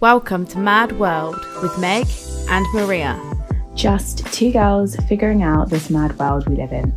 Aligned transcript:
Welcome 0.00 0.46
to 0.48 0.58
Mad 0.58 0.98
World 0.98 1.38
with 1.62 1.78
Meg 1.78 2.06
and 2.50 2.66
Maria. 2.74 3.18
Just 3.74 4.26
two 4.30 4.52
girls 4.52 4.94
figuring 5.08 5.42
out 5.42 5.70
this 5.70 5.88
mad 5.88 6.18
world 6.18 6.46
we 6.46 6.56
live 6.56 6.70
in. 6.70 6.94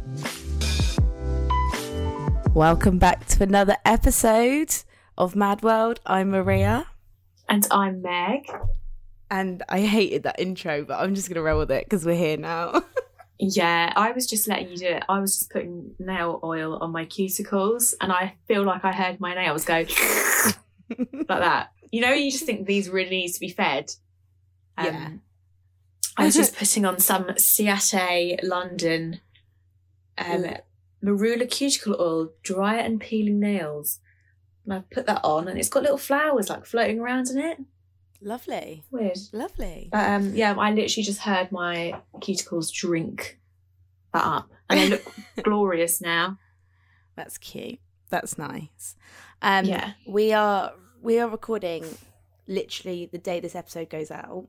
Welcome 2.54 3.00
back 3.00 3.25
to 3.27 3.43
another 3.43 3.77
episode 3.85 4.75
of 5.17 5.33
Mad 5.33 5.64
World. 5.64 6.01
I'm 6.06 6.32
Maria. 6.32 6.88
And 7.48 7.66
I'm 7.72 8.02
Meg. 8.02 8.41
And 9.31 9.63
I 9.70 9.79
hated 9.79 10.23
that 10.23 10.38
intro, 10.38 10.84
but 10.84 11.00
I'm 11.00 11.16
just 11.16 11.29
going 11.29 11.36
to 11.36 11.41
roll 11.41 11.59
with 11.59 11.71
it 11.71 11.86
because 11.86 12.05
we're 12.05 12.18
here 12.18 12.38
now. 12.38 12.84
Yeah, 13.41 13.93
I 13.95 14.11
was 14.11 14.27
just 14.27 14.50
letting 14.50 14.68
you 14.68 14.75
do 14.75 14.88
it. 14.88 15.04
I 15.07 15.18
was 15.21 15.39
just 15.39 15.50
putting 15.50 15.95
nail 15.97 16.41
oil 16.43 16.77
on 16.81 16.91
my 16.91 17.05
cuticles, 17.05 17.93
and 18.02 18.11
I 18.11 18.36
feel 18.50 18.63
like 18.66 18.84
I 18.84 18.91
heard 18.91 19.21
my 19.21 19.34
nails 19.34 19.63
go 19.63 19.75
like 20.89 21.25
that. 21.29 21.70
You 21.91 22.01
know, 22.01 22.13
you 22.13 22.31
just 22.31 22.45
think 22.45 22.65
these 22.67 22.89
really 22.89 23.09
needs 23.09 23.33
to 23.33 23.39
be 23.39 23.49
fed. 23.49 23.91
Um, 24.77 24.86
Yeah. 24.86 25.09
I 26.18 26.25
was 26.25 26.36
just 26.36 26.55
putting 26.59 26.86
on 26.86 27.00
some 27.00 27.25
Ciate 27.37 28.39
London 28.43 29.21
um, 30.17 30.43
Ooh. 30.45 30.54
Marula 31.04 31.50
cuticle 31.50 31.95
oil, 32.00 32.30
dry 32.44 32.76
and 32.78 33.00
peeling 33.00 33.40
nails. 33.40 34.00
And 34.66 34.73
I 34.73 34.84
put 34.91 35.05
that 35.08 35.22
on, 35.23 35.48
and 35.48 35.58
it's 35.58 35.70
got 35.70 35.84
little 35.84 35.98
flowers 35.98 36.50
like 36.50 36.66
floating 36.66 37.00
around 37.00 37.30
in 37.30 37.38
it. 37.40 37.58
Lovely. 38.22 38.84
Weird. 38.92 39.17
Lovely. 39.31 39.88
But 39.92 40.09
um, 40.09 40.36
yeah, 40.36 40.53
I 40.58 40.72
literally 40.72 41.03
just 41.03 41.22
heard 41.22 41.52
my 41.53 42.02
cuticles 42.17 42.72
drink 42.72 43.40
that 44.14 44.26
up, 44.26 44.52
and 44.70 44.80
they 44.80 44.90
look 44.90 45.03
glorious 45.44 46.02
now. 46.02 46.38
That's 47.16 47.38
cute. 47.38 47.80
That's 48.09 48.38
nice. 48.38 48.95
Um, 49.42 49.66
Yeah. 49.66 49.94
We 50.08 50.34
are 50.34 50.73
we 51.02 51.20
are 51.20 51.27
recording 51.30 51.85
literally 52.48 53.08
the 53.12 53.17
day 53.17 53.39
this 53.39 53.55
episode 53.55 53.89
goes 53.89 54.12
out. 54.12 54.48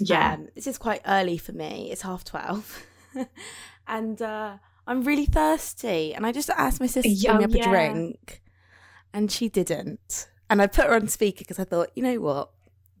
Yeah, 0.00 0.34
Um, 0.34 0.48
this 0.54 0.66
is 0.66 0.78
quite 0.78 1.02
early 1.06 1.38
for 1.38 1.52
me. 1.52 1.90
It's 1.92 2.02
half 2.02 2.24
twelve, 2.24 2.84
and 3.86 4.20
uh, 4.20 4.56
I'm 4.86 5.02
really 5.02 5.26
thirsty. 5.26 6.14
And 6.14 6.26
I 6.26 6.32
just 6.32 6.50
asked 6.50 6.80
my 6.80 6.86
sister 6.86 7.08
to 7.08 7.14
Yeah, 7.14 7.34
bring 7.36 7.44
up 7.44 7.54
yeah. 7.54 7.64
a 7.64 7.68
drink, 7.68 8.42
and 9.12 9.30
she 9.30 9.48
didn't. 9.48 10.28
And 10.50 10.60
I 10.60 10.66
put 10.66 10.86
her 10.86 10.94
on 10.94 11.08
speaker 11.08 11.38
because 11.38 11.58
I 11.58 11.64
thought, 11.64 11.90
you 11.94 12.02
know 12.02 12.20
what, 12.20 12.50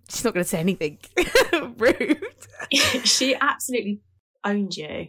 she's 0.08 0.24
not 0.24 0.34
going 0.34 0.44
to 0.44 0.48
say 0.48 0.60
anything 0.60 0.98
rude. 1.76 2.24
she 3.04 3.34
absolutely 3.34 4.00
owned 4.44 4.76
you. 4.76 5.08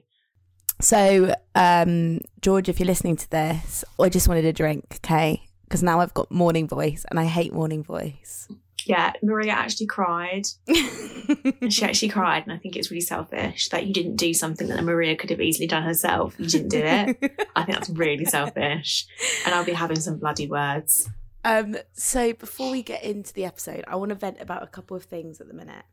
So, 0.81 1.33
um, 1.55 2.19
George, 2.41 2.67
if 2.67 2.79
you're 2.79 2.87
listening 2.87 3.15
to 3.15 3.29
this, 3.31 3.85
I 3.99 4.09
just 4.09 4.27
wanted 4.27 4.43
a 4.45 4.51
drink, 4.51 4.85
okay? 4.97 5.44
Because 5.65 5.83
now 5.83 5.99
I've 5.99 6.13
got 6.13 6.31
morning 6.31 6.67
voice, 6.67 7.05
and 7.09 7.19
I 7.19 7.25
hate 7.25 7.53
morning 7.53 7.83
voice. 7.83 8.47
Yeah, 8.85 9.13
Maria 9.23 9.51
actually 9.53 9.87
cried. 9.87 10.47
She 11.69 11.83
actually 11.83 12.09
cried, 12.09 12.43
and 12.43 12.53
I 12.53 12.57
think 12.57 12.75
it's 12.75 12.91
really 12.91 13.01
selfish 13.01 13.69
that 13.69 13.87
you 13.87 13.93
didn't 13.93 14.17
do 14.17 14.33
something 14.33 14.67
that 14.67 14.83
Maria 14.83 15.15
could 15.15 15.31
have 15.31 15.41
easily 15.41 15.65
done 15.65 15.81
herself. 15.81 16.35
You 16.37 16.47
didn't 16.47 16.69
do 16.69 16.83
it. 16.83 17.47
I 17.55 17.63
think 17.63 17.77
that's 17.77 17.89
really 17.89 18.25
selfish, 18.37 19.07
and 19.45 19.55
I'll 19.55 19.65
be 19.65 19.73
having 19.73 19.99
some 19.99 20.17
bloody 20.19 20.47
words. 20.47 21.09
um, 21.43 21.77
so 21.93 22.33
before 22.33 22.69
we 22.69 22.83
get 22.83 23.03
into 23.03 23.33
the 23.33 23.45
episode, 23.45 23.83
I 23.87 23.95
want 23.95 24.09
to 24.09 24.15
vent 24.15 24.39
about 24.39 24.61
a 24.61 24.67
couple 24.67 24.95
of 24.95 25.03
things 25.05 25.41
at 25.41 25.47
the 25.47 25.53
minute. 25.55 25.85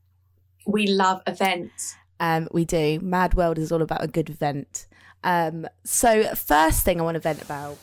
We 0.67 0.87
love 0.87 1.23
events. 1.27 1.97
Um, 2.21 2.49
we 2.53 2.67
do. 2.67 3.01
Mad 3.01 3.33
World 3.35 3.59
is 3.59 3.73
all 3.73 3.81
about 3.83 4.05
a 4.05 4.09
good 4.09 4.29
vent. 4.29 4.87
Um, 5.25 5.67
so 5.85 6.35
first 6.35 6.85
thing 6.85 7.01
I 7.01 7.05
want 7.05 7.15
to 7.15 7.21
vent 7.21 7.41
about 7.41 7.79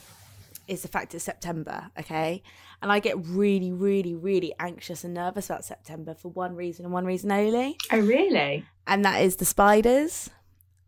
is 0.70 0.82
the 0.82 0.88
fact 0.88 1.14
it's 1.14 1.24
September, 1.24 1.90
okay? 1.98 2.42
And 2.80 2.90
I 2.92 3.00
get 3.00 3.16
really, 3.26 3.72
really, 3.72 4.14
really 4.14 4.54
anxious 4.58 5.04
and 5.04 5.12
nervous 5.14 5.50
about 5.50 5.64
September 5.64 6.14
for 6.14 6.28
one 6.28 6.54
reason 6.54 6.84
and 6.84 6.94
one 6.94 7.04
reason 7.04 7.30
only, 7.32 7.76
Oh, 7.92 7.98
really? 8.00 8.64
and 8.86 9.04
that 9.04 9.20
is 9.22 9.36
the 9.36 9.44
spiders. 9.44 10.30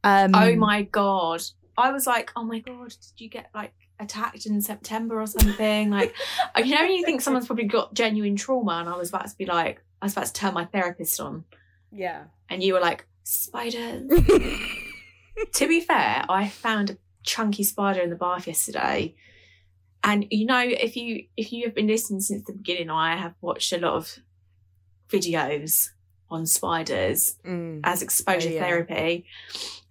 Um, 0.05 0.33
Oh 0.34 0.55
my 0.56 0.83
god! 0.83 1.42
I 1.77 1.91
was 1.92 2.06
like, 2.06 2.30
oh 2.36 2.44
my 2.44 2.60
god, 2.60 2.88
did 2.91 3.20
you 3.25 3.28
get 3.28 3.50
like 3.54 3.72
attacked 3.98 4.47
in 4.47 4.60
September 4.60 5.20
or 5.20 5.26
something? 5.26 5.91
Like, 5.91 6.14
you 6.64 6.75
know, 6.75 6.82
when 6.82 6.93
you 6.93 7.04
think 7.04 7.20
someone's 7.20 7.47
probably 7.47 7.64
got 7.64 7.94
genuine 7.94 8.37
trauma, 8.37 8.72
and 8.81 8.88
I 8.88 8.97
was 8.97 9.09
about 9.10 9.26
to 9.28 9.37
be 9.37 9.47
like, 9.47 9.82
I 10.00 10.06
was 10.06 10.12
about 10.12 10.26
to 10.26 10.32
turn 10.32 10.54
my 10.54 10.64
therapist 10.66 11.19
on, 11.20 11.44
Yeah. 11.91 12.25
and 12.49 12.62
you 12.62 12.75
were 12.75 12.81
like, 12.81 13.06
spiders. 13.25 14.09
to 15.54 15.69
be 15.69 15.81
fair, 15.81 16.25
I 16.28 16.49
found 16.49 16.91
a 16.91 16.97
chunky 17.22 17.62
spider 17.64 18.00
in 18.00 18.10
the 18.10 18.16
bath 18.16 18.47
yesterday. 18.47 19.14
And 20.04 20.26
you 20.30 20.46
know, 20.46 20.60
if 20.60 20.96
you 20.96 21.26
if 21.36 21.52
you 21.52 21.64
have 21.64 21.74
been 21.74 21.86
listening 21.86 22.20
since 22.20 22.44
the 22.44 22.52
beginning, 22.52 22.90
I 22.90 23.16
have 23.16 23.34
watched 23.40 23.72
a 23.72 23.78
lot 23.78 23.94
of 23.94 24.18
videos 25.08 25.90
on 26.30 26.46
spiders 26.46 27.36
Mm. 27.44 27.80
as 27.84 28.02
exposure 28.02 28.48
Oh, 28.48 28.52
yeah. 28.52 28.60
therapy, 28.64 29.26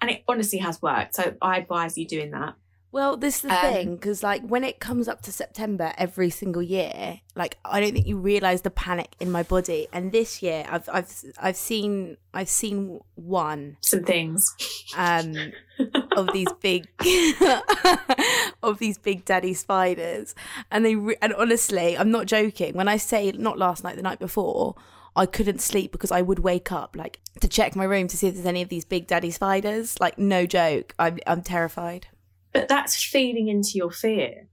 and 0.02 0.10
it 0.10 0.24
honestly 0.28 0.60
has 0.60 0.82
worked. 0.82 1.16
So 1.16 1.36
I 1.42 1.60
advise 1.60 1.98
you 1.98 2.08
doing 2.08 2.32
that. 2.32 2.56
Well, 2.94 3.16
this 3.16 3.36
is 3.38 3.42
the 3.44 3.54
Um, 3.68 3.74
thing 3.74 3.96
because, 3.96 4.22
like, 4.22 4.42
when 4.46 4.66
it 4.66 4.82
comes 4.82 5.08
up 5.08 5.22
to 5.22 5.32
September 5.32 5.94
every 5.98 6.30
single 6.30 6.62
year, 6.62 7.22
like, 7.36 7.58
I 7.64 7.80
don't 7.80 7.94
think 7.94 8.06
you 8.06 8.18
realize 8.18 8.64
the 8.64 8.70
panic 8.72 9.16
in 9.22 9.32
my 9.32 9.44
body. 9.44 9.88
And 9.94 10.12
this 10.12 10.42
year, 10.42 10.66
I've 10.70 10.90
I've 10.92 11.24
I've 11.40 11.56
seen 11.56 12.18
I've 12.34 12.50
seen 12.50 13.00
one 13.16 13.78
Some 13.82 14.04
things. 14.04 14.54
um 14.98 15.54
of 16.16 16.32
these 16.34 16.52
big 16.62 16.88
of 18.64 18.80
these 18.80 18.98
big 18.98 19.26
daddy 19.26 19.54
spiders, 19.54 20.36
and 20.70 20.86
they 20.86 20.96
re- 20.96 21.18
and 21.22 21.34
honestly, 21.34 21.98
I'm 21.98 22.12
not 22.12 22.26
joking 22.26 22.74
when 22.76 22.88
I 22.88 22.98
say 22.98 23.32
not 23.32 23.58
last 23.58 23.84
night, 23.84 23.96
the 23.96 24.02
night 24.02 24.20
before. 24.20 24.76
I 25.14 25.26
couldn't 25.26 25.60
sleep 25.60 25.92
because 25.92 26.10
I 26.10 26.22
would 26.22 26.40
wake 26.40 26.72
up 26.72 26.96
like 26.96 27.20
to 27.42 27.50
check 27.50 27.76
my 27.76 27.84
room 27.84 28.08
to 28.08 28.16
see 28.16 28.28
if 28.28 28.36
there's 28.36 28.46
any 28.46 28.62
of 28.62 28.70
these 28.70 28.86
big 28.86 29.08
daddy 29.08 29.30
spiders. 29.30 30.00
Like 30.00 30.18
no 30.18 30.46
joke, 30.46 30.96
I'm 30.98 31.20
I'm 31.28 31.42
terrified. 31.42 32.08
But 32.54 32.70
that's 32.70 33.04
feeding 33.04 33.50
into 33.50 33.72
your 33.76 33.92
fear. 33.92 34.48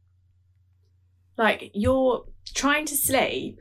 Like 1.36 1.70
you're 1.74 2.24
trying 2.54 2.86
to 2.86 2.96
sleep, 2.96 3.60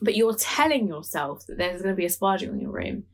but 0.00 0.16
you're 0.16 0.34
telling 0.34 0.88
yourself 0.88 1.46
that 1.46 1.58
there's 1.58 1.82
going 1.82 1.94
to 1.94 1.98
be 1.98 2.06
a 2.06 2.10
spider 2.10 2.50
in 2.50 2.60
your 2.60 2.72
room. 2.72 3.04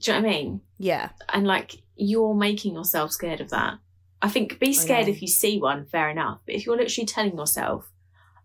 Do 0.00 0.12
you 0.12 0.20
know 0.20 0.28
what 0.28 0.34
I 0.34 0.38
mean? 0.38 0.60
Yeah. 0.78 1.08
And 1.32 1.46
like 1.46 1.76
you're 1.96 2.34
making 2.34 2.74
yourself 2.74 3.12
scared 3.12 3.40
of 3.40 3.50
that. 3.50 3.78
I 4.22 4.28
think 4.28 4.58
be 4.58 4.72
scared 4.72 5.06
if 5.08 5.20
you 5.22 5.28
see 5.28 5.58
one, 5.60 5.84
fair 5.86 6.08
enough. 6.08 6.40
But 6.46 6.54
if 6.54 6.64
you're 6.66 6.76
literally 6.76 7.06
telling 7.06 7.36
yourself, 7.36 7.90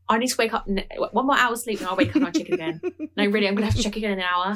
I 0.10 0.18
need 0.18 0.28
to 0.28 0.36
wake 0.38 0.54
up, 0.54 0.66
n- 0.68 0.84
one 1.12 1.28
more 1.28 1.38
hour 1.38 1.56
sleep 1.56 1.80
and 1.80 1.88
I'll 1.88 1.96
wake 1.96 2.10
up 2.10 2.16
and 2.16 2.26
I'll 2.26 2.32
check 2.32 2.50
again. 2.50 2.82
No, 3.16 3.26
really, 3.26 3.48
I'm 3.50 3.56
going 3.56 3.68
to 3.68 3.74
have 3.74 3.76
to 3.76 3.84
check 3.84 3.98
again 3.98 4.14
in 4.14 4.20
an 4.20 4.26
hour. 4.26 4.56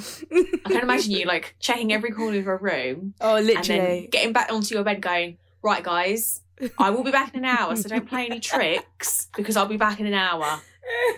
I 0.66 0.70
can't 0.70 0.84
imagine 0.84 1.12
you 1.12 1.26
like 1.26 1.56
checking 1.60 1.92
every 1.92 2.12
corner 2.12 2.40
of 2.40 2.46
your 2.46 2.58
room 2.58 3.14
Oh, 3.22 3.36
and 3.36 3.46
then 3.48 3.58
literally. 3.58 4.08
getting 4.10 4.32
back 4.32 4.52
onto 4.54 4.74
your 4.74 4.84
bed 4.86 5.02
going, 5.02 5.38
right, 5.62 5.84
guys, 5.84 6.42
I 6.78 6.92
will 6.92 7.04
be 7.04 7.12
back 7.12 7.34
in 7.34 7.40
an 7.44 7.46
hour, 7.46 7.76
so 7.76 7.90
don't 7.90 8.08
play 8.08 8.26
any 8.28 8.40
tricks 8.52 9.28
because 9.36 9.58
I'll 9.58 9.66
be 9.66 9.76
back 9.78 10.00
in 10.00 10.06
an 10.06 10.14
hour. 10.14 10.62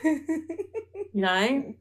You 0.03 1.21
know? 1.21 1.75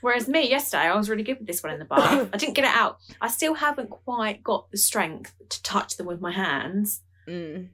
Whereas 0.00 0.28
me, 0.28 0.48
yesterday, 0.48 0.84
I 0.84 0.96
was 0.96 1.08
really 1.10 1.22
good 1.22 1.38
with 1.38 1.46
this 1.46 1.62
one 1.62 1.72
in 1.72 1.78
the 1.78 1.84
bath. 1.84 2.30
I 2.32 2.36
didn't 2.36 2.54
get 2.54 2.64
it 2.64 2.74
out. 2.74 2.98
I 3.20 3.28
still 3.28 3.54
haven't 3.54 3.90
quite 3.90 4.42
got 4.42 4.70
the 4.70 4.78
strength 4.78 5.34
to 5.48 5.62
touch 5.62 5.96
them 5.96 6.06
with 6.06 6.20
my 6.20 6.32
hands. 6.32 7.02
Mm. 7.28 7.68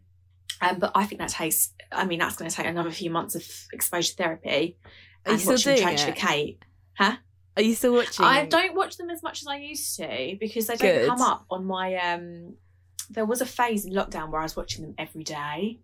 Um, 0.60 0.78
but 0.78 0.92
I 0.94 1.04
think 1.04 1.20
that 1.20 1.28
takes, 1.28 1.72
I 1.92 2.04
mean, 2.06 2.19
that's 2.19 2.36
going 2.36 2.50
to 2.50 2.56
take 2.56 2.66
another 2.66 2.91
few 2.91 3.10
months 3.10 3.34
of 3.34 3.44
exposure 3.72 4.15
therapy. 4.15 4.76
Are 5.25 5.31
you 5.31 5.32
and 5.32 5.41
still 5.41 5.53
watching 5.53 5.75
doing 5.75 5.82
Trench 5.82 6.03
for 6.03 6.10
it? 6.10 6.16
Kate. 6.16 6.59
Are 7.56 7.62
you 7.62 7.75
still 7.75 7.94
watching? 7.94 8.25
I 8.25 8.44
don't 8.44 8.75
watch 8.75 8.98
them 8.98 9.09
as 9.09 9.22
much 9.22 9.41
as 9.41 9.48
I 9.48 9.56
used 9.56 9.97
to 9.97 10.36
because 10.38 10.66
they 10.66 10.76
don't 10.76 10.98
Good. 10.98 11.09
come 11.09 11.22
up 11.22 11.47
on 11.50 11.65
my. 11.65 11.94
um 11.97 12.54
There 13.09 13.25
was 13.25 13.41
a 13.41 13.47
phase 13.47 13.86
in 13.86 13.92
lockdown 13.92 14.31
where 14.31 14.41
I 14.41 14.44
was 14.44 14.56
watching 14.56 14.82
them 14.82 14.94
every 14.98 15.25
day, 15.25 15.81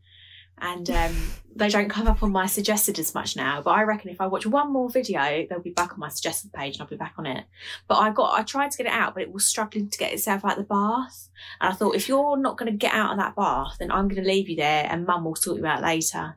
and 0.58 0.88
um 0.90 1.14
they 1.54 1.68
don't 1.68 1.88
come 1.90 2.06
up 2.06 2.22
on 2.22 2.32
my 2.32 2.46
suggested 2.46 2.98
as 2.98 3.14
much 3.14 3.36
now. 3.36 3.60
But 3.60 3.72
I 3.72 3.82
reckon 3.82 4.10
if 4.10 4.20
I 4.20 4.26
watch 4.26 4.46
one 4.46 4.72
more 4.72 4.88
video, 4.88 5.46
they'll 5.48 5.60
be 5.60 5.70
back 5.70 5.92
on 5.92 5.98
my 5.98 6.08
suggested 6.08 6.52
page, 6.52 6.74
and 6.76 6.82
I'll 6.82 6.88
be 6.88 6.96
back 6.96 7.14
on 7.19 7.26
it. 7.26 7.44
But 7.88 7.96
I 7.96 8.10
got, 8.10 8.38
I 8.38 8.43
tried 8.43 8.70
to 8.70 8.76
get 8.78 8.87
it 8.87 8.93
out, 8.93 9.12
but 9.14 9.22
it 9.22 9.32
was 9.32 9.44
struggling 9.44 9.90
to 9.90 9.99
get 9.99 10.12
itself 10.14 10.44
out 10.44 10.52
of 10.52 10.58
the 10.58 10.64
bath. 10.64 11.28
And 11.60 11.70
I 11.72 11.76
thought, 11.76 11.94
if 11.94 12.08
you're 12.08 12.38
not 12.38 12.56
going 12.56 12.72
to 12.72 12.76
get 12.78 12.94
out 12.94 13.10
of 13.12 13.19
that 13.19 13.37
bath, 13.37 13.76
then 13.78 13.90
I'm 13.90 14.08
going 14.08 14.22
to 14.22 14.28
leave 14.28 14.49
you 14.49 14.56
there, 14.56 14.87
and 14.90 15.04
Mum 15.06 15.25
will 15.25 15.34
sort 15.37 15.58
you 15.58 15.66
out 15.66 15.82
later. 15.82 16.37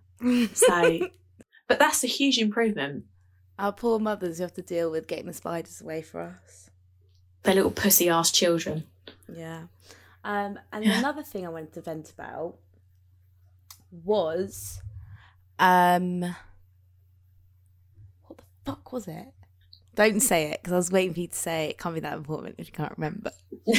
So, 0.53 0.99
but 1.69 1.79
that's 1.79 2.03
a 2.03 2.07
huge 2.07 2.37
improvement. 2.37 3.05
Our 3.57 3.71
poor 3.71 3.99
mothers 3.99 4.37
who 4.37 4.43
have 4.43 4.53
to 4.55 4.61
deal 4.61 4.91
with 4.91 5.07
getting 5.07 5.27
the 5.27 5.33
spiders 5.33 5.79
away 5.81 6.01
for 6.01 6.21
us. 6.43 6.69
They're 7.43 7.55
little 7.55 7.71
pussy 7.71 8.09
ass 8.09 8.31
children. 8.31 8.83
Yeah. 9.33 9.67
Um, 10.25 10.59
and 10.73 10.83
Yeah. 10.83 10.99
another 10.99 11.23
thing 11.23 11.45
I 11.45 11.49
wanted 11.49 11.71
to 11.73 11.81
vent 11.81 12.11
about 12.11 12.57
was, 14.03 14.81
um, 15.59 16.21
what 18.25 18.37
the 18.37 18.43
fuck 18.65 18.91
was 18.91 19.07
it? 19.07 19.27
Don't 19.95 20.19
say 20.19 20.51
it 20.51 20.61
because 20.61 20.73
I 20.73 20.75
was 20.77 20.91
waiting 20.91 21.13
for 21.13 21.21
you 21.21 21.27
to 21.27 21.35
say 21.35 21.65
it. 21.67 21.69
it. 21.71 21.77
Can't 21.77 21.95
be 21.95 22.01
that 22.01 22.13
important 22.17 22.55
if 22.57 22.67
you 22.67 22.73
can't 22.73 22.91
remember. 22.97 23.31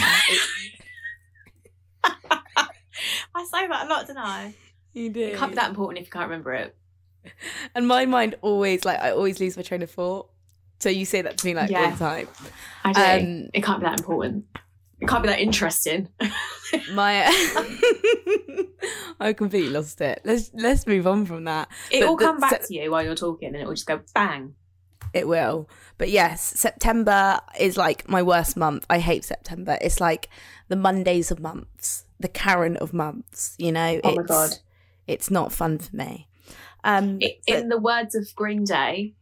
I 2.05 3.45
say 3.51 3.67
that 3.69 3.87
a 3.87 3.89
lot, 3.89 4.07
don't 4.07 4.17
I? 4.17 4.55
You 4.95 5.11
do. 5.11 5.21
It 5.21 5.37
can't 5.37 5.53
be 5.53 5.57
that 5.57 5.69
important 5.69 5.99
if 5.99 6.07
you 6.07 6.11
can't 6.11 6.25
remember 6.29 6.55
it. 6.55 6.75
And 7.75 7.87
my 7.87 8.07
mind 8.07 8.37
always 8.41 8.85
like 8.85 8.99
I 9.01 9.11
always 9.11 9.41
lose 9.41 9.57
my 9.57 9.63
train 9.63 9.83
of 9.83 9.91
thought. 9.91 10.31
So 10.79 10.89
you 10.89 11.05
say 11.05 11.23
that 11.23 11.37
to 11.39 11.47
me 11.47 11.55
like 11.55 11.71
all 11.71 11.83
Yeah. 11.83 11.91
the 11.91 11.97
time. 11.99 12.29
I 12.85 12.93
do. 12.93 13.01
Um, 13.27 13.51
it 13.53 13.63
can't 13.63 13.81
be 13.81 13.85
that 13.87 13.99
important. 14.01 14.47
It 15.01 15.09
can't 15.09 15.23
be 15.23 15.29
that 15.29 15.41
interesting. 15.41 16.09
My, 16.93 17.25
I 19.21 19.33
completely 19.35 19.71
lost 19.71 20.01
it. 20.01 20.21
Let's 20.25 20.51
let's 20.55 20.87
move 20.87 21.07
on 21.07 21.27
from 21.27 21.45
that. 21.45 21.69
It 21.91 22.01
But 22.01 22.09
will 22.09 22.17
come 22.17 22.41
back 22.41 22.67
to 22.67 22.75
you 22.75 22.91
while 22.91 23.03
you're 23.05 23.15
talking, 23.15 23.49
and 23.49 23.57
it 23.57 23.67
will 23.67 23.75
just 23.75 23.87
go 23.87 24.01
bang. 24.15 24.55
It 25.13 25.29
will. 25.29 25.69
But 25.99 26.11
yes, 26.11 26.43
September 26.43 27.41
is 27.59 27.77
like 27.77 28.09
my 28.09 28.23
worst 28.23 28.57
month. 28.57 28.87
I 28.91 28.99
hate 28.99 29.25
September. 29.25 29.79
It's 29.81 30.01
like 30.01 30.29
the 30.69 30.77
Mondays 30.77 31.31
of 31.31 31.41
months, 31.41 32.05
the 32.19 32.29
Karen 32.29 32.77
of 32.77 32.93
months, 32.93 33.55
you 33.59 33.73
know? 33.73 34.01
Oh 34.03 34.15
my 34.15 34.23
it's, 34.23 34.31
God. 34.31 34.51
It's 35.07 35.31
not 35.31 35.53
fun 35.53 35.79
for 35.79 35.95
me. 35.95 36.29
Um 36.85 37.19
I- 37.23 37.39
but- 37.47 37.57
In 37.57 37.69
the 37.69 37.79
words 37.79 38.15
of 38.15 38.35
Green 38.35 38.65
Day, 38.65 39.15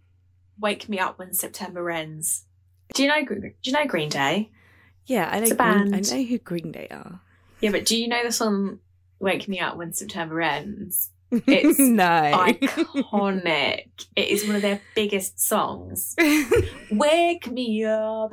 "Wake 0.58 0.88
me 0.88 0.98
up 0.98 1.18
when 1.18 1.32
September 1.32 1.90
ends." 1.90 2.46
Do 2.94 3.02
you 3.02 3.08
know? 3.08 3.24
Do 3.24 3.52
you 3.64 3.72
know 3.72 3.86
Green 3.86 4.08
Day? 4.08 4.50
Yeah, 5.06 5.28
I 5.30 5.38
know 5.38 5.42
it's 5.42 5.52
a 5.52 5.54
Green, 5.54 5.94
I 5.94 6.00
know 6.00 6.24
who 6.24 6.38
Green 6.38 6.72
Day 6.72 6.88
are. 6.90 7.20
Yeah, 7.60 7.70
but 7.70 7.84
do 7.84 7.96
you 7.96 8.08
know 8.08 8.22
the 8.24 8.32
song 8.32 8.78
"Wake 9.18 9.48
Me 9.48 9.60
Up 9.60 9.76
When 9.76 9.92
September 9.92 10.40
Ends"? 10.40 11.10
It's 11.30 11.78
no. 11.78 12.04
Iconic. 12.04 13.88
it 14.14 14.28
is 14.28 14.46
one 14.46 14.56
of 14.56 14.62
their 14.62 14.80
biggest 14.94 15.40
songs. 15.40 16.14
Wake 16.90 17.50
me 17.50 17.84
up 17.84 18.32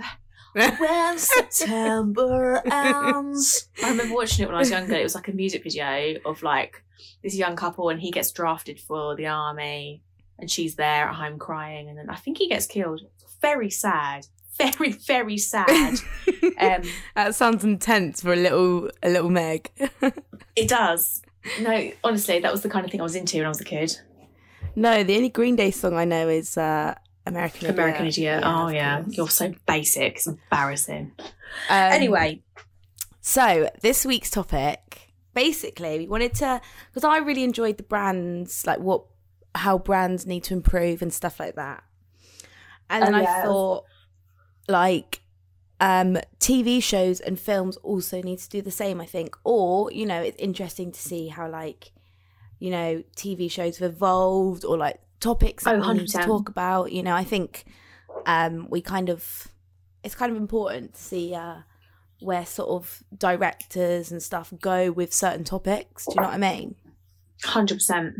when 0.53 1.18
September 1.18 2.62
ends. 2.65 3.69
I 3.83 3.89
remember 3.89 4.15
watching 4.15 4.44
it 4.44 4.47
when 4.47 4.56
I 4.56 4.59
was 4.59 4.69
younger. 4.69 4.95
It 4.95 5.03
was 5.03 5.15
like 5.15 5.27
a 5.27 5.33
music 5.33 5.63
video 5.63 6.15
of 6.25 6.44
like 6.44 6.83
this 7.23 7.35
young 7.35 7.56
couple, 7.56 7.89
and 7.89 8.00
he 8.00 8.12
gets 8.12 8.31
drafted 8.31 8.79
for 8.79 9.15
the 9.15 9.27
army, 9.27 10.03
and 10.38 10.50
she's 10.50 10.75
there 10.75 11.07
at 11.07 11.15
home 11.15 11.39
crying, 11.39 11.89
and 11.89 11.97
then 11.97 12.09
I 12.09 12.15
think 12.15 12.38
he 12.38 12.50
gets 12.50 12.68
killed. 12.68 13.01
Very 13.41 13.69
sad. 13.69 14.27
Very, 14.57 14.92
very 14.92 15.38
sad. 15.38 16.00
Um, 16.57 16.81
that 17.15 17.33
sounds 17.36 17.63
intense 17.63 18.21
for 18.21 18.33
a 18.33 18.36
little 18.36 18.89
a 19.03 19.09
little 19.09 19.30
Meg. 19.30 19.69
it 20.56 20.68
does. 20.68 21.21
No, 21.59 21.92
honestly, 22.03 22.39
that 22.39 22.51
was 22.51 22.62
the 22.62 22.69
kind 22.69 22.83
of 22.86 22.92
thing 22.92 23.00
I 23.00 23.03
was 23.03 23.15
into 23.15 23.38
when 23.38 23.45
I 23.45 23.50
was 23.50 23.62
a 23.62 23.63
kid. 23.63 23.98
no, 24.75 25.03
the 25.03 25.15
only 25.15 25.30
Green 25.30 25.56
Day 25.56 25.71
song 25.71 25.95
I 25.95 26.06
know 26.06 26.30
is 26.30 26.57
uh 26.57 26.94
American 27.25 27.57
Idiot. 27.68 27.74
American 27.74 28.06
Idiot. 28.07 28.44
oh 28.45 28.68
yeah, 28.69 29.03
you're 29.07 29.30
so 29.30 29.53
basic. 29.68 30.15
It's 30.18 30.27
embarrassing. 30.27 31.12
Um, 31.69 31.92
anyway, 31.92 32.42
So 33.21 33.69
this 33.81 34.06
week's 34.06 34.30
topic, 34.30 35.13
basically, 35.33 36.00
we 36.00 36.07
wanted 36.07 36.33
to 36.36 36.62
because 36.92 37.04
I 37.04 37.18
really 37.18 37.44
enjoyed 37.44 37.77
the 37.77 37.83
brands, 37.83 38.65
like 38.68 38.80
what 38.80 39.04
how 39.56 39.77
brands 39.77 40.25
need 40.25 40.44
to 40.45 40.54
improve 40.54 41.01
and 41.01 41.13
stuff 41.13 41.39
like 41.39 41.56
that. 41.56 41.83
And 42.89 43.04
then 43.04 43.15
Oh, 43.15 43.18
I 43.18 43.44
thought, 43.44 43.86
like, 44.71 45.21
um, 45.79 46.18
TV 46.39 46.81
shows 46.81 47.19
and 47.19 47.39
films 47.39 47.77
also 47.77 48.21
need 48.21 48.39
to 48.39 48.50
do 48.50 48.62
the 48.62 48.71
same. 48.71 49.01
I 49.01 49.06
think, 49.06 49.35
or 49.44 49.91
you 49.91 50.06
know, 50.06 50.21
it's 50.21 50.38
interesting 50.39 50.91
to 50.91 51.00
see 51.00 51.27
how 51.27 51.50
like, 51.50 51.91
you 52.59 52.69
know, 52.71 53.03
TV 53.15 53.50
shows 53.50 53.77
have 53.79 53.91
evolved 53.94 54.63
or 54.65 54.77
like 54.77 55.00
topics 55.19 55.63
that 55.63 55.75
Oh, 55.75 55.79
we 55.91 56.00
need 56.00 56.07
to 56.09 56.18
talk 56.19 56.50
about. 56.50 56.91
You 56.91 57.03
know, 57.03 57.15
I 57.15 57.23
think 57.23 57.65
um, 58.25 58.68
we 58.69 58.81
kind 58.81 59.09
of 59.09 59.47
it's 60.03 60.15
kind 60.15 60.31
of 60.31 60.38
important 60.38 60.94
to 60.95 61.01
see 61.01 61.33
uh, 61.35 61.57
where 62.19 62.45
sort 62.45 62.69
of 62.69 63.03
directors 63.18 64.12
and 64.12 64.21
stuff 64.21 64.53
go 64.59 64.91
with 64.91 65.13
certain 65.13 65.44
topics. 65.44 66.06
Do 66.06 66.13
you 66.15 66.21
know 66.21 66.27
what 66.27 66.35
I 66.35 66.38
mean? 66.38 66.75
hundred 67.44 67.75
percent. 67.75 68.15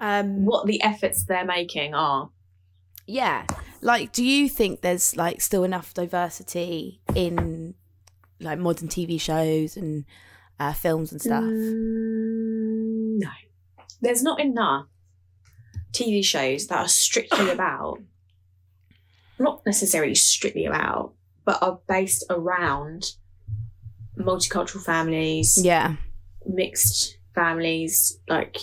Um, 0.00 0.44
What 0.44 0.66
the 0.66 0.80
efforts 0.82 1.24
they're 1.24 1.44
making 1.44 1.94
are. 1.94 2.30
Yeah, 3.08 3.46
like, 3.80 4.12
do 4.12 4.22
you 4.22 4.50
think 4.50 4.82
there's 4.82 5.16
like 5.16 5.40
still 5.40 5.64
enough 5.64 5.94
diversity 5.94 7.00
in 7.14 7.74
like 8.38 8.58
modern 8.58 8.88
TV 8.88 9.18
shows 9.18 9.78
and 9.78 10.04
uh, 10.60 10.74
films 10.74 11.10
and 11.10 11.20
stuff? 11.20 11.42
Mm, 11.42 13.18
no, 13.18 13.30
there's 14.02 14.22
not 14.22 14.38
enough 14.38 14.86
TV 15.92 16.22
shows 16.22 16.66
that 16.66 16.78
are 16.80 16.88
strictly 16.88 17.48
about, 17.50 17.98
not 19.38 19.64
necessarily 19.64 20.14
strictly 20.14 20.66
about, 20.66 21.14
but 21.46 21.62
are 21.62 21.80
based 21.88 22.24
around 22.28 23.12
multicultural 24.18 24.84
families, 24.84 25.58
Yeah, 25.64 25.96
mixed 26.44 27.16
families. 27.34 28.18
Like, 28.28 28.58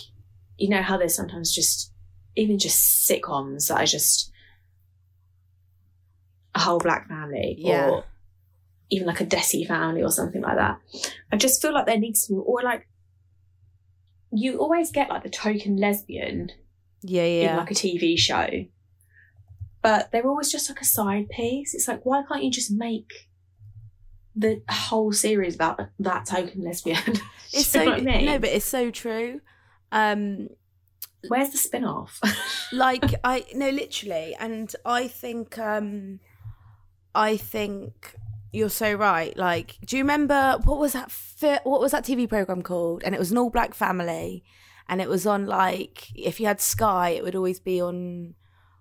you 0.60 0.70
know 0.70 0.84
how 0.84 0.98
there's 0.98 1.16
sometimes 1.16 1.52
just 1.52 1.92
even 2.36 2.60
just 2.60 3.10
sitcoms 3.10 3.70
that 3.70 3.82
are 3.82 3.86
just 3.88 4.32
a 6.56 6.60
whole 6.60 6.80
black 6.80 7.08
family, 7.08 7.56
Yeah. 7.60 7.90
or 7.90 8.06
even 8.90 9.08
like 9.08 9.22
a 9.22 9.26
Desi 9.26 9.68
family 9.68 10.02
or 10.02 10.12
something 10.12 10.42
like 10.42 10.58
that. 10.58 10.80
I 11.32 11.38
just 11.38 11.62
feel 11.62 11.74
like 11.74 11.86
there 11.86 12.00
needs 12.00 12.26
to 12.28 12.34
be, 12.34 12.40
or 12.40 12.62
like 12.64 12.88
you 14.32 14.58
always 14.58 14.92
get 14.92 15.10
like 15.10 15.24
the 15.24 15.30
token 15.30 15.78
lesbian 15.78 16.52
yeah, 17.02 17.24
in 17.24 17.44
yeah. 17.44 17.58
like 17.58 17.72
a 17.72 17.76
TV 17.76 18.18
show, 18.18 18.66
but 19.82 20.12
they're 20.12 20.28
always 20.28 20.52
just 20.52 20.70
like 20.70 20.82
a 20.82 20.86
side 20.86 21.30
piece. 21.30 21.74
It's 21.74 21.88
like 21.88 22.06
why 22.06 22.24
can't 22.28 22.44
you 22.44 22.52
just 22.52 22.72
make 22.72 23.12
the 24.36 24.62
whole 24.70 25.12
series 25.12 25.56
about 25.56 25.80
that 26.00 26.26
token 26.26 26.64
lesbian? 26.64 26.98
It's 27.54 27.68
so 27.68 27.80
you 27.80 27.86
know 27.86 27.92
what 27.92 28.02
I 28.02 28.04
mean? 28.04 28.26
no, 28.26 28.40
but 28.40 28.50
it's 28.50 28.66
so 28.66 28.92
true. 28.92 29.40
Um, 29.92 30.50
Where's 31.30 31.52
the 31.52 31.58
spin 31.58 31.86
off? 31.86 32.20
like 32.74 33.16
I 33.24 33.46
no, 33.56 33.70
literally, 33.70 34.36
and 34.38 34.76
I 34.86 35.08
think 35.08 35.58
um, 35.58 36.20
I 37.16 37.38
think 37.38 38.16
you're 38.52 38.70
so 38.70 38.94
right. 38.94 39.36
Like, 39.38 39.78
do 39.86 39.98
you 39.98 40.04
remember 40.04 40.58
what 40.64 40.80
was 40.80 40.94
that? 40.94 41.12
Fi- 41.12 41.62
what 41.64 41.82
was 41.82 41.92
that 41.92 42.06
TV 42.06 42.28
program 42.30 42.62
called? 42.62 43.04
And 43.04 43.14
it 43.16 43.20
was 43.20 43.32
an 43.32 43.38
all 43.38 43.50
black 43.50 43.74
family, 43.74 44.44
and 44.88 45.02
it 45.02 45.10
was 45.10 45.26
on 45.26 45.46
like 45.46 46.08
if 46.16 46.40
you 46.40 46.46
had 46.48 46.62
Sky, 46.62 47.10
it 47.10 47.24
would 47.24 47.36
always 47.36 47.60
be 47.60 47.82
on 47.82 48.36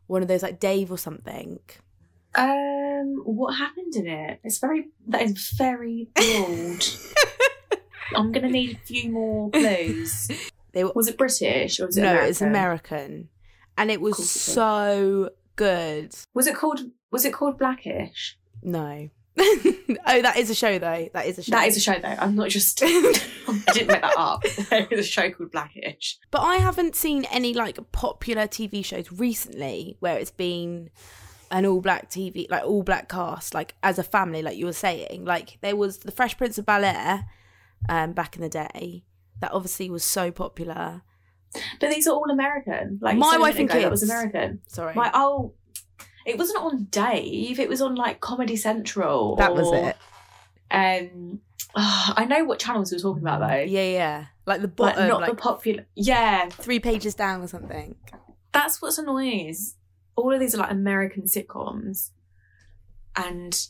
one 0.06 0.22
of 0.22 0.28
those 0.28 0.42
like 0.42 0.60
Dave 0.60 0.90
or 0.92 0.98
something. 0.98 1.58
um, 2.36 3.22
what 3.24 3.54
happened 3.56 3.94
in 3.96 4.06
it? 4.06 4.40
It's 4.44 4.58
very 4.58 4.88
that 5.08 5.22
is 5.22 5.52
very 5.56 6.08
broad. 6.14 6.84
I'm 8.16 8.32
gonna 8.32 8.48
need 8.50 8.76
a 8.76 8.78
few 8.86 9.10
more 9.10 9.50
clues. 9.50 10.30
They 10.72 10.84
were 10.84 10.92
Was 10.94 11.08
it 11.08 11.16
British 11.18 11.80
or 11.80 11.86
was 11.86 11.96
it 11.96 12.02
no, 12.02 12.08
American? 12.10 12.30
it's 12.30 12.40
American, 12.42 13.28
and 13.78 13.90
it 13.90 14.00
was 14.00 14.28
so 14.30 15.30
good. 15.56 16.14
Was 16.34 16.46
it 16.46 16.54
called 16.56 16.80
Was 17.14 17.24
it 17.24 17.32
called 17.32 17.58
Blackish? 17.58 18.36
No. 18.60 19.08
oh, 19.38 20.22
that 20.22 20.34
is 20.36 20.50
a 20.50 20.54
show 20.54 20.80
though. 20.80 21.08
That 21.12 21.26
is 21.26 21.38
a 21.38 21.44
show. 21.44 21.52
That 21.52 21.68
is 21.68 21.76
a 21.76 21.80
show 21.80 21.96
though. 21.96 22.08
I'm 22.08 22.34
not 22.34 22.48
just. 22.48 22.82
I 22.84 22.88
didn't 23.72 23.86
make 23.86 24.00
that 24.02 24.14
up. 24.16 24.42
There 24.68 24.88
is 24.90 24.98
a 24.98 25.08
show 25.08 25.30
called 25.30 25.52
Blackish. 25.52 26.18
But 26.32 26.40
I 26.40 26.56
haven't 26.56 26.96
seen 26.96 27.24
any 27.26 27.54
like 27.54 27.78
popular 27.92 28.48
TV 28.48 28.84
shows 28.84 29.12
recently 29.12 29.96
where 30.00 30.18
it's 30.18 30.32
been 30.32 30.90
an 31.52 31.66
all 31.66 31.80
black 31.80 32.10
TV, 32.10 32.50
like 32.50 32.64
all 32.64 32.82
black 32.82 33.08
cast, 33.08 33.54
like 33.54 33.76
as 33.84 34.00
a 34.00 34.02
family, 34.02 34.42
like 34.42 34.56
you 34.56 34.66
were 34.66 34.72
saying. 34.72 35.24
Like 35.24 35.58
there 35.60 35.76
was 35.76 35.98
the 35.98 36.10
Fresh 36.10 36.36
Prince 36.36 36.58
of 36.58 36.66
Bel 36.66 36.84
Air, 36.84 37.26
um, 37.88 38.12
back 38.12 38.34
in 38.34 38.42
the 38.42 38.48
day. 38.48 39.04
That 39.40 39.52
obviously 39.52 39.88
was 39.88 40.02
so 40.02 40.32
popular. 40.32 41.02
But 41.78 41.90
these 41.90 42.08
are 42.08 42.14
all 42.16 42.28
American. 42.28 42.98
Like 43.00 43.16
My 43.16 43.34
so 43.34 43.40
Wife 43.40 43.60
and 43.60 43.70
ago, 43.70 43.82
That 43.82 43.90
was 43.92 44.02
American. 44.02 44.62
Sorry, 44.66 44.96
My 44.96 45.12
oh, 45.14 45.54
it 46.24 46.38
wasn't 46.38 46.62
on 46.62 46.84
Dave. 46.90 47.58
It 47.60 47.68
was 47.68 47.80
on 47.80 47.94
like 47.94 48.20
Comedy 48.20 48.56
Central. 48.56 49.36
that 49.36 49.54
was 49.54 49.68
or, 49.68 49.76
it. 49.90 49.96
Um, 50.70 51.40
ah, 51.76 52.14
I 52.16 52.24
know 52.24 52.44
what 52.44 52.58
channels 52.58 52.90
we 52.90 52.96
were 52.96 53.02
talking 53.02 53.22
about 53.22 53.40
though. 53.40 53.62
Yeah, 53.62 53.84
yeah. 53.84 54.26
Like 54.46 54.60
the 54.60 54.66
Like 54.66 54.76
bottom, 54.76 55.08
not 55.08 55.20
like 55.20 55.30
the 55.30 55.36
popular. 55.36 55.86
Yeah, 55.94 56.48
three 56.48 56.80
pages 56.80 57.14
down 57.14 57.42
or 57.42 57.46
something. 57.48 57.96
that's 58.52 58.80
what's 58.82 58.98
annoying. 58.98 59.48
Is 59.48 59.76
all 60.16 60.32
of 60.32 60.40
these 60.40 60.54
are 60.54 60.58
like 60.58 60.70
American 60.70 61.24
sitcoms, 61.24 62.10
and 63.16 63.68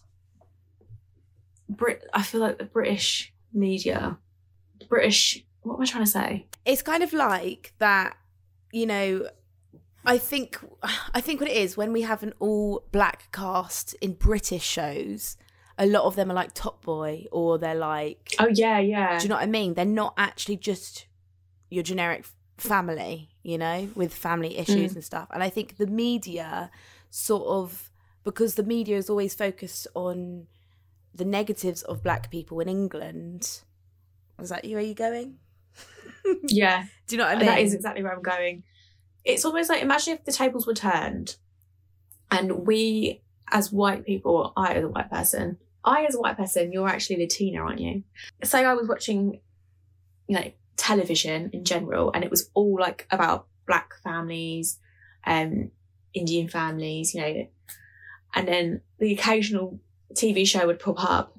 Brit. 1.68 2.04
I 2.12 2.22
feel 2.22 2.40
like 2.40 2.58
the 2.58 2.64
British 2.64 3.32
media, 3.52 4.18
British. 4.88 5.44
What 5.62 5.76
am 5.76 5.82
I 5.82 5.86
trying 5.86 6.04
to 6.04 6.10
say? 6.10 6.46
it's 6.64 6.82
kind 6.82 7.02
of 7.02 7.12
like 7.12 7.74
that 7.78 8.16
you 8.72 8.86
know 8.86 9.28
i 10.06 10.18
think 10.18 10.58
i 11.14 11.20
think 11.20 11.40
what 11.40 11.50
it 11.50 11.56
is 11.56 11.76
when 11.76 11.92
we 11.92 12.02
have 12.02 12.22
an 12.22 12.32
all 12.38 12.84
black 12.92 13.30
cast 13.32 13.94
in 14.00 14.12
british 14.12 14.62
shows 14.64 15.36
a 15.76 15.86
lot 15.86 16.04
of 16.04 16.14
them 16.14 16.30
are 16.30 16.34
like 16.34 16.52
top 16.54 16.82
boy 16.84 17.24
or 17.32 17.58
they're 17.58 17.74
like 17.74 18.32
Oh 18.38 18.46
yeah, 18.52 18.78
yeah. 18.78 19.18
do 19.18 19.24
you 19.24 19.28
know 19.28 19.34
what 19.36 19.42
i 19.42 19.46
mean 19.46 19.74
they're 19.74 19.84
not 19.84 20.14
actually 20.16 20.56
just 20.56 21.06
your 21.70 21.82
generic 21.82 22.24
family 22.58 23.30
you 23.42 23.58
know 23.58 23.88
with 23.96 24.14
family 24.14 24.56
issues 24.58 24.92
Mm. 24.92 24.96
and 24.96 25.04
stuff 25.04 25.28
and 25.32 25.42
i 25.42 25.50
think 25.50 25.76
the 25.76 25.86
media 25.88 26.70
sort 27.10 27.46
of 27.46 27.90
because 28.22 28.54
the 28.54 28.62
media 28.62 28.96
is 28.96 29.10
always 29.10 29.34
focused 29.34 29.86
on 29.94 30.46
the 31.14 31.24
negatives 31.24 31.82
of 31.82 32.02
black 32.02 32.30
people 32.30 32.60
in 32.60 32.68
england 32.68 33.62
was 34.38 34.50
that 34.50 34.64
you 34.64 34.76
are 34.78 34.80
you 34.80 34.94
going 34.94 35.38
yeah. 36.48 36.84
do 37.06 37.16
you 37.16 37.18
know 37.18 37.24
what 37.26 37.36
i 37.36 37.38
mean 37.38 37.46
That 37.46 37.58
is 37.60 37.74
exactly 37.74 38.02
where 38.02 38.12
I'm 38.14 38.22
going. 38.22 38.62
It's 39.24 39.44
almost 39.44 39.68
like 39.70 39.82
imagine 39.82 40.14
if 40.14 40.24
the 40.24 40.32
tables 40.32 40.66
were 40.66 40.74
turned 40.74 41.36
And 42.30 42.66
we, 42.66 43.22
as 43.52 43.70
white 43.72 44.04
people, 44.04 44.52
I 44.56 44.74
as 44.74 44.84
a 44.84 44.88
white 44.88 45.10
person, 45.10 45.58
I 45.84 46.04
as 46.04 46.14
a 46.14 46.20
white 46.20 46.36
person, 46.36 46.72
you're 46.72 46.88
actually 46.88 47.18
Latina, 47.20 47.58
aren't 47.60 47.80
you? 47.80 48.02
Say 48.42 48.64
I 48.64 48.72
was 48.74 48.88
watching, 48.88 49.40
you 50.26 50.36
know, 50.36 50.50
television 50.76 51.50
in 51.52 51.64
general, 51.64 52.10
and 52.12 52.24
it 52.24 52.30
was 52.30 52.50
all 52.54 52.78
like 52.80 53.06
about 53.10 53.46
black 53.66 53.94
families, 54.02 54.78
um, 55.26 55.70
Indian 56.14 56.48
families, 56.48 57.14
you 57.14 57.20
know, 57.20 57.46
and 58.34 58.48
then 58.48 58.80
the 58.98 59.12
occasional 59.12 59.78
TV 60.14 60.46
show 60.46 60.66
would 60.66 60.80
pop 60.80 61.02
up, 61.04 61.38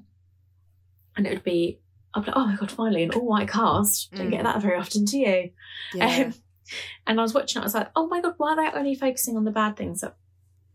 and 1.16 1.26
it 1.26 1.30
would 1.30 1.44
be, 1.44 1.80
I'd 2.14 2.24
be 2.24 2.30
like, 2.30 2.36
oh 2.36 2.46
my 2.46 2.56
god, 2.56 2.70
finally 2.70 3.02
an 3.02 3.10
all 3.10 3.26
white 3.26 3.48
cast. 3.48 4.14
Don't 4.14 4.30
get 4.30 4.40
Mm. 4.40 4.44
that 4.44 4.62
very 4.62 4.76
often, 4.78 5.04
do 5.04 5.18
you? 5.18 5.50
Yeah. 5.94 6.24
Um, 6.26 6.34
and 7.06 7.18
I 7.18 7.22
was 7.22 7.34
watching 7.34 7.60
it, 7.60 7.64
I 7.64 7.66
was 7.66 7.74
like, 7.74 7.90
oh 7.96 8.06
my 8.06 8.20
god, 8.20 8.34
why 8.36 8.52
are 8.52 8.56
they 8.56 8.78
only 8.78 8.94
focusing 8.94 9.36
on 9.36 9.44
the 9.44 9.50
bad 9.50 9.76
things 9.76 10.00
that, 10.00 10.16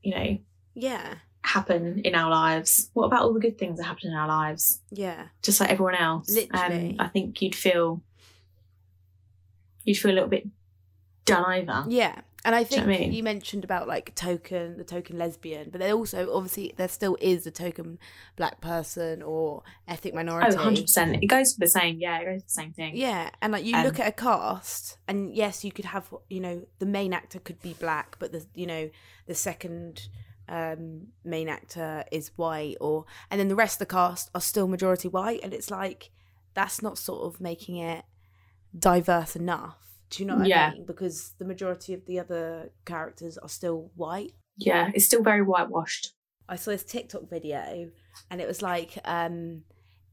you 0.02 0.16
know, 0.16 0.38
yeah. 0.74 1.16
happen 1.44 2.02
in 2.04 2.16
our 2.16 2.30
lives? 2.30 2.90
What 2.94 3.06
about 3.06 3.24
all 3.24 3.34
the 3.34 3.40
good 3.40 3.58
things 3.58 3.78
that 3.78 3.86
happen 3.86 4.10
in 4.10 4.16
our 4.16 4.28
lives? 4.28 4.82
Yeah. 4.90 5.28
Just 5.42 5.60
like 5.60 5.70
everyone 5.70 5.96
else. 5.96 6.30
Literally. 6.30 6.92
Um, 6.92 7.06
I 7.06 7.08
think 7.08 7.42
you'd 7.42 7.56
feel, 7.56 8.02
you'd 9.84 9.98
feel 9.98 10.12
a 10.12 10.14
little 10.14 10.30
bit 10.30 10.48
done 11.26 11.46
over. 11.46 11.86
Yeah. 11.90 12.22
And 12.44 12.56
I 12.56 12.64
Do 12.64 12.76
you 12.76 12.82
think 12.82 12.88
know 12.88 12.94
I 12.96 13.00
mean? 13.00 13.14
you 13.14 13.24
mentioned 13.24 13.64
about 13.64 13.88
like 13.88 14.16
token, 14.16 14.78
the 14.78 14.84
token 14.84 15.18
lesbian, 15.18 15.70
but 15.70 15.80
there 15.80 15.94
also 15.94 16.34
obviously 16.34 16.74
there 16.76 16.88
still 16.88 17.16
is 17.22 17.46
a 17.46 17.52
token 17.52 18.00
black 18.36 18.62
person 18.62 19.22
or 19.22 19.62
ethnic 19.88 20.14
Oh, 20.14 20.18
minority. 20.18 20.58
100%. 20.58 21.20
It 21.22 21.28
goes 21.28 21.54
for 21.54 21.60
the 21.60 21.68
same, 21.68 22.00
yeah, 22.00 22.20
it 22.20 22.26
goes 22.26 22.42
for 22.42 22.48
the 22.48 22.52
same 22.52 22.74
thing. 22.74 22.96
Yeah, 22.98 23.30
and 23.44 23.54
like 23.54 23.64
you 23.64 23.76
Um, 23.76 23.84
look 23.86 24.00
at 24.00 24.08
a 24.08 24.12
cast, 24.12 24.98
and 25.08 25.36
yes, 25.36 25.64
you 25.64 25.72
could 25.72 25.86
have 25.86 26.12
you 26.30 26.40
know 26.40 26.66
the 26.80 26.86
main 26.88 27.14
actor 27.14 27.40
could 27.40 27.62
be 27.62 27.74
black, 27.74 28.18
but 28.18 28.32
the 28.32 28.46
you 28.56 28.66
know 28.66 28.90
the 29.28 29.36
second 29.36 30.10
um 30.50 31.08
main 31.24 31.48
actor 31.48 32.04
is 32.12 32.32
white, 32.38 32.76
or 32.82 33.06
and 33.30 33.40
then 33.40 33.50
the 33.50 33.56
rest 33.56 33.76
of 33.76 33.88
the 33.88 33.94
cast 33.94 34.32
are 34.34 34.42
still 34.42 34.68
majority 34.68 35.08
white, 35.08 35.42
and 35.44 35.54
it's 35.54 35.70
like 35.70 36.10
that's 36.56 36.82
not 36.82 36.98
sort 36.98 37.24
of 37.24 37.40
making 37.40 37.78
it 37.78 38.04
diverse 38.78 39.36
enough. 39.36 39.91
Do 40.12 40.22
you 40.22 40.28
know 40.28 40.36
what 40.36 40.46
Yeah. 40.48 40.68
I 40.68 40.74
mean? 40.74 40.86
Because 40.86 41.34
the 41.40 41.46
majority 41.46 41.94
of 41.94 42.06
the 42.06 42.20
other 42.20 42.72
characters 42.86 43.38
are 43.40 43.50
still 43.50 43.90
white. 43.96 44.34
Yeah, 44.58 44.92
it's 44.94 45.06
still 45.06 45.24
very 45.24 45.42
whitewashed. 45.42 46.14
I 46.48 46.58
saw 46.58 46.72
this 46.72 46.84
TikTok 46.84 47.30
video 47.30 47.90
and 48.30 48.40
it 48.42 48.48
was 48.48 48.62
like, 48.62 48.98
um, 49.06 49.64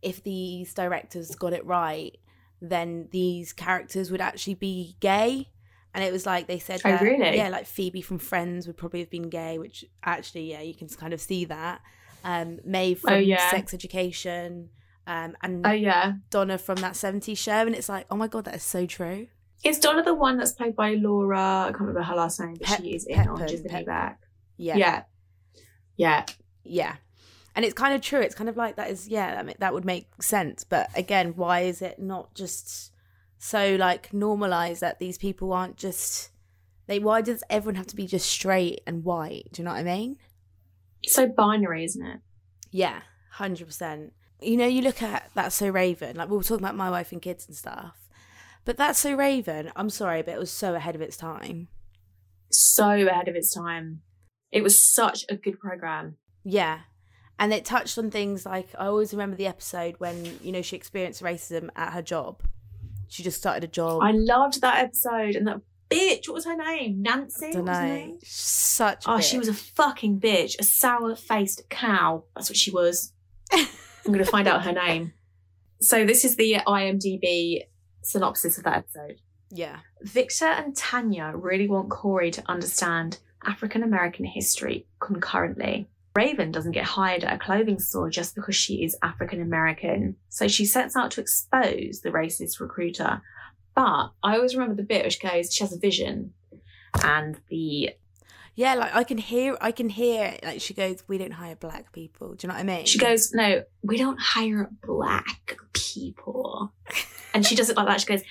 if 0.00 0.22
these 0.22 0.72
directors 0.72 1.34
got 1.34 1.52
it 1.52 1.66
right, 1.66 2.16
then 2.62 3.08
these 3.10 3.52
characters 3.52 4.10
would 4.10 4.20
actually 4.20 4.54
be 4.54 4.96
gay. 5.00 5.48
And 5.92 6.04
it 6.04 6.12
was 6.12 6.26
like 6.26 6.46
they 6.46 6.60
said, 6.60 6.80
Oh, 6.84 6.90
that- 6.90 7.02
really? 7.02 7.36
Yeah, 7.36 7.48
like 7.48 7.66
Phoebe 7.66 8.02
from 8.02 8.18
Friends 8.18 8.66
would 8.68 8.76
probably 8.76 9.00
have 9.00 9.10
been 9.10 9.28
gay, 9.30 9.58
which 9.58 9.84
actually, 10.04 10.50
yeah, 10.52 10.60
you 10.60 10.74
can 10.74 10.88
kind 10.88 11.12
of 11.12 11.20
see 11.20 11.44
that. 11.46 11.80
Um, 12.22 12.60
Maeve 12.64 13.00
from 13.00 13.14
Oh, 13.14 13.16
yeah. 13.16 13.50
Sex 13.50 13.74
Education, 13.74 14.70
um, 15.08 15.36
and 15.42 15.66
Oh, 15.66 15.70
yeah. 15.72 16.12
Donna 16.30 16.58
from 16.58 16.76
that 16.76 16.92
70s 16.94 17.38
show. 17.38 17.66
And 17.66 17.74
it's 17.74 17.88
like, 17.88 18.06
oh 18.10 18.16
my 18.16 18.28
God, 18.28 18.44
that 18.44 18.54
is 18.54 18.62
so 18.62 18.86
true. 18.86 19.26
Is 19.64 19.78
Donna 19.78 20.02
the 20.02 20.14
one 20.14 20.36
that's 20.38 20.52
played 20.52 20.76
by 20.76 20.94
Laura? 20.94 21.38
I 21.66 21.68
can't 21.68 21.80
remember 21.80 22.02
her 22.02 22.14
last 22.14 22.38
name, 22.40 22.54
but 22.54 22.62
Pep- 22.62 22.80
she 22.80 22.94
is 22.94 23.06
in 23.06 23.18
Prepon, 23.18 23.26
Orange 23.28 23.52
is 23.52 23.62
the 23.62 23.68
New 23.70 23.84
Black. 23.84 24.20
Yeah. 24.56 24.76
Yeah. 24.76 25.02
Yeah. 25.96 26.24
yeah 26.64 26.96
and 27.56 27.64
it's 27.64 27.74
kind 27.74 27.92
of 27.92 28.00
true 28.00 28.20
it's 28.20 28.36
kind 28.36 28.48
of 28.48 28.56
like 28.56 28.76
that 28.76 28.88
is 28.88 29.08
yeah 29.08 29.34
that, 29.34 29.46
ma- 29.46 29.52
that 29.58 29.74
would 29.74 29.84
make 29.84 30.06
sense 30.22 30.62
but 30.62 30.88
again 30.96 31.32
why 31.34 31.60
is 31.60 31.82
it 31.82 31.98
not 31.98 32.32
just 32.34 32.92
so 33.38 33.74
like 33.74 34.12
normalized 34.14 34.80
that 34.80 35.00
these 35.00 35.18
people 35.18 35.52
aren't 35.52 35.76
just 35.76 36.30
they 36.86 37.00
why 37.00 37.20
does 37.20 37.42
everyone 37.50 37.74
have 37.74 37.86
to 37.88 37.96
be 37.96 38.06
just 38.06 38.30
straight 38.30 38.80
and 38.86 39.02
white 39.02 39.48
do 39.52 39.60
you 39.60 39.64
know 39.64 39.72
what 39.72 39.80
i 39.80 39.82
mean 39.82 40.16
So 41.04 41.26
binary, 41.26 41.84
isn't 41.84 42.06
it? 42.06 42.20
yeah 42.70 43.00
100% 43.38 44.10
you 44.40 44.56
know 44.56 44.66
you 44.66 44.82
look 44.82 45.02
at 45.02 45.28
that's 45.34 45.56
so 45.56 45.68
raven 45.68 46.14
like 46.16 46.28
we 46.30 46.36
were 46.36 46.44
talking 46.44 46.64
about 46.64 46.76
my 46.76 46.90
wife 46.90 47.10
and 47.10 47.20
kids 47.20 47.46
and 47.48 47.56
stuff 47.56 48.07
but 48.68 48.76
that's 48.76 48.98
so 48.98 49.14
raven 49.14 49.72
i'm 49.74 49.88
sorry 49.88 50.20
but 50.20 50.34
it 50.34 50.38
was 50.38 50.50
so 50.50 50.74
ahead 50.74 50.94
of 50.94 51.00
its 51.00 51.16
time 51.16 51.68
So 52.50 52.88
ahead 52.88 53.28
of 53.28 53.36
its 53.36 53.52
time. 53.52 54.00
It 54.50 54.62
was 54.62 54.82
such 54.82 55.24
a 55.28 55.36
good 55.36 55.58
program. 55.60 56.16
Yeah. 56.44 56.80
And 57.38 57.52
it 57.52 57.64
touched 57.64 57.98
on 57.98 58.10
things 58.10 58.46
like 58.46 58.68
I 58.78 58.86
always 58.86 59.12
remember 59.12 59.36
the 59.36 59.46
episode 59.46 59.96
when, 59.98 60.38
you 60.42 60.50
know, 60.50 60.62
she 60.62 60.74
experienced 60.74 61.22
racism 61.22 61.68
at 61.76 61.92
her 61.92 62.02
job. 62.02 62.42
She 63.08 63.22
just 63.22 63.38
started 63.38 63.64
a 63.64 63.68
job. 63.68 64.02
I 64.02 64.12
loved 64.12 64.60
that 64.62 64.82
episode 64.82 65.36
and 65.36 65.46
that 65.46 65.60
bitch. 65.90 66.28
What 66.28 66.34
was 66.34 66.46
her 66.46 66.56
name? 66.56 67.02
Nancy. 67.02 67.52
don't 67.52 67.66
What 67.66 67.70
was 67.70 67.78
her 67.78 67.86
name? 67.86 68.18
Such 68.24 69.06
a 69.06 69.10
Oh, 69.10 69.20
she 69.20 69.38
was 69.38 69.48
a 69.48 69.54
fucking 69.54 70.20
bitch. 70.20 70.58
A 70.58 70.64
sour 70.64 71.14
faced 71.14 71.68
cow. 71.68 72.24
That's 72.34 72.50
what 72.50 72.56
she 72.56 72.70
was. 72.70 73.12
I'm 73.52 73.66
going 74.06 74.18
to 74.18 74.24
find 74.24 74.48
out 74.48 74.64
her 74.64 74.72
name. 74.72 75.12
So, 75.80 76.04
this 76.04 76.24
is 76.24 76.34
the 76.34 76.54
IMDb 76.66 77.60
synopsis 78.08 78.58
of 78.58 78.64
that 78.64 78.78
episode. 78.78 79.20
Yeah. 79.50 79.78
Victor 80.02 80.46
and 80.46 80.76
Tanya 80.76 81.32
really 81.34 81.68
want 81.68 81.90
Corey 81.90 82.30
to 82.32 82.42
understand 82.46 83.18
African 83.44 83.82
American 83.82 84.24
history 84.24 84.86
concurrently. 85.00 85.88
Raven 86.14 86.50
doesn't 86.50 86.72
get 86.72 86.84
hired 86.84 87.22
at 87.22 87.34
a 87.34 87.38
clothing 87.38 87.78
store 87.78 88.10
just 88.10 88.34
because 88.34 88.56
she 88.56 88.82
is 88.82 88.96
African 89.02 89.40
American, 89.40 90.16
so 90.28 90.48
she 90.48 90.64
sets 90.64 90.96
out 90.96 91.12
to 91.12 91.20
expose 91.20 92.00
the 92.02 92.10
racist 92.10 92.60
recruiter. 92.60 93.22
But 93.74 94.10
I 94.24 94.34
always 94.34 94.54
remember 94.54 94.74
the 94.74 94.82
bit 94.82 95.02
where 95.02 95.10
she 95.10 95.20
goes, 95.20 95.54
she 95.54 95.62
has 95.62 95.72
a 95.72 95.78
vision, 95.78 96.32
and 97.04 97.38
the 97.48 97.90
Yeah, 98.58 98.74
like 98.74 98.92
I 98.92 99.04
can 99.04 99.18
hear 99.18 99.56
I 99.60 99.70
can 99.70 99.88
hear 99.88 100.36
like 100.42 100.60
she 100.60 100.74
goes, 100.74 101.04
We 101.06 101.16
don't 101.16 101.30
hire 101.30 101.54
black 101.54 101.92
people. 101.92 102.34
Do 102.34 102.44
you 102.44 102.48
know 102.48 102.54
what 102.56 102.60
I 102.60 102.64
mean? 102.64 102.86
she 102.86 102.98
goes, 102.98 103.32
No, 103.32 103.62
we 103.84 103.96
don't 103.98 104.20
hire 104.20 104.68
black 104.84 105.56
people. 105.74 106.72
And 107.32 107.46
she 107.46 107.54
does 107.54 107.70
it 107.70 107.76
like 107.76 107.86
that. 107.86 108.00
She 108.00 108.08
goes, 108.08 108.22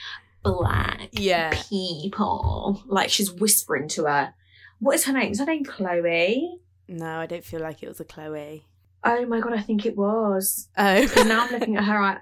Black 0.43 1.07
Yeah. 1.13 1.51
people. 1.69 2.83
Like 2.87 3.09
she's 3.09 3.31
whispering 3.31 3.87
to 3.89 4.03
her. 4.03 4.33
What 4.79 4.95
is 4.95 5.05
her 5.05 5.13
name? 5.13 5.31
Is 5.31 5.39
her 5.39 5.45
name 5.45 5.63
Chloe? 5.63 6.59
No, 6.89 7.19
I 7.21 7.25
don't 7.25 7.45
feel 7.45 7.61
like 7.61 7.81
it 7.81 7.87
was 7.87 8.01
a 8.01 8.05
Chloe. 8.05 8.65
Oh 9.05 9.25
my 9.27 9.39
god, 9.39 9.53
I 9.53 9.61
think 9.61 9.85
it 9.85 9.95
was. 9.95 10.67
Oh 10.77 11.07
now 11.25 11.45
I'm 11.45 11.53
looking 11.53 11.77
at 11.77 11.85
her. 11.85 12.01
I, 12.01 12.17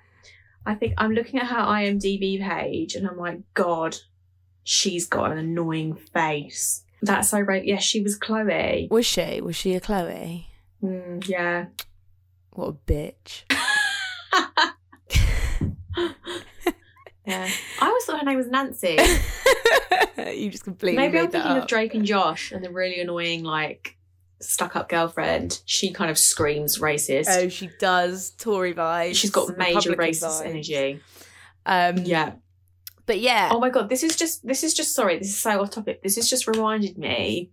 I 0.63 0.75
think 0.75 0.93
I'm 0.99 1.11
looking 1.13 1.39
at 1.39 1.47
her 1.47 1.57
IMDb 1.57 2.39
page, 2.39 2.93
and 2.93 3.07
I'm 3.07 3.17
like, 3.17 3.39
God, 3.55 3.97
she's 4.63 5.07
got 5.07 5.31
an 5.31 5.39
annoying 5.39 5.95
face. 5.95 6.83
That's 7.05 7.29
so 7.29 7.39
right. 7.39 7.63
Yes, 7.63 7.83
she 7.83 8.01
was 8.01 8.15
Chloe. 8.15 8.87
Was 8.89 9.05
she? 9.05 9.41
Was 9.41 9.55
she 9.55 9.75
a 9.75 9.79
Chloe? 9.79 10.47
Mm, 10.83 11.27
yeah. 11.27 11.65
What 12.51 12.67
a 12.67 12.73
bitch. 12.73 13.43
yeah. 17.25 17.49
I 17.81 17.87
always 17.87 18.05
thought 18.05 18.19
her 18.19 18.25
name 18.25 18.37
was 18.37 18.47
Nancy. 18.47 18.97
you 20.35 20.49
just 20.49 20.63
completely 20.63 20.97
Maybe 20.97 21.19
I'm 21.19 21.29
thinking 21.29 21.51
of. 21.51 21.67
Drake 21.67 21.93
and 21.93 22.05
Josh 22.05 22.51
and 22.51 22.63
the 22.63 22.71
really 22.71 22.99
annoying, 22.99 23.43
like, 23.43 23.97
stuck 24.41 24.75
up 24.75 24.89
girlfriend. 24.89 25.61
She 25.65 25.91
kind 25.91 26.09
of 26.11 26.17
screams 26.17 26.79
racist. 26.79 27.27
Oh, 27.29 27.49
she 27.49 27.69
does. 27.79 28.31
Tory 28.31 28.73
vibes. 28.73 29.15
She's 29.15 29.31
got 29.31 29.57
major 29.57 29.91
Republican 29.91 30.27
racist 30.29 30.41
vibes. 30.41 30.45
energy. 30.45 31.01
Um, 31.65 31.97
Yeah. 31.97 32.33
But 33.05 33.19
yeah. 33.19 33.49
Oh 33.51 33.59
my 33.59 33.69
god, 33.69 33.89
this 33.89 34.03
is 34.03 34.15
just 34.15 34.45
this 34.45 34.63
is 34.63 34.73
just 34.73 34.95
sorry, 34.95 35.17
this 35.19 35.29
is 35.29 35.39
so 35.39 35.61
off 35.61 35.71
topic. 35.71 36.01
This 36.01 36.15
has 36.15 36.29
just 36.29 36.47
reminded 36.47 36.97
me 36.97 37.51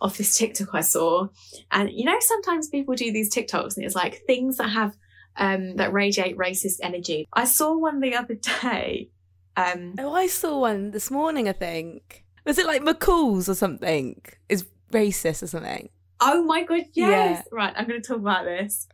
of 0.00 0.16
this 0.16 0.36
TikTok 0.36 0.68
I 0.74 0.80
saw. 0.80 1.28
And 1.70 1.90
you 1.90 2.04
know, 2.04 2.18
sometimes 2.20 2.68
people 2.68 2.94
do 2.94 3.12
these 3.12 3.32
TikToks 3.32 3.76
and 3.76 3.84
it's 3.84 3.94
like 3.94 4.22
things 4.26 4.56
that 4.58 4.68
have 4.68 4.96
um 5.36 5.76
that 5.76 5.92
radiate 5.92 6.36
racist 6.36 6.80
energy. 6.82 7.26
I 7.32 7.44
saw 7.44 7.76
one 7.76 8.00
the 8.00 8.14
other 8.14 8.34
day. 8.62 9.10
Um 9.56 9.94
Oh, 9.98 10.12
I 10.14 10.26
saw 10.26 10.60
one 10.60 10.90
this 10.90 11.10
morning, 11.10 11.48
I 11.48 11.52
think. 11.52 12.24
Was 12.44 12.58
it 12.58 12.66
like 12.66 12.82
McColl's 12.82 13.48
or 13.48 13.54
something? 13.54 14.20
Is 14.48 14.66
racist 14.90 15.42
or 15.42 15.46
something? 15.46 15.88
oh 16.24 16.44
my 16.44 16.62
god, 16.62 16.84
yes. 16.92 16.92
Yeah. 16.94 17.42
Right, 17.50 17.72
I'm 17.76 17.86
gonna 17.86 18.00
talk 18.00 18.18
about 18.18 18.44
this. 18.44 18.86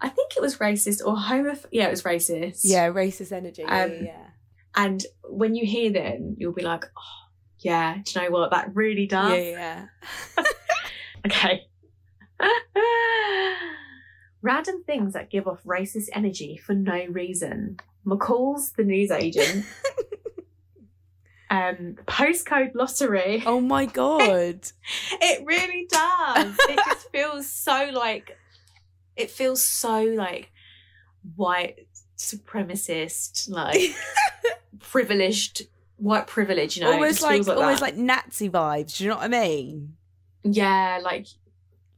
I 0.00 0.08
think 0.08 0.36
it 0.36 0.42
was 0.42 0.58
racist 0.58 1.04
or 1.04 1.16
homoph 1.16 1.64
yeah, 1.70 1.86
it 1.86 1.90
was 1.90 2.02
racist. 2.02 2.60
Yeah, 2.64 2.88
racist 2.90 3.32
energy. 3.32 3.62
Um, 3.64 3.90
yeah, 3.90 4.02
yeah. 4.02 4.26
And 4.74 5.04
when 5.24 5.54
you 5.54 5.66
hear 5.66 5.90
them, 5.92 6.34
you'll 6.38 6.52
be 6.52 6.62
like, 6.62 6.84
oh 6.96 7.28
yeah, 7.58 7.98
do 8.04 8.20
you 8.20 8.24
know 8.26 8.32
what? 8.32 8.50
That 8.50 8.74
really 8.74 9.06
does. 9.06 9.32
Yeah, 9.32 9.86
yeah. 10.36 10.44
Okay. 11.24 11.68
Random 14.42 14.82
things 14.84 15.12
that 15.12 15.30
give 15.30 15.46
off 15.46 15.62
racist 15.64 16.08
energy 16.12 16.56
for 16.56 16.74
no 16.74 17.04
reason. 17.08 17.78
McColl's 18.04 18.72
the 18.72 18.82
news 18.82 19.12
agent. 19.12 19.64
um, 21.50 21.94
postcode 22.06 22.74
lottery. 22.74 23.42
Oh 23.46 23.60
my 23.60 23.86
god. 23.86 24.66
It 25.12 25.46
really 25.46 25.86
does. 25.88 26.56
it 26.68 26.80
just 26.84 27.10
feels 27.10 27.48
so 27.48 27.90
like 27.92 28.36
it 29.14 29.30
feels 29.30 29.64
so 29.64 30.02
like 30.02 30.50
white 31.36 31.86
supremacist, 32.22 33.50
like 33.50 33.94
privileged 34.80 35.62
white 35.96 36.26
privilege, 36.26 36.76
you 36.76 36.82
know. 36.82 36.92
almost 36.92 37.20
just 37.20 37.48
like, 37.48 37.56
almost 37.56 37.82
like 37.82 37.96
Nazi 37.96 38.48
vibes. 38.48 38.96
Do 38.98 39.04
you 39.04 39.10
know 39.10 39.16
what 39.16 39.24
I 39.24 39.28
mean? 39.28 39.96
Yeah, 40.44 41.00
like 41.02 41.26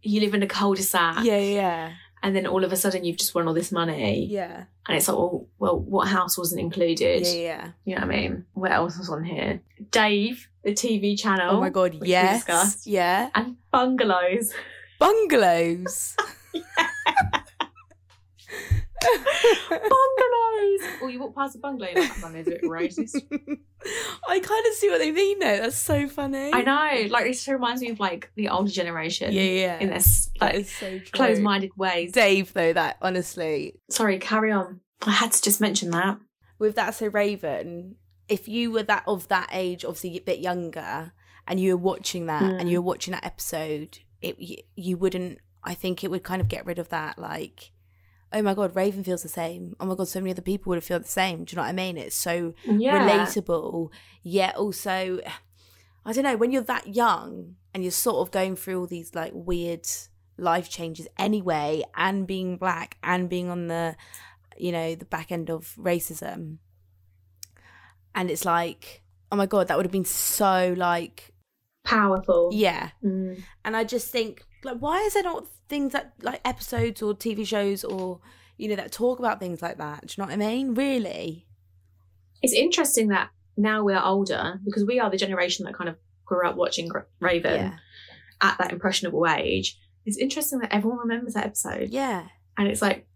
you 0.02 0.20
live 0.20 0.34
in 0.34 0.42
a 0.42 0.46
cul-de-sac, 0.46 1.24
Yeah, 1.24 1.38
yeah, 1.38 1.92
and 2.22 2.36
then 2.36 2.46
all 2.46 2.64
of 2.64 2.72
a 2.72 2.76
sudden 2.76 3.04
you've 3.04 3.16
just 3.16 3.34
won 3.34 3.48
all 3.48 3.54
this 3.54 3.72
money, 3.72 4.26
yeah, 4.26 4.64
and 4.86 4.96
it's 4.96 5.08
like, 5.08 5.16
well, 5.16 5.46
well, 5.58 5.78
what 5.78 6.08
house 6.08 6.36
wasn't 6.36 6.60
included? 6.60 7.22
yeah. 7.26 7.32
yeah. 7.32 7.70
You 7.84 7.94
know 7.94 8.06
what 8.06 8.14
I 8.14 8.20
mean? 8.20 8.44
What 8.52 8.72
else 8.72 8.98
was 8.98 9.08
on 9.08 9.24
here? 9.24 9.60
Dave, 9.90 10.48
the 10.62 10.72
TV 10.72 11.18
channel. 11.18 11.56
Oh 11.56 11.60
my 11.60 11.70
god, 11.70 11.94
yes, 12.02 12.86
yeah. 12.86 13.30
And 13.34 13.56
bungalows. 13.70 14.52
Bungalows. 14.98 16.16
bungalows. 19.70 21.00
Or 21.02 21.10
you 21.10 21.20
walk 21.20 21.34
past 21.34 21.56
a 21.56 21.58
bungalow, 21.58 21.90
you're 21.94 22.02
like, 22.02 22.20
bungalows 22.20 22.46
are 22.48 22.52
a 22.52 22.54
bit 22.54 22.62
racist. 22.62 23.16
I 24.28 24.38
kind 24.40 24.66
of 24.66 24.72
see 24.74 24.88
what 24.90 24.98
they 24.98 25.10
mean 25.10 25.38
though. 25.38 25.58
That's 25.58 25.76
so 25.76 26.08
funny. 26.08 26.50
I 26.52 26.62
know. 26.62 27.08
Like 27.10 27.24
this 27.26 27.46
reminds 27.48 27.82
me 27.82 27.90
of 27.90 28.00
like 28.00 28.30
the 28.36 28.48
older 28.48 28.70
generation. 28.70 29.32
Yeah, 29.32 29.42
yeah. 29.42 29.78
In 29.78 29.90
this 29.90 30.30
like 30.40 30.66
so 30.66 31.00
closed-minded 31.12 31.70
ways. 31.76 32.12
Dave, 32.12 32.52
though, 32.52 32.72
that 32.72 32.96
honestly, 33.02 33.80
Sorry, 33.90 34.18
carry 34.18 34.52
on. 34.52 34.80
I 35.02 35.10
had 35.10 35.32
to 35.32 35.42
just 35.42 35.60
mention 35.60 35.90
that. 35.90 36.18
with 36.58 36.76
that 36.76 36.94
so 36.94 37.08
Raven, 37.08 37.96
if 38.28 38.48
you 38.48 38.70
were 38.72 38.82
that 38.84 39.04
of 39.06 39.28
that 39.28 39.50
age, 39.52 39.84
obviously 39.84 40.16
a 40.16 40.20
bit 40.22 40.38
younger, 40.38 41.12
and 41.46 41.60
you 41.60 41.76
were 41.76 41.82
watching 41.82 42.26
that 42.26 42.42
Mm. 42.42 42.60
and 42.60 42.70
you 42.70 42.80
were 42.80 42.86
watching 42.86 43.12
that 43.12 43.24
episode, 43.24 43.98
it 44.22 44.38
you, 44.38 44.56
you 44.76 44.96
wouldn't. 44.96 45.38
I 45.62 45.74
think 45.74 46.02
it 46.04 46.10
would 46.10 46.22
kind 46.22 46.40
of 46.40 46.48
get 46.48 46.64
rid 46.66 46.78
of 46.78 46.88
that, 46.90 47.18
like. 47.18 47.70
Oh 48.32 48.42
my 48.42 48.54
god, 48.54 48.74
Raven 48.74 49.04
feels 49.04 49.22
the 49.22 49.28
same. 49.28 49.76
Oh 49.78 49.86
my 49.86 49.94
god, 49.94 50.08
so 50.08 50.20
many 50.20 50.32
other 50.32 50.42
people 50.42 50.70
would 50.70 50.76
have 50.76 50.84
felt 50.84 51.02
the 51.04 51.08
same. 51.08 51.44
Do 51.44 51.52
you 51.52 51.56
know 51.56 51.62
what 51.62 51.68
I 51.68 51.72
mean? 51.72 51.96
It's 51.96 52.16
so 52.16 52.54
Yeah. 52.64 52.98
relatable, 53.26 53.90
yet 54.22 54.56
also, 54.56 55.20
I 56.04 56.12
don't 56.12 56.24
know, 56.24 56.36
when 56.36 56.50
you're 56.50 56.62
that 56.62 56.94
young 56.94 57.56
and 57.72 57.84
you're 57.84 57.92
sort 57.92 58.26
of 58.26 58.32
going 58.32 58.56
through 58.56 58.80
all 58.80 58.86
these 58.86 59.14
like 59.14 59.32
weird 59.34 59.86
life 60.36 60.68
changes 60.68 61.06
anyway, 61.16 61.82
and 61.96 62.26
being 62.26 62.56
black 62.56 62.96
and 63.04 63.28
being 63.28 63.48
on 63.50 63.68
the, 63.68 63.94
you 64.56 64.72
know, 64.72 64.94
the 64.96 65.04
back 65.04 65.30
end 65.30 65.48
of 65.48 65.76
racism. 65.78 66.58
And 68.16 68.30
it's 68.30 68.44
like, 68.44 69.02
oh 69.30 69.36
my 69.36 69.46
God, 69.46 69.68
that 69.68 69.76
would 69.76 69.86
have 69.86 69.92
been 69.92 70.04
so 70.04 70.74
like, 70.76 71.30
Powerful. 71.84 72.50
yeah. 72.52 72.90
Mm. 73.04 73.42
And 73.64 73.76
I 73.76 73.84
just 73.84 74.10
think, 74.10 74.44
like, 74.64 74.78
why 74.78 75.00
is 75.02 75.14
there 75.14 75.22
not 75.22 75.46
things 75.68 75.92
that, 75.92 76.12
like, 76.22 76.40
episodes 76.44 77.02
or 77.02 77.14
TV 77.14 77.46
shows 77.46 77.84
or, 77.84 78.20
you 78.56 78.68
know, 78.68 78.76
that 78.76 78.92
talk 78.92 79.18
about 79.18 79.40
things 79.40 79.62
like 79.62 79.78
that? 79.78 80.06
Do 80.06 80.14
you 80.16 80.22
know 80.22 80.28
what 80.28 80.34
I 80.34 80.36
mean? 80.36 80.74
Really? 80.74 81.46
It's 82.42 82.52
interesting 82.54 83.08
that 83.08 83.30
now 83.56 83.82
we're 83.84 84.02
older 84.02 84.60
because 84.64 84.84
we 84.84 84.98
are 85.00 85.10
the 85.10 85.16
generation 85.16 85.64
that 85.64 85.74
kind 85.74 85.88
of 85.88 85.96
grew 86.24 86.46
up 86.46 86.56
watching 86.56 86.90
Raven 87.20 87.54
Yeah. 87.54 87.76
at 88.40 88.58
that 88.58 88.72
impressionable 88.72 89.26
age. 89.26 89.78
It's 90.06 90.18
interesting 90.18 90.58
that 90.58 90.74
everyone 90.74 90.98
remembers 90.98 91.34
that 91.34 91.46
episode. 91.46 91.90
Yeah. 91.90 92.26
and 92.58 92.68
it's 92.68 92.82
like 92.82 93.06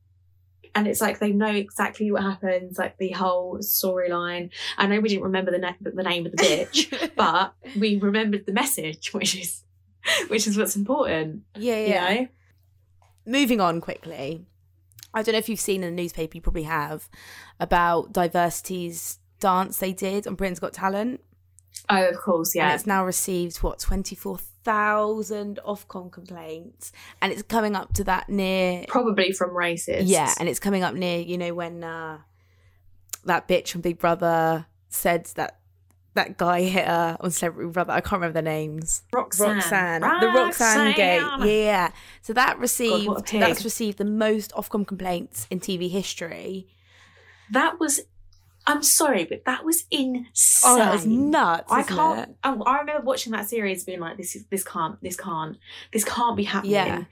and 0.75 0.87
it's 0.87 1.01
like 1.01 1.19
they 1.19 1.33
know 1.33 1.47
exactly 1.51 2.11
what 2.13 2.23
happens 2.23 2.77
like 2.77 2.99
the 2.99 3.11
whole 3.11 3.59
storyline 3.59 4.51
i 4.77 4.87
know 4.87 5.01
we 5.01 5.09
didn't 5.09 5.23
remember 5.25 5.51
the, 5.51 5.59
na- 5.59 5.73
the 5.81 6.03
name 6.03 6.27
of 6.27 6.33
the 6.33 6.39
bitch 6.39 7.11
but 7.17 7.55
we 7.79 7.97
remembered 7.97 8.45
the 8.47 8.53
message 8.53 9.13
which 9.15 9.35
is 9.37 9.63
which 10.29 10.47
is 10.47 10.59
what's 10.59 10.77
important 10.77 11.43
yeah, 11.57 11.77
you 11.77 11.87
yeah. 11.89 12.15
know 12.15 12.29
Moving 13.29 13.61
on 13.61 13.81
quickly. 13.83 14.47
I 15.13 15.23
don't 15.23 15.35
know 15.35 15.39
if 15.39 15.49
you've 15.49 15.61
seen 15.61 15.85
in 15.85 15.95
the 15.95 16.03
newspaper, 16.03 16.35
you 16.37 16.41
probably 16.41 16.63
have, 16.63 17.09
about 17.61 18.13
diversity's 18.13 19.19
dance 19.39 19.79
they 19.79 19.93
did 19.93 20.27
on 20.27 20.35
Britain's 20.35 20.61
Got 20.61 20.73
Talent. 20.73 21.21
oh 21.91 22.09
of 22.09 22.17
course 22.19 22.55
yeah. 22.55 22.67
And 22.67 22.75
it's 22.75 22.87
now 22.87 23.05
received, 23.05 23.59
what, 23.59 23.79
24,000 23.81 25.61
Ofcom 25.67 26.11
complaints. 26.11 26.93
And 27.21 27.31
it's 27.33 27.43
coming 27.43 27.77
up 27.77 27.93
to 27.95 28.05
that 28.05 28.29
near. 28.31 28.85
probably 28.89 29.33
from 29.33 29.51
racists 29.51 30.05
Yeah, 30.07 30.33
and 30.41 30.49
it's 30.49 30.59
coming 30.59 30.83
up 30.83 30.95
near, 30.95 31.21
you 31.21 31.37
know, 31.37 31.53
when 31.53 31.85
uh, 31.85 32.19
that 33.25 33.47
bitch 33.47 33.69
from 33.69 33.83
Big 33.83 33.99
Brother 33.99 34.67
said 34.89 35.27
that 35.37 35.59
that 36.19 36.37
guy 36.37 36.63
hit 36.63 36.87
her 36.87 37.17
on 37.21 37.31
Celebrity 37.31 37.71
Brother. 37.71 37.93
I 37.93 38.01
can't 38.01 38.21
remember 38.21 38.35
the 38.35 38.43
names. 38.43 39.03
roxanne 39.13 39.57
Roxanne, 39.57 40.01
the 40.01 40.27
Roxanne 40.35 40.95
gate, 40.95 41.23
yeah. 41.45 41.91
So 42.23 42.33
that 42.33 42.59
received 42.59 43.25
pig. 43.25 43.41
that's 43.41 43.65
received 43.65 43.99
the 43.99 44.05
most 44.05 44.53
Ofcom 44.53 44.87
complaints 44.87 45.47
in 45.51 45.61
TV 45.61 45.91
history. 45.91 46.67
that 47.51 47.81
was 47.81 48.01
i'm 48.67 48.83
sorry 48.83 49.25
but 49.25 49.45
that 49.47 49.65
was 49.65 49.85
insane 49.91 50.27
Oh, 50.67 50.77
that 50.77 50.93
was 50.93 51.07
nuts! 51.07 51.73
I 51.73 51.83
can't. 51.83 52.37
I, 52.45 52.51
oh, 52.53 52.63
I 52.65 52.81
remember 52.81 53.03
watching 53.03 53.33
that 53.33 53.49
series, 53.49 53.85
being 53.85 54.01
like, 54.01 54.17
"This 54.19 54.37
is 54.37 54.45
this 54.51 54.63
can't, 54.65 55.01
this 55.03 55.17
can't, 55.17 55.57
this 55.93 56.05
can't 56.05 56.37
be 56.37 56.45
happening." 56.45 56.73
Yeah. 56.73 57.05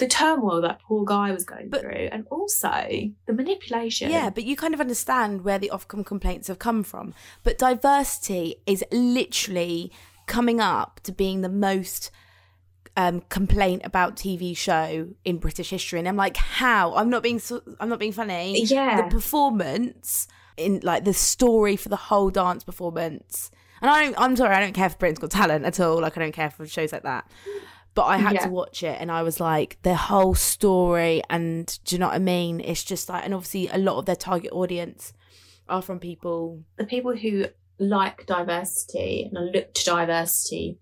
The 0.00 0.08
turmoil 0.08 0.62
that 0.62 0.80
poor 0.80 1.04
guy 1.04 1.30
was 1.30 1.44
going 1.44 1.68
But- 1.68 1.82
through, 1.82 2.08
and 2.10 2.26
also 2.30 3.10
the 3.26 3.32
manipulation. 3.32 4.10
Yeah, 4.10 4.30
but 4.30 4.44
you 4.44 4.56
kind 4.56 4.74
of 4.74 4.80
understand 4.80 5.42
where 5.44 5.58
the 5.58 5.70
Ofcom 5.72 6.04
complaints 6.04 6.48
have 6.48 6.58
come 6.58 6.82
from. 6.82 7.12
But 7.42 7.58
diversity 7.58 8.56
is 8.66 8.82
literally 8.90 9.92
coming 10.26 10.58
up 10.58 11.00
to 11.04 11.12
being 11.12 11.42
the 11.42 11.48
most 11.48 12.10
um, 12.96 13.20
complaint 13.28 13.82
about 13.84 14.16
TV 14.16 14.56
show 14.56 15.08
in 15.24 15.36
British 15.38 15.70
history, 15.70 15.98
and 15.98 16.08
I'm 16.08 16.16
like, 16.16 16.36
how? 16.36 16.94
I'm 16.94 17.10
not 17.10 17.22
being 17.22 17.38
so, 17.38 17.60
I'm 17.78 17.88
not 17.90 17.98
being 17.98 18.12
funny. 18.12 18.64
yeah. 18.64 19.02
the 19.02 19.08
performance 19.10 20.26
in 20.56 20.80
like 20.82 21.04
the 21.04 21.14
story 21.14 21.76
for 21.76 21.88
the 21.90 21.96
whole 21.96 22.30
dance 22.30 22.64
performance. 22.64 23.50
And 23.82 23.90
I 23.90 24.04
don't, 24.04 24.14
I'm 24.18 24.36
sorry, 24.36 24.54
I 24.54 24.60
don't 24.60 24.74
care 24.74 24.90
for 24.90 24.96
Britain's 24.98 25.18
Got 25.18 25.30
Talent 25.30 25.64
at 25.64 25.80
all. 25.80 26.00
Like 26.00 26.16
I 26.16 26.20
don't 26.20 26.32
care 26.32 26.50
for 26.50 26.66
shows 26.66 26.92
like 26.92 27.02
that. 27.02 27.30
But 27.94 28.04
I 28.04 28.18
had 28.18 28.34
Yeah. 28.34 28.44
to 28.46 28.50
watch 28.50 28.82
it, 28.84 28.96
and 29.00 29.10
I 29.10 29.22
was 29.22 29.40
like, 29.40 29.78
the 29.82 29.94
whole 29.96 30.34
story, 30.34 31.22
and 31.28 31.78
do 31.84 31.96
you 31.96 31.98
know 31.98 32.06
what 32.06 32.14
I 32.14 32.18
mean? 32.20 32.60
It's 32.60 32.84
just 32.84 33.08
like, 33.08 33.24
and 33.24 33.34
obviously, 33.34 33.66
a 33.68 33.78
lot 33.78 33.98
of 33.98 34.06
their 34.06 34.16
target 34.16 34.52
audience 34.52 35.12
are 35.68 35.82
from 35.82 35.98
people. 35.98 36.62
the 36.76 36.84
people 36.84 37.16
who 37.16 37.46
like 37.78 38.26
diversity 38.26 39.30
and 39.32 39.52
look 39.52 39.72
to 39.74 39.84
diversity 39.84 40.78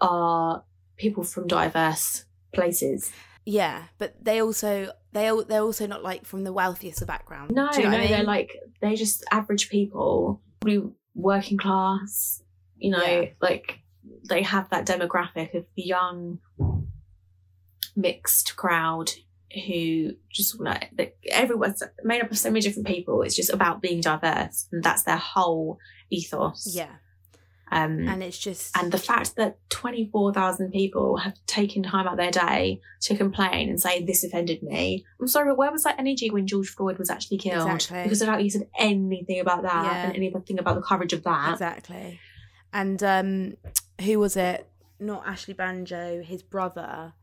are 0.00 0.64
people 0.96 1.24
from 1.24 1.46
diverse 1.46 2.24
places. 2.54 3.12
Yeah, 3.44 3.84
but 3.98 4.14
they 4.22 4.40
also 4.40 4.92
they 5.12 5.30
they're 5.48 5.62
also 5.62 5.86
not 5.86 6.02
like 6.02 6.24
from 6.24 6.44
the 6.44 6.52
wealthiest 6.52 7.02
of 7.02 7.08
backgrounds. 7.08 7.54
No, 7.54 7.70
you 7.72 7.82
know 7.84 7.90
no, 7.90 7.98
I 7.98 8.06
they're 8.08 8.22
like 8.24 8.50
they're 8.80 8.94
just 8.96 9.24
average 9.30 9.68
people, 9.68 10.40
probably 10.60 10.90
working 11.14 11.58
class. 11.58 12.42
You 12.76 12.90
know, 12.92 13.04
Yeah. 13.04 13.28
like 13.40 13.78
they 14.28 14.42
have 14.42 14.68
that 14.70 14.86
demographic 14.86 15.54
of 15.54 15.64
the 15.76 15.82
young, 15.82 16.38
mixed 17.96 18.56
crowd 18.56 19.10
who 19.66 20.12
just 20.32 20.58
like 20.58 20.90
like, 20.96 21.16
everyone's 21.30 21.82
made 22.04 22.22
up 22.22 22.30
of 22.30 22.38
so 22.38 22.48
many 22.50 22.60
different 22.62 22.86
people. 22.86 23.22
It's 23.22 23.36
just 23.36 23.50
about 23.52 23.82
being 23.82 24.00
diverse, 24.00 24.66
and 24.72 24.82
that's 24.82 25.02
their 25.02 25.18
whole 25.18 25.78
ethos. 26.08 26.74
yeah, 26.74 26.88
Um, 27.70 28.08
and 28.08 28.22
it's 28.22 28.38
just 28.38 28.74
and 28.78 28.90
the 28.90 28.96
fact 28.98 29.36
that 29.36 29.58
24,000 29.68 30.70
people 30.72 31.18
have 31.18 31.34
taken 31.46 31.82
time 31.82 32.06
out 32.06 32.12
of 32.14 32.18
their 32.18 32.30
day 32.30 32.80
to 33.02 33.14
complain 33.16 33.68
and 33.68 33.78
say, 33.78 34.02
This 34.02 34.24
offended 34.24 34.62
me. 34.62 35.04
I'm 35.20 35.28
sorry, 35.28 35.50
but 35.50 35.58
where 35.58 35.70
was 35.70 35.82
that 35.84 35.98
energy 35.98 36.30
when 36.30 36.46
George 36.46 36.68
Floyd 36.70 36.98
was 36.98 37.10
actually 37.10 37.38
killed? 37.38 37.70
Exactly. 37.70 38.04
Because 38.04 38.22
I 38.22 38.26
don't 38.26 38.36
think 38.36 38.44
you 38.44 38.50
said 38.58 38.68
anything 38.78 39.40
about 39.40 39.62
that 39.64 39.84
Yeah. 39.84 40.06
and 40.06 40.16
anything 40.16 40.58
about 40.58 40.76
the 40.76 40.82
coverage 40.82 41.12
of 41.12 41.24
that. 41.24 41.52
Exactly. 41.52 42.18
And 42.72 43.02
um 43.02 43.54
who 44.02 44.18
was 44.18 44.36
it? 44.36 44.68
Not 45.00 45.26
Ashley 45.26 45.54
Banjo, 45.54 46.22
his 46.22 46.42
brother. 46.42 47.14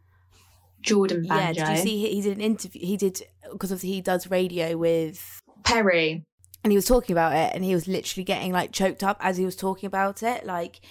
Jordan 0.82 1.28
Banjo. 1.28 1.62
Yeah, 1.62 1.68
did 1.68 1.78
you 1.78 1.84
see 1.84 1.98
he, 1.98 2.16
he 2.16 2.22
did 2.22 2.38
an 2.38 2.44
interview 2.44 2.86
he 2.86 2.98
did 2.98 3.22
because 3.52 3.72
obviously 3.72 3.96
he 3.96 4.02
does 4.02 4.32
radio 4.32 4.78
with 4.78 5.42
Perri? 5.64 6.26
and 6.64 6.72
he 6.72 6.78
was 6.78 6.86
talking 6.86 7.14
about 7.14 7.34
it 7.34 7.56
and 7.56 7.64
he 7.64 7.74
was 7.74 7.88
literally 7.88 8.24
getting 8.24 8.52
like 8.52 8.72
choked 8.72 9.04
up 9.04 9.18
as 9.22 9.38
he 9.38 9.46
was 9.46 9.56
talking 9.56 9.88
about 9.88 10.22
it 10.24 10.46
like 10.46 10.82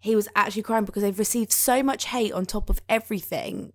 he 0.00 0.14
was 0.14 0.28
actually 0.36 0.62
crying 0.62 0.84
because 0.84 1.02
they've 1.02 1.18
received 1.18 1.50
so 1.50 1.82
much 1.82 2.06
hate 2.06 2.32
on 2.32 2.46
top 2.46 2.70
of 2.70 2.80
everything 2.88 3.72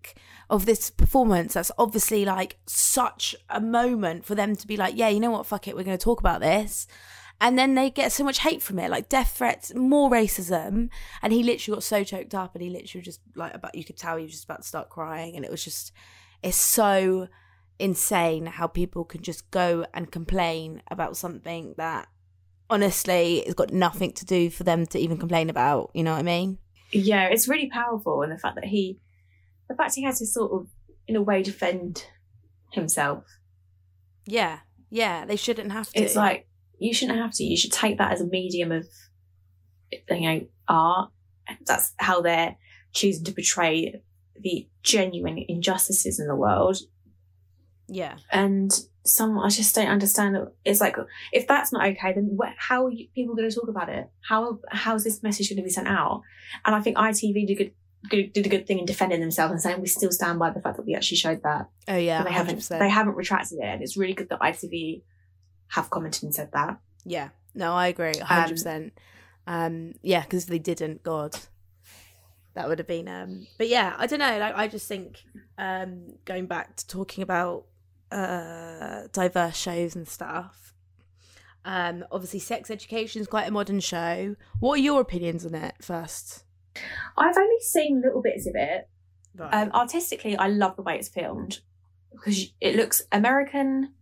of 0.50 0.66
this 0.66 0.90
performance 0.90 1.54
that's 1.54 1.72
obviously 1.78 2.24
like 2.24 2.58
such 2.66 3.36
a 3.50 3.60
moment 3.60 4.26
for 4.26 4.36
them 4.36 4.56
to 4.56 4.68
be 4.68 4.78
like 4.78 4.94
yeah 4.96 5.10
you 5.10 5.20
know 5.20 5.32
what 5.32 5.46
fuck 5.46 5.68
it 5.68 5.76
we're 5.76 5.84
going 5.84 5.98
to 5.98 6.04
talk 6.04 6.20
about 6.20 6.42
this 6.42 6.88
and 7.42 7.58
then 7.58 7.76
they 7.76 7.90
get 7.90 8.12
so 8.12 8.24
much 8.24 8.40
hate 8.40 8.62
from 8.62 8.80
it 8.80 8.90
like 8.90 9.10
death 9.10 9.36
threats 9.38 9.74
more 9.76 10.10
racism. 10.10 10.90
And 11.22 11.34
he 11.34 11.44
literally 11.44 11.76
got 11.76 11.84
so 11.84 12.04
choked 12.04 12.34
up 12.34 12.56
and 12.56 12.64
he 12.64 12.70
literally 12.70 13.04
just 13.04 13.20
like 13.36 13.54
about 13.54 13.76
you 13.76 13.84
could 13.84 13.98
tell 13.98 14.18
he 14.18 14.24
was 14.24 14.32
just 14.32 14.46
about 14.46 14.62
to 14.62 14.68
start 14.68 14.90
crying. 14.90 15.36
And 15.36 15.44
it 15.44 15.52
was 15.52 15.64
just 15.64 15.92
it's 16.42 16.58
so 16.58 17.28
insane 17.80 18.46
how 18.46 18.68
people 18.68 19.04
can 19.04 19.22
just 19.22 19.50
go 19.52 19.86
and 19.94 20.12
complain 20.12 20.82
about 20.90 21.18
something 21.18 21.74
that 21.78 22.08
honestly 22.70 23.40
it's 23.40 23.56
got 23.56 23.74
nothing 23.74 24.14
to 24.14 24.26
do 24.26 24.50
for 24.50 24.64
them 24.64 24.86
to 24.86 25.00
even 25.00 25.18
complain 25.18 25.50
about. 25.50 25.92
You 25.94 26.04
know 26.04 26.14
what 26.14 26.20
i 26.20 26.24
mean? 26.24 26.60
Yeah, 26.92 27.26
it's 27.26 27.48
really 27.48 27.70
powerful. 27.70 28.22
And 28.22 28.32
the 28.32 28.38
fact 28.38 28.56
that 28.56 28.66
he, 28.66 29.00
the 29.68 29.76
fact 29.76 29.96
he 29.96 30.04
has 30.04 30.20
to 30.20 30.26
sort 30.26 30.52
of, 30.52 30.68
in 31.08 31.16
a 31.16 31.22
way, 31.22 31.42
defend 31.44 32.06
himself. 32.72 33.26
yeah 34.26 34.60
yeah 34.90 35.26
they 35.26 35.36
shouldn't 35.36 35.72
have 35.72 35.92
to. 35.92 36.02
It's 36.02 36.16
like, 36.16 36.48
you 36.84 36.94
shouldn't 36.94 37.20
have 37.20 37.32
to. 37.34 37.44
You 37.44 37.58
should 37.58 37.72
take 37.72 37.98
that 37.98 38.12
as 38.12 38.22
a 38.22 38.26
medium 38.28 38.72
of, 38.72 38.88
you 40.10 40.22
know, 40.22 40.42
art. 40.68 41.12
That's 41.66 41.94
how 41.98 42.22
they're 42.22 42.56
choosing 42.94 43.24
to 43.26 43.32
portray 43.32 44.02
the 44.40 44.68
genuine 44.82 45.44
injustices 45.48 46.20
in 46.20 46.28
the 46.28 46.36
world 46.36 46.78
Yeah. 47.88 48.18
and 48.32 48.72
some 49.06 49.38
I 49.38 49.50
just 49.50 49.76
don't 49.76 49.90
understand. 49.90 50.38
It's 50.64 50.80
like 50.80 50.96
if 51.34 51.46
that's 51.48 51.74
not 51.74 51.86
okay, 51.90 52.14
then 52.14 52.30
what, 52.36 52.54
how 52.58 52.86
are 52.86 52.92
you, 52.92 53.08
people 53.14 53.36
going 53.36 53.50
to 53.50 53.56
talk 53.56 53.68
about 53.68 53.90
it? 53.90 54.10
How 54.30 54.60
how 54.72 54.96
is 54.96 55.04
this 55.04 55.22
message 55.22 55.50
going 55.50 55.58
to 55.58 55.64
be 55.64 55.70
sent 55.70 55.88
out? 55.90 56.22
And 56.66 56.74
I 56.74 56.80
think 56.82 56.96
ITV 56.98 57.46
did 57.48 57.60
a 57.62 57.74
good, 58.10 58.34
did 58.34 58.46
a 58.46 58.50
good 58.50 58.66
thing 58.66 58.80
in 58.80 58.86
defending 58.86 59.20
themselves 59.20 59.52
and 59.52 59.62
saying 59.62 59.82
we 59.82 59.88
still 59.88 60.12
stand 60.12 60.40
by 60.40 60.52
the 60.52 60.62
fact 60.62 60.78
that 60.78 60.86
we 60.86 60.96
actually 60.96 61.18
showed 61.18 61.44
that. 61.44 61.70
Oh 61.90 61.98
yeah. 61.98 62.20
And 62.20 62.28
they 62.28 62.32
haven't 62.32 62.70
they 62.70 62.90
haven't 62.90 63.16
retracted 63.16 63.60
it, 63.60 63.66
and 63.66 63.82
it's 63.82 63.98
really 63.98 64.14
good 64.14 64.30
that 64.30 64.40
ITV 64.40 65.04
have 65.74 65.90
commented 65.90 66.24
and 66.24 66.36
said 66.36 66.52
that. 66.54 66.80
Yeah, 67.04 67.30
no, 67.56 67.74
I 67.74 67.88
agree, 67.88 68.18
hundred 68.18 68.54
percent. 68.54 68.94
Um, 69.48 69.96
yeah, 70.02 70.22
because 70.22 70.44
if 70.44 70.50
they 70.50 70.60
didn't, 70.60 71.04
God, 71.04 71.38
that 72.54 72.70
would 72.70 72.80
have 72.80 72.88
been. 72.88 73.08
Um, 73.08 73.48
but 73.58 73.68
yeah, 73.68 73.96
I 73.98 74.08
don't 74.08 74.20
know. 74.20 74.38
Like, 74.38 74.56
I 74.56 74.68
just 74.68 74.88
think 74.88 75.24
um, 75.58 76.14
going 76.26 76.46
back 76.46 76.76
to 76.78 76.88
talking 76.88 77.24
about 77.24 77.66
uh, 78.12 79.08
diverse 79.12 79.58
shows 79.58 79.96
and 79.96 80.08
stuff. 80.08 80.74
Um, 81.66 82.06
obviously, 82.12 82.40
Sex 82.40 82.70
Education 82.70 83.22
is 83.22 83.28
quite 83.28 83.48
a 83.48 83.52
modern 83.52 83.80
show. 83.80 84.36
What 84.60 84.80
are 84.80 84.82
your 84.82 85.02
opinions 85.02 85.46
on 85.46 85.56
it 85.56 85.76
first? 85.82 86.44
I've 87.18 87.38
only 87.38 87.60
seen 87.62 88.02
little 88.02 88.22
bits 88.22 88.46
of 88.48 88.56
it. 88.56 88.90
Right. 89.36 89.54
Um, 89.54 89.72
artistically, 89.72 90.38
I 90.38 90.48
love 90.48 90.76
the 90.76 90.84
way 90.84 90.98
it's 90.98 91.10
filmed 91.10 91.62
because 92.12 92.54
it 92.62 92.76
looks 92.76 93.04
American 93.12 93.94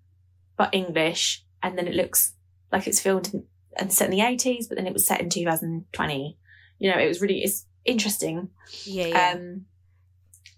but 0.57 0.75
English, 0.75 1.43
and 1.63 1.77
then 1.77 1.87
it 1.87 1.95
looks 1.95 2.33
like 2.71 2.87
it's 2.87 2.99
filmed 2.99 3.33
in, 3.33 3.43
and 3.77 3.91
set 3.91 4.05
in 4.05 4.11
the 4.11 4.21
eighties, 4.21 4.67
but 4.67 4.77
then 4.77 4.87
it 4.87 4.93
was 4.93 5.05
set 5.05 5.21
in 5.21 5.29
2020. 5.29 6.37
You 6.79 6.91
know, 6.91 6.97
it 6.99 7.07
was 7.07 7.21
really 7.21 7.43
it's 7.43 7.65
interesting. 7.85 8.49
yeah, 8.83 9.07
yeah, 9.07 9.31
Um, 9.35 9.65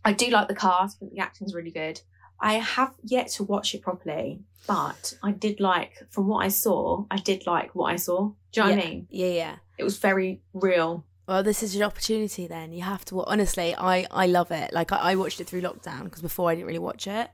I 0.05 0.13
do 0.13 0.27
like 0.27 0.47
the 0.47 0.55
cast. 0.55 0.97
I 1.01 1.07
the 1.13 1.19
acting's 1.19 1.53
really 1.53 1.71
good. 1.71 2.01
I 2.39 2.53
have 2.55 2.93
yet 3.03 3.27
to 3.35 3.43
watch 3.43 3.73
it 3.73 3.81
properly, 3.81 4.41
but 4.67 5.13
I 5.23 5.31
did 5.31 5.59
like 5.59 5.93
from 6.09 6.27
what 6.27 6.43
I 6.45 6.49
saw. 6.49 7.05
I 7.09 7.17
did 7.17 7.45
like 7.47 7.73
what 7.73 7.91
I 7.93 7.95
saw. 7.95 8.31
Do 8.51 8.61
you 8.61 8.63
know 8.63 8.75
what 8.75 8.83
I 8.83 8.87
mean? 8.89 9.07
yeah, 9.09 9.27
yeah. 9.27 9.55
It 9.77 9.83
was 9.83 9.97
very 9.97 10.41
real. 10.53 11.05
Well, 11.25 11.41
this 11.41 11.63
is 11.63 11.73
your 11.75 11.85
opportunity. 11.85 12.47
Then 12.47 12.73
you 12.73 12.81
have 12.83 13.05
to. 13.05 13.23
Honestly, 13.23 13.73
I 13.75 14.05
I 14.11 14.27
love 14.27 14.51
it. 14.51 14.73
Like 14.73 14.91
I, 14.91 14.97
I 14.97 15.15
watched 15.15 15.39
it 15.39 15.47
through 15.47 15.61
lockdown 15.61 16.03
because 16.05 16.21
before 16.21 16.49
I 16.49 16.55
didn't 16.55 16.67
really 16.67 16.79
watch 16.79 17.07
it. 17.07 17.29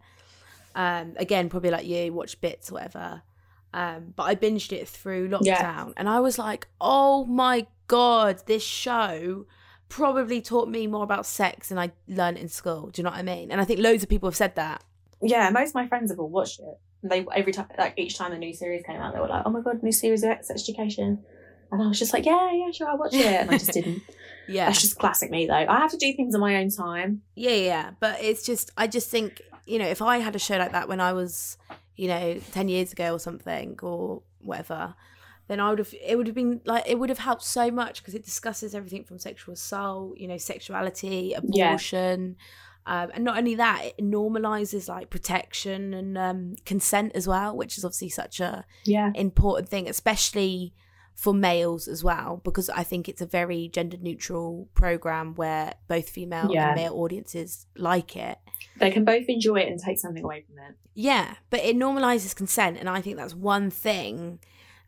Um, 0.76 1.14
again, 1.18 1.50
probably 1.50 1.72
like 1.72 1.88
you, 1.88 2.14
watch 2.14 2.40
bits, 2.40 2.70
or 2.70 2.76
whatever. 2.76 3.24
Um, 3.74 4.14
but 4.16 4.24
I 4.24 4.36
binged 4.36 4.72
it 4.72 4.88
through 4.88 5.30
lockdown, 5.30 5.46
Yeah. 5.46 5.88
and 5.98 6.10
I 6.10 6.20
was 6.20 6.40
like, 6.40 6.68
oh 6.82 7.26
my 7.26 7.68
god, 7.88 8.42
this 8.48 8.64
show 8.64 9.46
probably 9.90 10.42
taught 10.42 10.68
me 10.70 10.88
more 10.88 11.04
about 11.04 11.26
sex 11.26 11.70
than 11.70 11.78
I 11.80 11.92
learned 12.08 12.38
in 12.38 12.48
school. 12.50 12.90
Do 12.92 13.00
you 13.00 13.04
know 13.04 13.10
what 13.12 13.20
I 13.20 13.24
mean? 13.24 13.52
And 13.52 13.60
I 13.60 13.66
think 13.66 13.80
loads 13.80 14.04
of 14.04 14.10
people 14.10 14.28
have 14.30 14.36
said 14.36 14.56
that. 14.56 14.84
Yeah, 15.22 15.50
most 15.50 15.70
of 15.70 15.76
my 15.76 15.88
friends 15.88 16.12
have 16.12 16.20
all 16.20 16.30
watched 16.30 16.60
it. 16.60 16.78
And 17.04 17.12
they 17.12 17.26
every 17.36 17.52
time, 17.54 17.68
like 17.78 17.94
each 17.98 18.18
time 18.18 18.32
a 18.32 18.38
new 18.38 18.54
series 18.54 18.84
came 18.86 18.98
out, 18.98 19.14
they 19.14 19.20
were 19.20 19.28
like, 19.28 19.44
"Oh 19.46 19.50
my 19.50 19.62
god, 19.62 19.82
new 19.84 19.92
series 19.92 20.24
of 20.24 20.30
Sex 20.44 20.50
Education," 20.52 21.24
and 21.72 21.82
I 21.82 21.88
was 21.88 21.98
just 22.00 22.12
like, 22.14 22.26
"Yeah, 22.26 22.52
yeah, 22.52 22.72
sure, 22.72 22.90
I'll 22.90 22.98
watch 22.98 23.14
it," 23.14 23.26
and 23.26 23.50
I 23.52 23.58
just 23.58 23.72
didn't. 23.74 24.02
Yeah, 24.50 24.66
That's 24.66 24.82
just 24.82 24.98
classic 24.98 25.30
me, 25.30 25.46
though. 25.46 25.54
I 25.54 25.78
have 25.78 25.92
to 25.92 25.98
do 25.98 26.12
things 26.14 26.34
on 26.34 26.42
my 26.42 26.56
own 26.56 26.72
time. 26.72 27.22
Yeah, 27.36 27.52
yeah, 27.52 27.92
but 28.00 28.20
it's 28.20 28.44
just 28.44 28.72
I 28.76 28.88
just 28.88 29.08
think 29.12 29.44
you 29.68 29.78
know 29.78 29.86
if 29.88 30.02
I 30.02 30.18
had 30.18 30.36
a 30.36 30.40
show 30.40 30.58
like 30.58 30.72
that 30.72 30.88
when 30.90 31.00
I 31.00 31.14
was 31.14 31.56
you 32.00 32.08
know 32.08 32.40
ten 32.52 32.68
years 32.70 32.92
ago 32.92 33.14
or 33.14 33.20
something 33.20 33.78
or 33.82 34.22
whatever, 34.40 34.96
then 35.48 35.60
I 35.60 35.70
would 35.70 35.80
have 35.80 35.94
it 36.12 36.16
would 36.18 36.28
have 36.28 36.36
been 36.36 36.62
like 36.66 36.86
it 36.88 36.98
would 37.00 37.10
have 37.10 37.20
helped 37.30 37.44
so 37.44 37.70
much 37.82 38.02
because 38.02 38.16
it 38.16 38.24
discusses 38.24 38.74
everything 38.74 39.04
from 39.04 39.20
sexual 39.20 39.54
assault, 39.54 40.18
you 40.18 40.28
know, 40.28 40.38
sexuality, 40.38 41.34
Yeah. 41.34 41.40
abortion. 41.40 42.38
Um, 42.86 43.12
and 43.14 43.24
not 43.24 43.38
only 43.38 43.56
that, 43.56 43.80
it 43.86 43.98
normalizes 44.02 44.88
like 44.90 45.10
protection 45.12 45.94
and 45.94 46.18
um, 46.18 46.56
consent 46.66 47.12
as 47.14 47.28
well, 47.28 47.56
which 47.56 47.78
is 47.78 47.86
obviously 47.86 48.10
such 48.10 48.40
a 48.40 48.66
Yeah, 48.86 49.12
important 49.14 49.70
thing, 49.70 49.88
especially 49.88 50.74
for 51.24 51.34
males 51.34 51.88
as 51.90 52.02
well, 52.02 52.40
because 52.46 52.70
I 52.70 52.84
think 52.84 53.10
it's 53.10 53.22
a 53.22 53.26
very 53.26 53.68
gender 53.68 53.98
neutral 54.00 54.70
program 54.74 55.36
where 55.36 55.74
both 55.90 56.08
female 56.10 56.50
Yeah. 56.54 56.68
and 56.70 56.76
male 56.82 56.94
audiences 56.94 57.66
like 57.76 58.16
it. 58.16 58.38
they 58.80 58.92
can 58.92 59.04
both 59.04 59.26
enjoy 59.28 59.58
it 59.64 59.68
and 59.68 59.80
take 59.80 60.00
something 60.00 60.24
away 60.24 60.46
from 60.48 60.58
it. 60.60 60.76
Yeah, 60.94 61.36
but 61.50 61.60
it 61.62 61.76
normalizes 61.76 62.34
consent, 62.36 62.78
and 62.80 62.88
I 62.88 63.02
think 63.02 63.18
that's 63.18 63.36
one 63.36 63.70
thing 63.70 64.40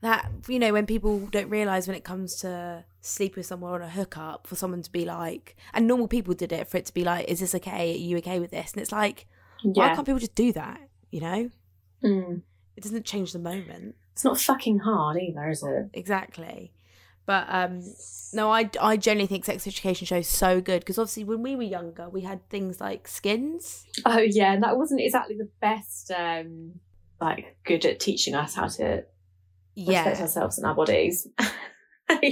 that 0.02 0.32
you 0.48 0.58
know 0.60 0.72
when 0.74 0.86
people 0.86 1.20
don't 1.28 1.50
realize 1.50 1.88
when 1.88 1.98
it 1.98 2.04
comes 2.06 2.36
to 2.38 2.86
sleep 3.02 3.36
with 3.36 3.46
someone 3.46 3.74
on 3.74 3.82
a 3.82 3.90
hookup 3.90 4.48
for 4.48 4.56
someone 4.56 4.82
to 4.84 4.92
be 4.92 5.04
like, 5.06 5.56
and 5.74 5.86
normal 5.88 6.08
people 6.08 6.34
did 6.34 6.52
it 6.54 6.68
for 6.70 6.78
it 6.78 6.86
to 6.86 6.94
be 6.94 7.04
like, 7.04 7.28
is 7.28 7.40
this 7.42 7.54
okay? 7.56 7.92
Are 7.94 7.98
you 7.98 8.18
okay 8.20 8.40
with 8.40 8.52
this? 8.52 8.72
And 8.74 8.82
it's 8.82 8.92
like, 8.92 9.28
why 9.64 9.94
can't 9.94 10.06
people 10.06 10.20
just 10.20 10.36
do 10.36 10.54
that? 10.54 10.80
You 11.12 11.22
know, 11.22 11.50
Mm. 12.04 12.42
it 12.78 12.84
doesn't 12.84 13.06
change 13.06 13.34
the 13.34 13.40
moment. 13.40 13.96
It's 14.14 14.24
not 14.24 14.40
fucking 14.40 14.80
hard 14.80 15.18
either, 15.18 15.50
is 15.50 15.64
it? 15.64 15.90
exactly 15.94 16.72
but 17.28 17.46
um 17.50 17.82
no 18.34 18.52
i 18.52 18.68
i 18.82 18.98
generally 18.98 19.28
think 19.28 19.46
sex 19.46 19.68
education 19.68 20.08
shows 20.08 20.28
so 20.28 20.60
good 20.60 20.80
because 20.80 20.98
obviously 20.98 21.24
when 21.24 21.44
we 21.44 21.56
were 21.56 21.62
younger 21.62 22.10
we 22.10 22.22
had 22.22 22.40
things 22.50 22.82
like 22.82 23.08
skins 23.08 23.86
Oh 24.06 24.18
yeah, 24.18 24.54
and 24.54 24.64
that 24.64 24.76
wasn't 24.76 25.02
exactly 25.02 25.36
the 25.38 25.48
best. 25.62 26.10
um 26.12 26.80
Like 27.22 27.58
good 27.64 27.86
at 27.86 28.00
teaching 28.00 28.34
us 28.34 28.56
how 28.56 28.68
to 28.68 29.04
respect 29.78 30.18
yeah 30.18 30.22
ourselves 30.22 30.58
and 30.58 30.66
our 30.66 30.74
bodies 30.74 31.28
and 32.10 32.24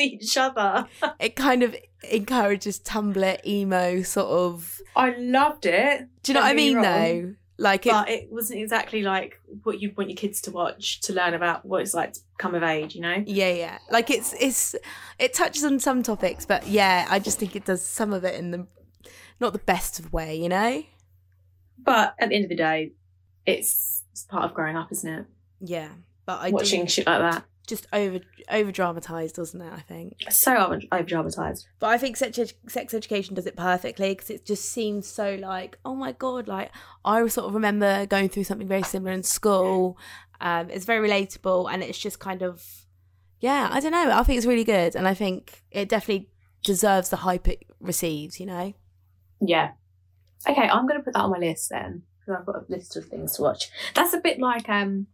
each 0.00 0.36
other. 0.36 0.86
it 1.20 1.36
kind 1.36 1.62
of 1.62 1.76
encourages 2.10 2.80
tumblr 2.80 3.46
emo 3.46 4.02
sort 4.02 4.26
of 4.28 4.80
I 4.96 5.14
loved 5.18 5.66
it. 5.66 6.08
do 6.24 6.32
you 6.32 6.34
know 6.34 6.40
Don't 6.40 6.48
what 6.48 6.52
i 6.52 6.54
mean 6.54 6.76
wrong. 6.76 6.82
though 6.84 7.34
like 7.62 7.86
it, 7.86 7.92
but 7.92 8.08
it 8.10 8.28
wasn't 8.30 8.60
exactly 8.60 9.02
like 9.02 9.40
what 9.62 9.80
you'd 9.80 9.96
want 9.96 10.10
your 10.10 10.16
kids 10.16 10.40
to 10.42 10.50
watch 10.50 11.00
to 11.02 11.12
learn 11.12 11.32
about 11.34 11.64
what 11.64 11.80
it's 11.80 11.94
like 11.94 12.12
to 12.14 12.20
come 12.38 12.54
of 12.54 12.62
age, 12.62 12.94
you 12.94 13.00
know? 13.00 13.22
yeah 13.26 13.50
yeah 13.50 13.78
like 13.90 14.10
it's 14.10 14.34
it's 14.40 14.74
it 15.18 15.32
touches 15.32 15.64
on 15.64 15.78
some 15.78 16.02
topics 16.02 16.44
but 16.44 16.66
yeah 16.66 17.06
i 17.08 17.18
just 17.18 17.38
think 17.38 17.54
it 17.54 17.64
does 17.64 17.84
some 17.84 18.12
of 18.12 18.24
it 18.24 18.34
in 18.34 18.50
the 18.50 18.66
not 19.40 19.52
the 19.52 19.58
best 19.60 19.98
of 20.00 20.12
way 20.12 20.34
you 20.36 20.48
know 20.48 20.82
But 21.78 22.14
at 22.18 22.28
the 22.30 22.34
end 22.36 22.44
of 22.44 22.48
the 22.50 22.56
day, 22.56 22.92
it's, 23.46 24.04
it's 24.12 24.24
part 24.24 24.44
of 24.44 24.54
growing 24.54 24.76
up, 24.76 24.90
isn't 24.92 25.12
it? 25.12 25.26
yeah 25.60 25.88
but 26.26 26.40
i 26.40 26.50
Watching 26.50 26.82
do 26.82 26.88
shit 26.88 27.06
like 27.06 27.20
that. 27.20 27.44
Just 27.66 27.86
over 27.92 28.20
over 28.50 28.72
dramatized 28.72 29.36
doesn't 29.36 29.60
it 29.60 29.72
i 29.72 29.80
think 29.80 30.16
so 30.30 30.78
over 30.90 31.02
dramatized. 31.02 31.66
But 31.78 31.90
I 31.90 31.98
think 31.98 32.16
sex, 32.16 32.38
edu- 32.38 32.70
sex 32.70 32.94
education 32.94 33.34
does 33.34 33.46
it 33.46 33.56
perfectly 33.56 34.10
because 34.10 34.30
it 34.30 34.46
just 34.46 34.64
seems 34.66 35.06
so 35.06 35.36
like, 35.40 35.78
oh 35.84 35.94
my 35.94 36.12
god, 36.12 36.48
like 36.48 36.70
I 37.04 37.26
sort 37.28 37.46
of 37.46 37.54
remember 37.54 38.06
going 38.06 38.28
through 38.28 38.44
something 38.44 38.68
very 38.68 38.82
similar 38.82 39.12
in 39.12 39.22
school. 39.22 39.98
Um, 40.40 40.70
it's 40.70 40.84
very 40.84 41.06
relatable 41.06 41.72
and 41.72 41.82
it's 41.82 41.98
just 41.98 42.18
kind 42.18 42.42
of, 42.42 42.64
yeah, 43.40 43.68
I 43.70 43.80
don't 43.80 43.92
know. 43.92 44.10
I 44.10 44.22
think 44.22 44.38
it's 44.38 44.46
really 44.46 44.64
good 44.64 44.96
and 44.96 45.06
I 45.06 45.14
think 45.14 45.62
it 45.70 45.88
definitely 45.88 46.30
deserves 46.64 47.10
the 47.10 47.16
hype 47.16 47.48
it 47.48 47.64
receives. 47.80 48.40
You 48.40 48.46
know? 48.46 48.72
Yeah. 49.40 49.72
Okay, 50.48 50.68
I'm 50.68 50.88
to 50.88 51.00
put 51.00 51.14
that 51.14 51.20
on 51.20 51.30
my 51.30 51.38
list 51.38 51.70
then 51.70 52.02
because 52.20 52.40
I've 52.40 52.46
got 52.46 52.56
a 52.56 52.64
list 52.68 52.96
of 52.96 53.06
things 53.06 53.36
to 53.36 53.42
watch. 53.42 53.70
That's 53.94 54.14
a 54.14 54.20
bit 54.20 54.40
like 54.40 54.68
um 54.68 55.06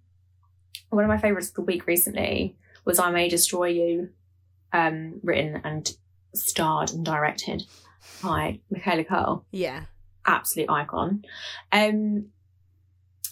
one 0.90 1.04
of 1.04 1.08
my 1.08 1.18
favorites 1.18 1.48
of 1.48 1.54
the 1.54 1.62
week 1.62 1.86
recently 1.86 2.56
was 2.84 2.98
I 2.98 3.10
May 3.10 3.28
Destroy 3.28 3.68
You, 3.68 4.10
um, 4.72 5.20
written 5.22 5.60
and 5.64 5.90
starred 6.34 6.90
and 6.90 7.04
directed 7.04 7.64
by 8.22 8.60
Michaela 8.70 9.04
Coel. 9.04 9.44
Yeah, 9.50 9.84
absolute 10.26 10.70
icon, 10.70 11.24
um, 11.72 12.26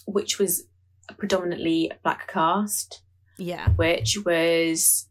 which 0.05 0.37
was 0.39 0.63
a 1.09 1.13
predominantly 1.13 1.91
black 2.03 2.31
cast, 2.31 3.01
yeah, 3.37 3.69
which 3.69 4.17
was 4.25 5.07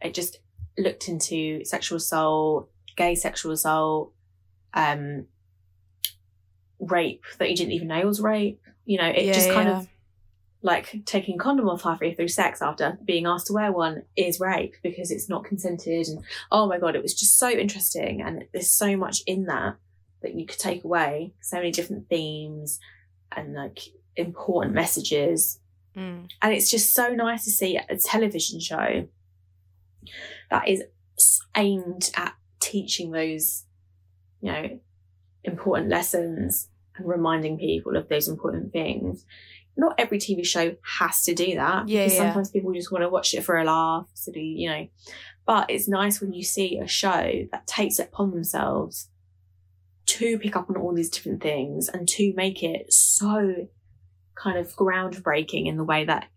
it 0.00 0.14
just 0.14 0.38
looked 0.78 1.08
into 1.08 1.64
sexual 1.64 1.96
assault, 1.96 2.70
gay 2.96 3.14
sexual 3.14 3.52
assault, 3.52 4.12
um, 4.74 5.26
rape 6.78 7.24
that 7.38 7.50
you 7.50 7.56
didn't 7.56 7.72
even 7.72 7.88
know 7.88 8.06
was 8.06 8.20
rape. 8.20 8.62
You 8.86 8.98
know, 8.98 9.08
it 9.08 9.24
Yeah, 9.24 9.32
just 9.34 9.50
kind 9.50 9.68
yeah. 9.68 9.78
of 9.80 9.88
like 10.62 11.04
taking 11.06 11.36
a 11.36 11.38
condom 11.38 11.68
off 11.68 11.82
halfway 11.82 12.14
through 12.14 12.28
sex 12.28 12.60
after 12.60 12.98
being 13.04 13.26
asked 13.26 13.46
to 13.46 13.52
wear 13.52 13.72
one 13.72 14.02
is 14.16 14.40
rape 14.40 14.74
because 14.82 15.10
it's 15.10 15.28
not 15.28 15.44
consented 15.44 16.06
and 16.06 16.22
oh 16.52 16.66
my 16.66 16.78
god 16.78 16.94
it 16.94 17.02
was 17.02 17.14
just 17.14 17.38
so 17.38 17.50
interesting. 17.50 18.20
And 18.20 18.44
there's 18.52 18.70
so 18.70 18.96
much 18.96 19.22
in 19.26 19.46
that 19.46 19.76
that 20.22 20.34
you 20.34 20.46
could 20.46 20.58
take 20.58 20.84
away. 20.84 21.32
So 21.40 21.56
many 21.56 21.70
different 21.70 22.08
themes 22.08 22.78
and 23.32 23.54
like 23.54 23.80
important 24.16 24.74
messages. 24.74 25.58
Mm. 25.96 26.28
and 26.40 26.54
it's 26.54 26.70
just 26.70 26.94
so 26.94 27.08
nice 27.08 27.42
to 27.42 27.50
see 27.50 27.76
a 27.76 27.96
television 27.96 28.60
show 28.60 29.08
that 30.48 30.68
is 30.68 30.84
aimed 31.56 32.12
at 32.14 32.34
teaching 32.60 33.10
those 33.10 33.64
you 34.40 34.52
know 34.52 34.80
important 35.42 35.88
lessons 35.88 36.68
and 36.96 37.08
reminding 37.08 37.58
people 37.58 37.96
of 37.96 38.08
those 38.08 38.28
important 38.28 38.72
things 38.72 39.24
not 39.80 39.94
every 39.98 40.18
tv 40.18 40.44
show 40.44 40.74
has 40.98 41.22
to 41.24 41.34
do 41.34 41.54
that 41.56 41.88
Yeah, 41.88 42.04
because 42.04 42.14
yeah. 42.14 42.18
sometimes 42.26 42.50
people 42.50 42.72
just 42.72 42.92
want 42.92 43.02
to 43.02 43.08
watch 43.08 43.34
it 43.34 43.42
for 43.42 43.56
a 43.58 43.64
laugh 43.64 44.06
so 44.14 44.30
do 44.32 44.40
you 44.40 44.68
know 44.70 44.86
but 45.46 45.70
it's 45.70 45.88
nice 45.88 46.20
when 46.20 46.32
you 46.32 46.44
see 46.44 46.78
a 46.78 46.86
show 46.86 47.46
that 47.50 47.66
takes 47.66 47.98
it 47.98 48.10
upon 48.12 48.30
themselves 48.30 49.08
to 50.06 50.38
pick 50.38 50.56
up 50.56 50.68
on 50.70 50.76
all 50.76 50.94
these 50.94 51.10
different 51.10 51.42
things 51.42 51.88
and 51.88 52.08
to 52.08 52.32
make 52.34 52.62
it 52.62 52.92
so 52.92 53.66
kind 54.34 54.58
of 54.58 54.74
groundbreaking 54.76 55.66
in 55.66 55.76
the 55.76 55.84
way 55.84 56.04
that 56.04 56.28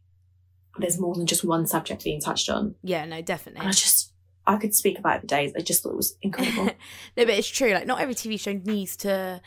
there's 0.78 1.00
more 1.00 1.16
than 1.16 1.26
just 1.26 1.44
one 1.44 1.66
subject 1.68 2.04
being 2.04 2.20
touched 2.22 2.50
on. 2.50 2.76
Yeah, 2.84 3.06
no, 3.06 3.18
And 3.18 3.26
definitely. 3.26 3.68
I 3.68 3.72
just, 3.72 4.12
I 4.46 4.58
could 4.58 4.74
speak 4.76 5.00
about 5.00 5.18
it 5.18 5.22
for 5.22 5.28
days. 5.28 5.54
I 5.56 5.62
just 5.62 5.84
thought 5.84 5.94
it 5.94 5.98
was 5.98 6.18
incredible. 6.22 6.66
no, 7.18 7.26
but 7.26 7.30
it's 7.30 7.48
true. 7.48 7.74
Like, 7.74 7.88
not 7.88 8.00
every 8.02 8.16
TV 8.16 8.40
show 8.40 8.54
needs 8.54 8.96
to, 8.98 9.42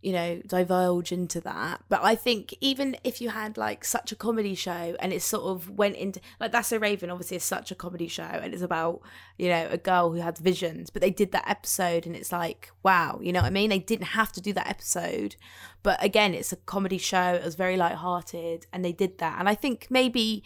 you 0.00 0.12
know, 0.12 0.40
divulge 0.46 1.10
into 1.10 1.40
that. 1.40 1.82
But 1.88 2.00
I 2.04 2.14
think 2.14 2.54
even 2.60 2.96
if 3.02 3.20
you 3.20 3.30
had 3.30 3.56
like 3.56 3.84
such 3.84 4.12
a 4.12 4.16
comedy 4.16 4.54
show 4.54 4.96
and 5.00 5.12
it 5.12 5.22
sort 5.22 5.44
of 5.44 5.70
went 5.70 5.96
into 5.96 6.20
like 6.38 6.52
That's 6.52 6.68
So 6.68 6.78
Raven, 6.78 7.10
obviously, 7.10 7.36
is 7.36 7.44
such 7.44 7.70
a 7.70 7.74
comedy 7.74 8.06
show 8.06 8.22
and 8.22 8.54
it's 8.54 8.62
about 8.62 9.00
you 9.36 9.48
know 9.48 9.68
a 9.70 9.76
girl 9.78 10.12
who 10.12 10.20
had 10.20 10.38
visions, 10.38 10.90
but 10.90 11.02
they 11.02 11.10
did 11.10 11.32
that 11.32 11.48
episode 11.48 12.06
and 12.06 12.14
it's 12.14 12.32
like 12.32 12.70
wow, 12.82 13.18
you 13.22 13.32
know 13.32 13.40
what 13.40 13.46
I 13.46 13.50
mean? 13.50 13.70
They 13.70 13.80
didn't 13.80 14.08
have 14.08 14.32
to 14.32 14.40
do 14.40 14.52
that 14.52 14.68
episode, 14.68 15.36
but 15.82 16.02
again, 16.02 16.34
it's 16.34 16.52
a 16.52 16.56
comedy 16.56 16.98
show. 16.98 17.34
It 17.34 17.44
was 17.44 17.56
very 17.56 17.76
light-hearted, 17.76 18.66
and 18.72 18.84
they 18.84 18.92
did 18.92 19.18
that. 19.18 19.38
And 19.38 19.48
I 19.48 19.54
think 19.54 19.88
maybe 19.90 20.44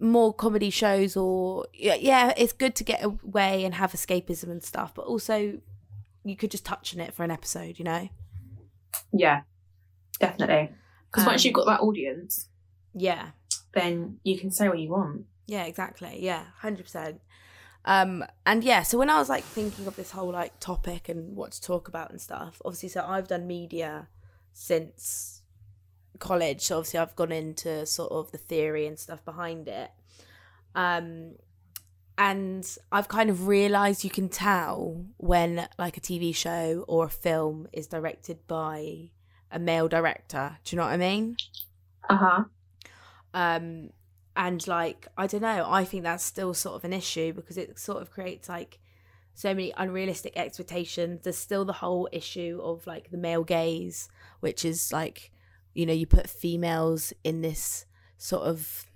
more 0.00 0.34
comedy 0.34 0.70
shows 0.70 1.16
or 1.16 1.66
yeah 1.72 2.32
it's 2.36 2.52
good 2.52 2.74
to 2.74 2.82
get 2.82 3.02
away 3.04 3.64
and 3.64 3.74
have 3.74 3.92
escapism 3.92 4.50
and 4.50 4.62
stuff 4.62 4.92
but 4.92 5.02
also 5.02 5.58
you 6.24 6.36
could 6.36 6.50
just 6.50 6.66
touch 6.66 6.94
on 6.94 7.00
it 7.00 7.14
for 7.14 7.22
an 7.22 7.30
episode 7.30 7.78
you 7.78 7.84
know 7.84 8.08
yeah, 9.12 9.42
definitely. 10.20 10.70
Because 11.10 11.26
once 11.26 11.42
Um, 11.42 11.46
you've 11.46 11.54
got 11.54 11.66
that 11.66 11.80
audience, 11.80 12.48
yeah 12.94 13.30
then 13.72 14.18
you 14.22 14.38
can 14.38 14.50
say 14.52 14.68
what 14.68 14.78
you 14.78 14.88
want. 14.88 15.26
yeah 15.46 15.64
exactly 15.64 16.18
yeah 16.22 16.44
100% 16.62 17.18
um 17.86 18.24
and 18.46 18.62
yeah 18.62 18.82
so 18.82 18.96
when 18.96 19.10
i 19.10 19.18
was 19.18 19.28
like 19.28 19.42
thinking 19.42 19.86
of 19.88 19.96
this 19.96 20.12
whole 20.12 20.30
like 20.30 20.58
topic 20.60 21.08
and 21.08 21.34
what 21.34 21.50
to 21.50 21.60
talk 21.60 21.88
about 21.88 22.10
and 22.10 22.20
stuff 22.20 22.62
obviously 22.64 22.88
so 22.88 23.04
i've 23.06 23.26
done 23.26 23.46
media 23.48 24.06
since 24.52 25.42
college 26.20 26.60
so 26.62 26.78
obviously 26.78 27.00
i've 27.00 27.16
gone 27.16 27.32
into 27.32 27.84
sort 27.84 28.12
of 28.12 28.30
the 28.30 28.38
theory 28.38 28.86
and 28.86 28.96
stuff 28.98 29.24
behind 29.24 29.66
it 29.66 29.90
um 30.76 31.34
and 32.16 32.76
i've 32.92 33.08
kind 33.08 33.28
of 33.28 33.48
realized 33.48 34.04
you 34.04 34.10
can 34.10 34.28
tell 34.28 35.04
when 35.16 35.66
like 35.78 35.96
a 35.96 36.00
tv 36.00 36.34
show 36.34 36.84
or 36.86 37.06
a 37.06 37.10
film 37.10 37.66
is 37.72 37.86
directed 37.86 38.38
by 38.46 39.10
a 39.50 39.58
male 39.58 39.86
director. 39.86 40.58
Do 40.64 40.74
you 40.74 40.78
know 40.78 40.86
what 40.86 40.92
i 40.92 40.96
mean? 40.96 41.36
Uh 42.08 42.16
huh. 42.16 42.44
um 43.32 43.90
and 44.36 44.66
like 44.66 45.06
i 45.16 45.28
don't 45.28 45.42
know 45.42 45.64
i 45.68 45.84
think 45.84 46.02
that's 46.02 46.24
still 46.24 46.52
sort 46.52 46.74
of 46.74 46.84
an 46.84 46.92
issue 46.92 47.32
because 47.32 47.56
it 47.56 47.78
sort 47.78 48.02
of 48.02 48.10
creates 48.10 48.48
like 48.48 48.80
so 49.34 49.48
many 49.48 49.72
unrealistic 49.76 50.32
expectations. 50.36 51.22
There's 51.24 51.36
still 51.36 51.64
the 51.64 51.72
whole 51.72 52.08
issue 52.12 52.60
of 52.62 52.86
like 52.86 53.10
the 53.10 53.16
male 53.16 53.42
gaze 53.44 54.08
which 54.40 54.64
is 54.64 54.92
like 54.92 55.32
you 55.74 55.86
know 55.86 55.92
you 55.92 56.06
put 56.06 56.30
females 56.30 57.12
in 57.24 57.40
this 57.40 57.84
sort 58.16 58.44
of 58.44 58.86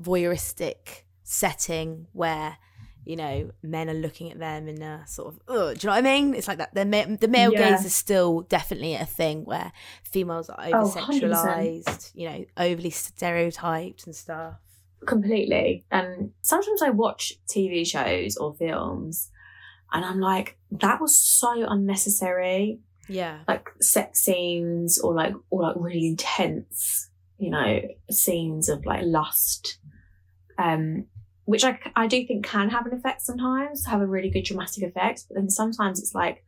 voyeuristic 0.00 1.03
setting 1.24 2.06
where 2.12 2.58
you 3.04 3.16
know 3.16 3.50
men 3.62 3.90
are 3.90 3.94
looking 3.94 4.30
at 4.30 4.38
them 4.38 4.68
in 4.68 4.80
a 4.80 5.04
sort 5.06 5.34
of 5.34 5.40
Ugh, 5.48 5.76
do 5.76 5.84
you 5.86 5.88
know 5.88 5.94
what 5.96 5.98
I 5.98 6.00
mean? 6.02 6.34
It's 6.34 6.46
like 6.48 6.58
that 6.58 6.74
the 6.74 6.84
ma- 6.84 7.16
the 7.20 7.28
male 7.28 7.50
Yeah. 7.52 7.76
gaze 7.76 7.84
is 7.84 7.94
still 7.94 8.42
definitely 8.42 8.94
a 8.94 9.04
thing 9.04 9.44
where 9.44 9.72
females 10.04 10.48
are 10.48 10.58
over 10.60 10.76
Oh, 10.78 10.90
100%. 10.90 11.20
sexualized, 11.20 12.10
you 12.14 12.28
know, 12.30 12.44
overly 12.56 12.90
stereotyped 12.90 14.06
and 14.06 14.14
stuff. 14.14 14.56
completely. 15.06 15.84
And 15.90 16.30
sometimes 16.40 16.80
I 16.80 16.90
watch 16.90 17.34
TV 17.46 17.84
shows 17.86 18.36
or 18.38 18.54
films 18.54 19.30
and 19.92 20.02
I'm 20.04 20.18
like, 20.20 20.56
that 20.70 21.00
was 21.00 21.18
so 21.18 21.66
unnecessary. 21.68 22.80
Yeah, 23.06 23.40
Like 23.46 23.68
sex 23.82 24.20
scenes 24.20 24.98
or 24.98 25.14
like 25.14 25.34
or 25.50 25.62
like 25.64 25.76
really 25.78 26.06
intense, 26.06 27.10
you 27.38 27.50
know, 27.50 27.80
scenes 28.10 28.70
of 28.70 28.86
like 28.86 29.02
lust. 29.04 29.76
Um 30.56 31.06
which 31.44 31.64
I, 31.64 31.78
I 31.94 32.06
do 32.06 32.26
think 32.26 32.46
can 32.46 32.70
have 32.70 32.86
an 32.86 32.94
effect 32.94 33.22
sometimes, 33.22 33.86
have 33.86 34.00
a 34.00 34.06
really 34.06 34.30
good 34.30 34.44
dramatic 34.44 34.82
effect. 34.82 35.24
But 35.28 35.36
then 35.36 35.50
sometimes 35.50 36.00
it's 36.00 36.14
like, 36.14 36.44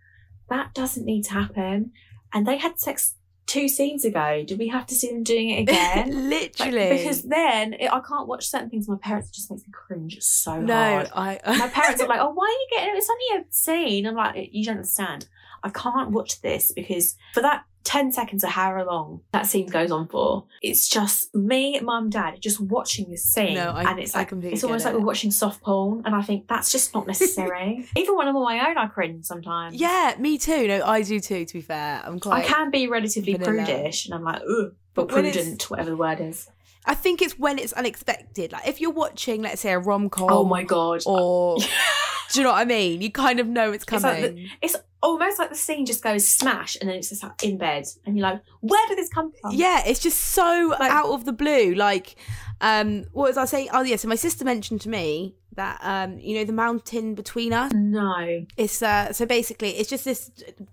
that 0.49 0.75
doesn't 0.75 1.05
need 1.05 1.25
to 1.25 1.33
happen. 1.33 1.93
And 2.33 2.47
they 2.47 2.57
had 2.57 2.79
sex 2.79 3.15
two 3.47 3.69
scenes 3.69 4.05
ago. 4.05 4.45
Do 4.47 4.57
we 4.57 4.69
have 4.69 4.87
to 4.87 4.95
see 4.95 5.09
them 5.09 5.23
doing 5.23 5.51
it 5.51 5.63
again? 5.63 6.13
Like, 6.27 6.57
literally. 6.59 6.99
because 6.99 7.23
then 7.23 7.75
it, 7.75 7.93
I 7.93 8.01
can't 8.01 8.27
watch 8.27 8.49
certain 8.49 8.71
things. 8.71 8.89
My 8.89 8.97
parents 8.97 9.31
just 9.31 9.51
makes 9.51 9.63
me 9.63 9.73
cringe 9.73 10.19
so 10.21 10.61
no, 10.61 10.75
hard. 10.75 11.11
I 11.15 11.41
My 11.59 11.69
parents 11.69 12.03
are 12.03 12.09
like, 12.09 12.21
"Oh, 12.23 12.31
why 12.31 12.45
are 12.45 12.49
you 12.49 12.69
getting? 12.71 12.95
it? 12.95 12.99
It's 12.99 13.11
only 13.11 13.43
a 13.43 13.45
scene." 13.51 14.07
I'm 14.07 14.15
like, 14.15 14.49
"You 14.53 14.65
don't 14.65 14.77
understand. 14.77 15.29
I 15.63 15.71
can't 15.71 16.11
watch 16.11 16.41
this 16.43 16.73
because 16.73 17.17
for 17.35 17.43
that 17.43 17.65
ten 17.87 18.11
seconds 18.13 18.45
or 18.45 18.49
however 18.49 18.85
long 18.85 19.21
that 19.33 19.47
scene 19.47 19.67
goes 19.69 19.91
on 19.91 20.09
for, 20.09 20.45
it's 20.61 20.89
just 20.89 21.35
me, 21.35 21.79
mum, 21.81 22.11
dad, 22.11 22.39
just 22.41 22.61
watching 22.61 23.09
this 23.09 23.25
scene, 23.25 23.55
No, 23.55 23.71
I- 23.71 23.91
and 23.91 23.99
it's 24.01 24.15
like 24.15 24.33
it's 24.33 24.65
almost 24.65 24.85
like 24.85 24.93
it. 24.95 24.99
we're 24.99 25.07
watching 25.07 25.31
soft 25.31 25.63
porn, 25.63 26.03
and 26.05 26.15
I 26.15 26.23
think 26.23 26.49
that's 26.49 26.71
just 26.73 26.93
not 26.95 27.07
necessary. 27.07 27.87
Even 27.97 28.17
when 28.17 28.27
I'm 28.29 28.37
on 28.37 28.45
my 28.45 28.69
own, 28.69 28.77
I 28.77 28.87
cringe 28.89 29.25
sometimes. 29.25 29.77
yeah, 29.81 30.15
me 30.19 30.37
too. 30.37 30.67
No, 30.67 30.85
I 30.85 31.03
do 31.03 31.21
too. 31.21 31.45
To 31.45 31.53
be 31.55 31.61
fair, 31.61 32.03
I'm 32.05 32.19
I 32.31 32.43
can 32.43 32.71
be 32.71 32.89
relatively 32.89 33.35
vanilla. 33.35 33.65
prudish, 33.65 34.07
and 34.07 34.15
I'm 34.15 34.25
like, 34.25 34.43
ugh, 34.43 34.75
but 34.95 35.07
But 35.07 35.09
prudent, 35.09 35.71
whatever 35.71 35.91
the 35.91 35.97
word 35.97 36.21
is. 36.21 36.49
I 36.89 36.95
think 36.95 37.21
it's 37.23 37.39
when 37.39 37.59
it's 37.59 37.73
unexpected. 37.73 38.53
Like 38.53 38.67
if 38.69 38.81
you're 38.81 38.93
watching, 38.93 39.43
let's 39.43 39.61
say, 39.61 39.73
a 39.73 39.79
rom 39.79 40.09
com. 40.09 40.29
Oh 40.31 40.45
my 40.45 40.63
god. 40.63 41.03
Or 41.07 41.57
do 42.33 42.39
you 42.41 42.43
know 42.45 42.51
what 42.53 42.59
I 42.61 42.65
mean? 42.65 43.01
You 43.03 43.11
kind 43.11 43.41
of 43.41 43.47
know 43.49 43.73
it's 43.73 43.83
It's 43.85 43.93
like 43.93 44.03
coming. 44.03 44.35
the- 44.37 44.49
It's 44.63 44.77
almost 45.07 45.39
like 45.39 45.51
the 45.51 45.57
scene 45.57 45.87
just 45.87 46.03
goes 46.03 46.27
smash 46.29 46.77
and 46.81 46.89
then 46.89 46.97
it's 46.97 47.09
just 47.11 47.23
like 47.23 47.43
in 47.43 47.57
bed 47.59 47.85
and 48.05 48.17
you're 48.19 48.29
like, 48.29 48.43
where 48.61 48.87
did 48.89 48.99
this 48.99 49.09
come 49.09 49.33
from? 49.41 49.53
yeah, 49.55 49.83
it's 49.87 50.01
just 50.01 50.19
so 50.21 50.75
Like- 50.79 50.91
out 50.91 51.07
of 51.07 51.25
the 51.25 51.33
blue. 51.33 51.75
Like, 51.75 52.17
um, 52.61 53.05
what 53.13 53.29
was 53.29 53.37
I 53.37 53.45
saying? 53.45 53.69
Oh 53.73 53.83
yeah, 53.83 53.97
so 53.97 54.09
my 54.09 54.15
sister 54.15 54.45
mentioned 54.45 54.81
to 54.83 54.89
me 54.89 55.35
that 55.55 55.79
um, 55.83 56.19
you 56.19 56.37
know, 56.37 56.45
the 56.45 56.53
mountain 56.53 57.15
between 57.15 57.53
us. 57.53 57.73
No. 57.75 58.45
It's 58.59 58.83
uh, 58.83 59.13
so 59.13 59.25
basically 59.27 59.71
it's 59.79 59.89
just 59.89 60.05
this 60.05 60.31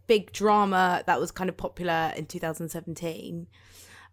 big 0.07 0.31
drama 0.33 1.03
that 1.05 1.19
was 1.19 1.31
kind 1.31 1.49
of 1.49 1.55
popular 1.55 2.11
in 2.17 2.25
2017. 2.25 3.47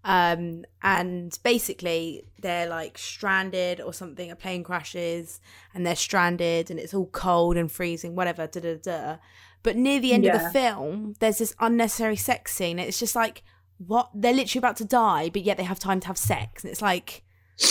Um, 0.02 0.64
and 0.82 1.38
basically 1.42 2.24
they're 2.40 2.68
like 2.68 2.96
stranded 2.96 3.80
or 3.80 3.92
something. 3.92 4.30
A 4.30 4.36
plane 4.36 4.64
crashes 4.64 5.40
and 5.74 5.84
they're 5.84 5.96
stranded, 5.96 6.70
and 6.70 6.78
it's 6.80 6.94
all 6.94 7.06
cold 7.06 7.56
and 7.56 7.70
freezing, 7.70 8.14
whatever. 8.16 8.46
Da 8.46 8.60
da 8.60 8.74
da. 8.76 9.16
But 9.62 9.76
near 9.76 10.00
the 10.00 10.12
end 10.12 10.26
of 10.26 10.40
the 10.40 10.50
film, 10.50 11.14
there's 11.20 11.38
this 11.38 11.54
unnecessary 11.60 12.16
sex 12.16 12.54
scene. 12.54 12.78
It's 12.78 12.98
just 12.98 13.14
like 13.14 13.42
what 13.78 14.10
they're 14.14 14.32
literally 14.32 14.60
about 14.60 14.76
to 14.76 14.84
die, 14.84 15.28
but 15.30 15.42
yet 15.42 15.56
they 15.56 15.64
have 15.64 15.78
time 15.78 16.00
to 16.00 16.06
have 16.06 16.18
sex, 16.18 16.64
and 16.64 16.70
it's 16.70 16.82
like. 16.82 17.22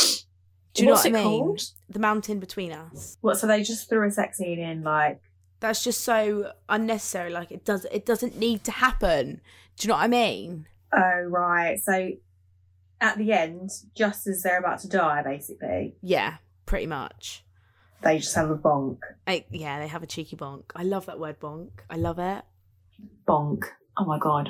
Do 0.75 0.83
you 0.83 0.91
What's 0.91 1.03
know 1.03 1.11
what 1.11 1.19
I 1.19 1.23
mean? 1.23 1.39
called? 1.43 1.61
The 1.89 1.99
mountain 1.99 2.39
between 2.39 2.71
us 2.71 3.17
What? 3.21 3.39
So 3.39 3.47
they 3.47 3.63
just 3.63 3.89
threw 3.89 4.07
a 4.07 4.11
sex 4.11 4.37
scene 4.37 4.59
in, 4.59 4.83
like, 4.83 5.19
that's 5.59 5.83
just 5.83 6.01
so 6.03 6.51
unnecessary 6.69 7.31
like 7.31 7.51
it 7.51 7.65
does 7.65 7.85
it 7.91 8.05
doesn't 8.05 8.37
need 8.37 8.63
to 8.63 8.71
happen 8.71 9.41
do 9.75 9.85
you 9.85 9.89
know 9.89 9.95
what 9.95 10.03
i 10.03 10.07
mean 10.07 10.67
oh 10.93 11.21
right. 11.27 11.79
So 11.83 12.11
at 13.01 13.17
the 13.17 13.31
end, 13.33 13.71
just 13.95 14.27
as 14.27 14.41
they're 14.43 14.59
about 14.59 14.79
to 14.81 14.87
die, 14.87 15.21
basically, 15.23 15.95
yeah 16.01 16.35
pretty 16.65 16.85
much 16.85 17.43
they 18.01 18.17
just 18.19 18.35
have 18.35 18.49
a 18.49 18.57
bonk. 18.57 18.97
I, 19.27 19.45
yeah 19.51 19.79
they 19.79 19.87
have 19.87 20.03
a 20.03 20.07
cheeky 20.07 20.35
bonk 20.35 20.63
i 20.75 20.83
love 20.83 21.05
that 21.07 21.19
word 21.19 21.39
bonk 21.39 21.69
i 21.89 21.95
love 21.95 22.19
it 22.19 22.43
Bonk. 23.27 23.63
Oh 23.97 24.05
my 24.05 24.17
god. 24.19 24.49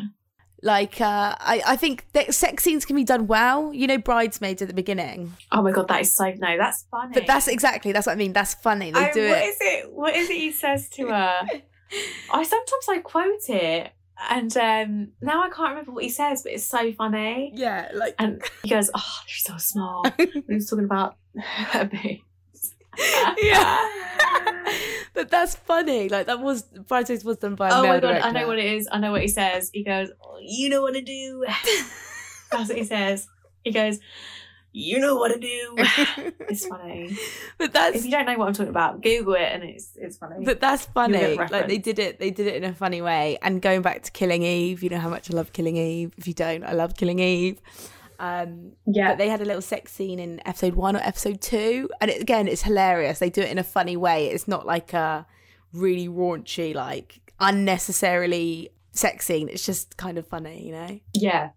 like 0.64 1.00
uh 1.02 1.36
i 1.40 1.62
i 1.66 1.76
think 1.76 2.06
that 2.14 2.34
sex 2.34 2.64
scenes 2.64 2.86
can 2.86 2.96
be 2.96 3.04
done 3.04 3.28
well 3.28 3.74
you 3.74 3.88
know 3.88 3.98
bridesmaids 3.98 4.62
at 4.62 4.68
the 4.68 4.74
beginning 4.74 5.34
Oh 5.52 5.62
my 5.62 5.72
god, 5.72 5.88
that 5.88 6.02
is 6.02 6.16
so 6.16 6.32
no, 6.38 6.58
that's 6.58 6.86
funny. 6.92 7.14
but 7.14 7.26
that's 7.28 7.48
exactly 7.48 7.92
that's 7.92 8.08
what 8.08 8.14
i 8.14 8.16
mean 8.16 8.34
that's 8.34 8.54
funny 8.56 8.92
they 8.92 9.00
Oh, 9.10 9.14
do 9.14 9.28
what 9.28 9.38
it 9.40 9.46
is 9.46 9.58
it? 9.62 9.92
What 9.92 10.16
is 10.16 10.30
it 10.30 10.38
he 10.38 10.52
says 10.52 10.90
to 10.90 11.08
her? 11.08 11.42
I 12.32 12.44
sometimes 12.44 12.86
I 12.90 13.00
quote 13.00 13.50
it, 13.50 13.92
and 14.30 14.56
um 14.58 15.12
now 15.22 15.42
I 15.44 15.50
can't 15.50 15.70
remember 15.70 15.92
what 15.92 16.04
he 16.04 16.10
says, 16.10 16.44
but 16.44 16.52
it's 16.52 16.64
so 16.66 16.92
funny. 16.94 17.52
yeah 17.56 17.90
like 17.96 18.14
And 18.20 18.42
he 18.64 18.70
goes, 18.70 18.92
"Oh, 18.94 19.16
they're 19.26 19.54
so 19.54 19.58
small." 19.58 20.06
he 20.18 20.44
was 20.54 20.70
talking 20.70 20.86
about 20.86 21.16
her 21.42 21.86
boobs. 21.86 22.22
yeah 23.42 23.90
but 25.14 25.30
that's 25.30 25.56
funny 25.56 26.10
like 26.10 26.28
that 26.28 26.40
was 26.40 26.64
bridesmaids 26.88 27.24
was 27.24 27.38
done 27.38 27.56
by 27.56 27.70
a 27.70 27.74
Oh 27.74 27.88
my 27.88 28.00
god, 28.00 28.22
I 28.22 28.32
know 28.32 28.48
what 28.48 28.60
it 28.60 28.66
is. 28.66 28.88
I 28.92 29.00
know 29.00 29.12
what 29.12 29.22
he 29.22 29.28
says. 29.28 29.70
He 29.74 29.84
goes, 29.84 30.10
oh, 30.22 30.38
"You 30.42 30.70
know 30.70 30.82
what 30.82 30.94
to 30.94 31.02
do." 31.02 31.46
That's 32.52 32.70
what 32.70 32.78
he 32.78 32.84
says. 32.84 33.28
He 33.64 33.72
goes, 33.72 34.00
"You 34.72 35.00
know 35.00 35.16
what 35.16 35.34
to 35.34 35.40
do." 35.40 35.76
It's 36.50 36.66
funny. 36.66 37.16
but 37.58 37.74
that's 37.74 37.98
If 37.98 38.06
you 38.06 38.12
don't 38.12 38.26
know 38.26 38.38
what 38.38 38.48
I'm 38.48 38.54
talking 38.54 38.70
about, 38.70 39.02
Google 39.02 39.36
it, 39.36 39.50
and 39.54 39.64
it's 39.64 39.92
it's 39.96 40.18
funny. 40.18 40.44
But 40.44 40.60
that's 40.60 40.86
funny. 40.86 41.36
Like 41.36 41.68
they 41.68 41.78
did 41.78 42.00
it. 42.00 42.20
They 42.20 42.32
did 42.32 42.48
it 42.48 42.56
in 42.56 42.64
a 42.64 42.74
funny 42.74 43.02
way. 43.02 43.38
And 43.42 43.62
going 43.62 43.82
back 43.82 44.02
to 44.04 44.12
Killing 44.12 44.44
Eve, 44.44 44.82
you 44.82 44.90
know 44.90 45.00
how 45.00 45.10
much 45.10 45.30
I 45.32 45.36
love 45.36 45.54
Killing 45.54 45.78
Eve. 45.78 46.12
If 46.18 46.28
you 46.28 46.34
don't, 46.34 46.64
I 46.64 46.74
love 46.74 46.96
Killing 46.96 47.20
Eve. 47.20 47.62
Um, 48.20 48.74
yeah, 48.86 49.10
but 49.10 49.18
they 49.18 49.30
had 49.30 49.42
a 49.42 49.46
little 49.46 49.62
sex 49.62 49.92
scene 49.94 50.20
in 50.20 50.42
episode 50.46 50.76
one 50.76 50.96
or 50.96 51.00
episode 51.00 51.42
two, 51.42 51.90
and 52.02 52.12
it, 52.12 52.22
again, 52.22 52.48
it's 52.48 52.62
hilarious. 52.64 53.20
They 53.20 53.30
do 53.30 53.42
it 53.42 53.50
in 53.50 53.58
a 53.58 53.64
funny 53.64 53.96
way. 53.98 54.28
It's 54.28 54.48
not 54.48 54.66
like 54.66 54.94
a 54.94 55.26
really 55.74 56.08
raunchy, 56.08 56.76
like 56.76 57.22
unnecessarily 57.40 58.70
sex 58.92 59.26
scene. 59.26 59.50
It's 59.50 59.66
just 59.66 59.98
kind 59.98 60.18
of 60.18 60.28
funny, 60.28 60.66
you 60.66 60.72
know? 60.74 61.00
Yeah. 61.14 61.52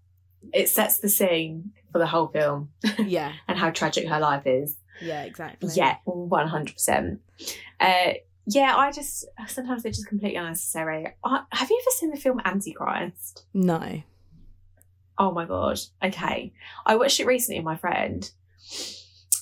It 0.52 0.68
sets 0.68 0.98
the 0.98 1.08
scene 1.08 1.72
for 1.92 1.98
the 1.98 2.06
whole 2.06 2.26
film 2.28 2.70
Yeah, 2.98 3.32
and 3.48 3.58
how 3.58 3.70
tragic 3.70 4.08
her 4.08 4.18
life 4.20 4.42
is. 4.46 4.76
yeah, 5.00 5.22
exactly. 5.22 5.70
Yeah, 5.74 5.96
one 6.04 6.48
hundred 6.48 6.74
percent. 6.74 7.20
Uh, 7.80 8.14
yeah, 8.46 8.76
I 8.76 8.90
just 8.90 9.24
sometimes 9.46 9.82
they're 9.84 9.92
just 9.92 10.08
completely 10.08 10.36
unnecessary. 10.36 11.06
I, 11.24 11.42
have 11.52 11.70
you 11.70 11.80
ever 11.80 11.90
seen 11.96 12.10
the 12.10 12.16
film 12.16 12.40
Antichrist? 12.44 13.44
No. 13.54 14.02
Oh 15.18 15.30
my 15.32 15.44
god. 15.44 15.78
Okay, 16.02 16.52
I 16.86 16.96
watched 16.96 17.20
it 17.20 17.26
recently 17.26 17.60
with 17.60 17.64
my 17.66 17.76
friend. 17.76 18.28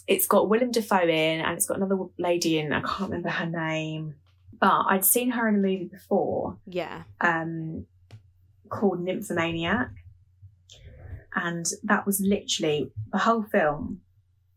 It's 0.06 0.26
got 0.26 0.48
Willem 0.48 0.72
Dafoe 0.72 1.02
in, 1.08 1.40
and 1.40 1.56
it's 1.56 1.66
got 1.66 1.76
another 1.76 1.96
lady 2.18 2.58
in. 2.58 2.72
I 2.72 2.80
can't 2.80 3.10
remember 3.10 3.28
her 3.28 3.46
name, 3.46 4.16
but 4.58 4.84
I'd 4.88 5.04
seen 5.04 5.30
her 5.30 5.48
in 5.48 5.54
a 5.54 5.58
movie 5.58 5.84
before 5.90 6.58
Yeah. 6.66 7.02
um, 7.20 7.86
called 8.68 9.00
Nymphomaniac. 9.04 9.90
And 11.34 11.64
that 11.84 12.06
was 12.06 12.20
literally 12.20 12.90
the 13.12 13.18
whole 13.18 13.44
film 13.44 14.00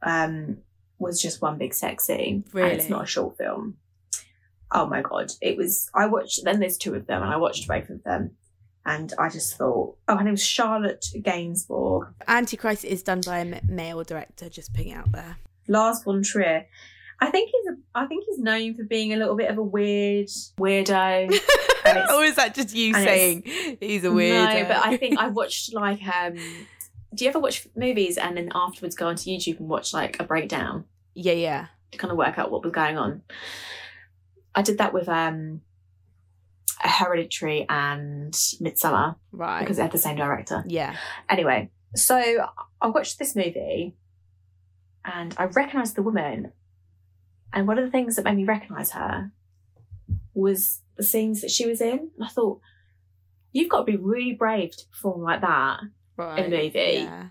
um, 0.01 0.57
was 0.97 1.21
just 1.21 1.39
one 1.41 1.59
big 1.59 1.73
sex 1.75 2.05
scene. 2.07 2.45
And 2.53 2.71
it's 2.73 2.89
not 2.89 3.03
a 3.03 3.07
short 3.07 3.37
film. 3.37 3.77
Oh 4.71 4.87
my 4.87 5.03
God. 5.03 5.31
It 5.39 5.55
was, 5.55 5.91
I 5.93 6.07
watched, 6.07 6.43
then 6.43 6.59
there's 6.59 6.77
two 6.79 6.95
of 6.95 7.05
them, 7.05 7.21
and 7.21 7.31
I 7.31 7.37
watched 7.37 7.67
both 7.67 7.91
of 7.91 8.03
them. 8.03 8.31
And 8.85 9.13
I 9.17 9.29
just 9.29 9.57
thought, 9.57 9.95
oh, 10.07 10.17
her 10.17 10.23
name's 10.23 10.43
Charlotte 10.43 11.05
Gainsbourg. 11.21 12.13
Antichrist 12.27 12.83
is 12.83 13.01
done 13.01 13.21
by 13.25 13.39
a 13.39 13.61
male 13.65 14.03
director, 14.03 14.49
just 14.49 14.73
putting 14.73 14.89
it 14.91 14.97
out 14.97 15.11
there. 15.11 15.37
Lars 15.67 16.03
von 16.03 16.21
Trier. 16.21 16.67
I 17.21 17.31
think 17.31 17.49
he's 17.49 17.71
a, 17.71 17.77
I 17.95 18.05
think 18.05 18.25
he's 18.27 18.39
known 18.39 18.75
for 18.75 18.83
being 18.83 19.13
a 19.13 19.15
little 19.15 19.35
bit 19.35 19.49
of 19.49 19.57
a 19.57 19.63
weird 19.63 20.27
weirdo. 20.59 21.33
Or 21.85 22.23
is 22.23 22.37
that 22.37 22.55
just 22.55 22.73
you 22.73 22.93
saying 22.93 23.43
he's 23.79 24.05
a 24.05 24.07
weirdo? 24.07 24.61
No, 24.61 24.67
but 24.67 24.77
I 24.77 24.95
think 24.95 25.19
I 25.19 25.27
watched 25.39 25.73
like 25.73 26.01
um 26.07 26.35
do 27.13 27.25
you 27.25 27.29
ever 27.29 27.39
watch 27.39 27.67
movies 27.75 28.17
and 28.17 28.37
then 28.37 28.51
afterwards 28.55 28.95
go 28.95 29.07
onto 29.07 29.29
YouTube 29.29 29.59
and 29.59 29.67
watch 29.67 29.93
like 29.93 30.17
a 30.19 30.23
breakdown 30.23 30.85
yeah, 31.13 31.33
yeah. 31.33 31.67
to 31.91 31.97
kind 31.97 32.11
of 32.11 32.17
work 32.17 32.39
out 32.39 32.51
what 32.51 32.63
was 32.63 32.71
going 32.71 32.97
on? 32.97 33.21
I 34.55 34.61
did 34.61 34.77
that 34.77 34.93
with 34.93 35.09
um 35.09 35.61
Hereditary 36.83 37.65
and 37.69 38.33
Midsommar 38.33 39.15
Right. 39.31 39.59
because 39.61 39.77
they 39.77 39.83
had 39.83 39.91
the 39.91 39.97
same 39.97 40.15
director. 40.17 40.63
yeah. 40.67 40.95
Anyway, 41.29 41.69
so 41.95 42.47
I 42.81 42.87
watched 42.87 43.19
this 43.19 43.35
movie 43.35 43.95
and 45.05 45.33
I 45.37 45.45
recognised 45.45 45.95
the 45.95 46.03
woman. 46.03 46.51
And 47.51 47.67
one 47.67 47.77
of 47.77 47.85
the 47.85 47.91
things 47.91 48.15
that 48.15 48.25
made 48.25 48.35
me 48.37 48.45
recognise 48.45 48.91
her 48.91 49.31
was 50.33 50.81
the 50.97 51.03
scenes 51.03 51.41
that 51.41 51.51
she 51.51 51.67
was 51.67 51.81
in. 51.81 52.09
And 52.15 52.23
I 52.23 52.27
thought, 52.27 52.59
you've 53.51 53.69
got 53.69 53.79
to 53.79 53.83
be 53.91 53.97
really 53.97 54.33
brave 54.33 54.71
to 54.75 54.87
perform 54.87 55.21
like 55.21 55.41
that. 55.41 55.79
Right. 56.17 56.39
In 56.39 56.53
a 56.53 56.57
movie. 56.63 56.79
Yeah. 57.03 57.27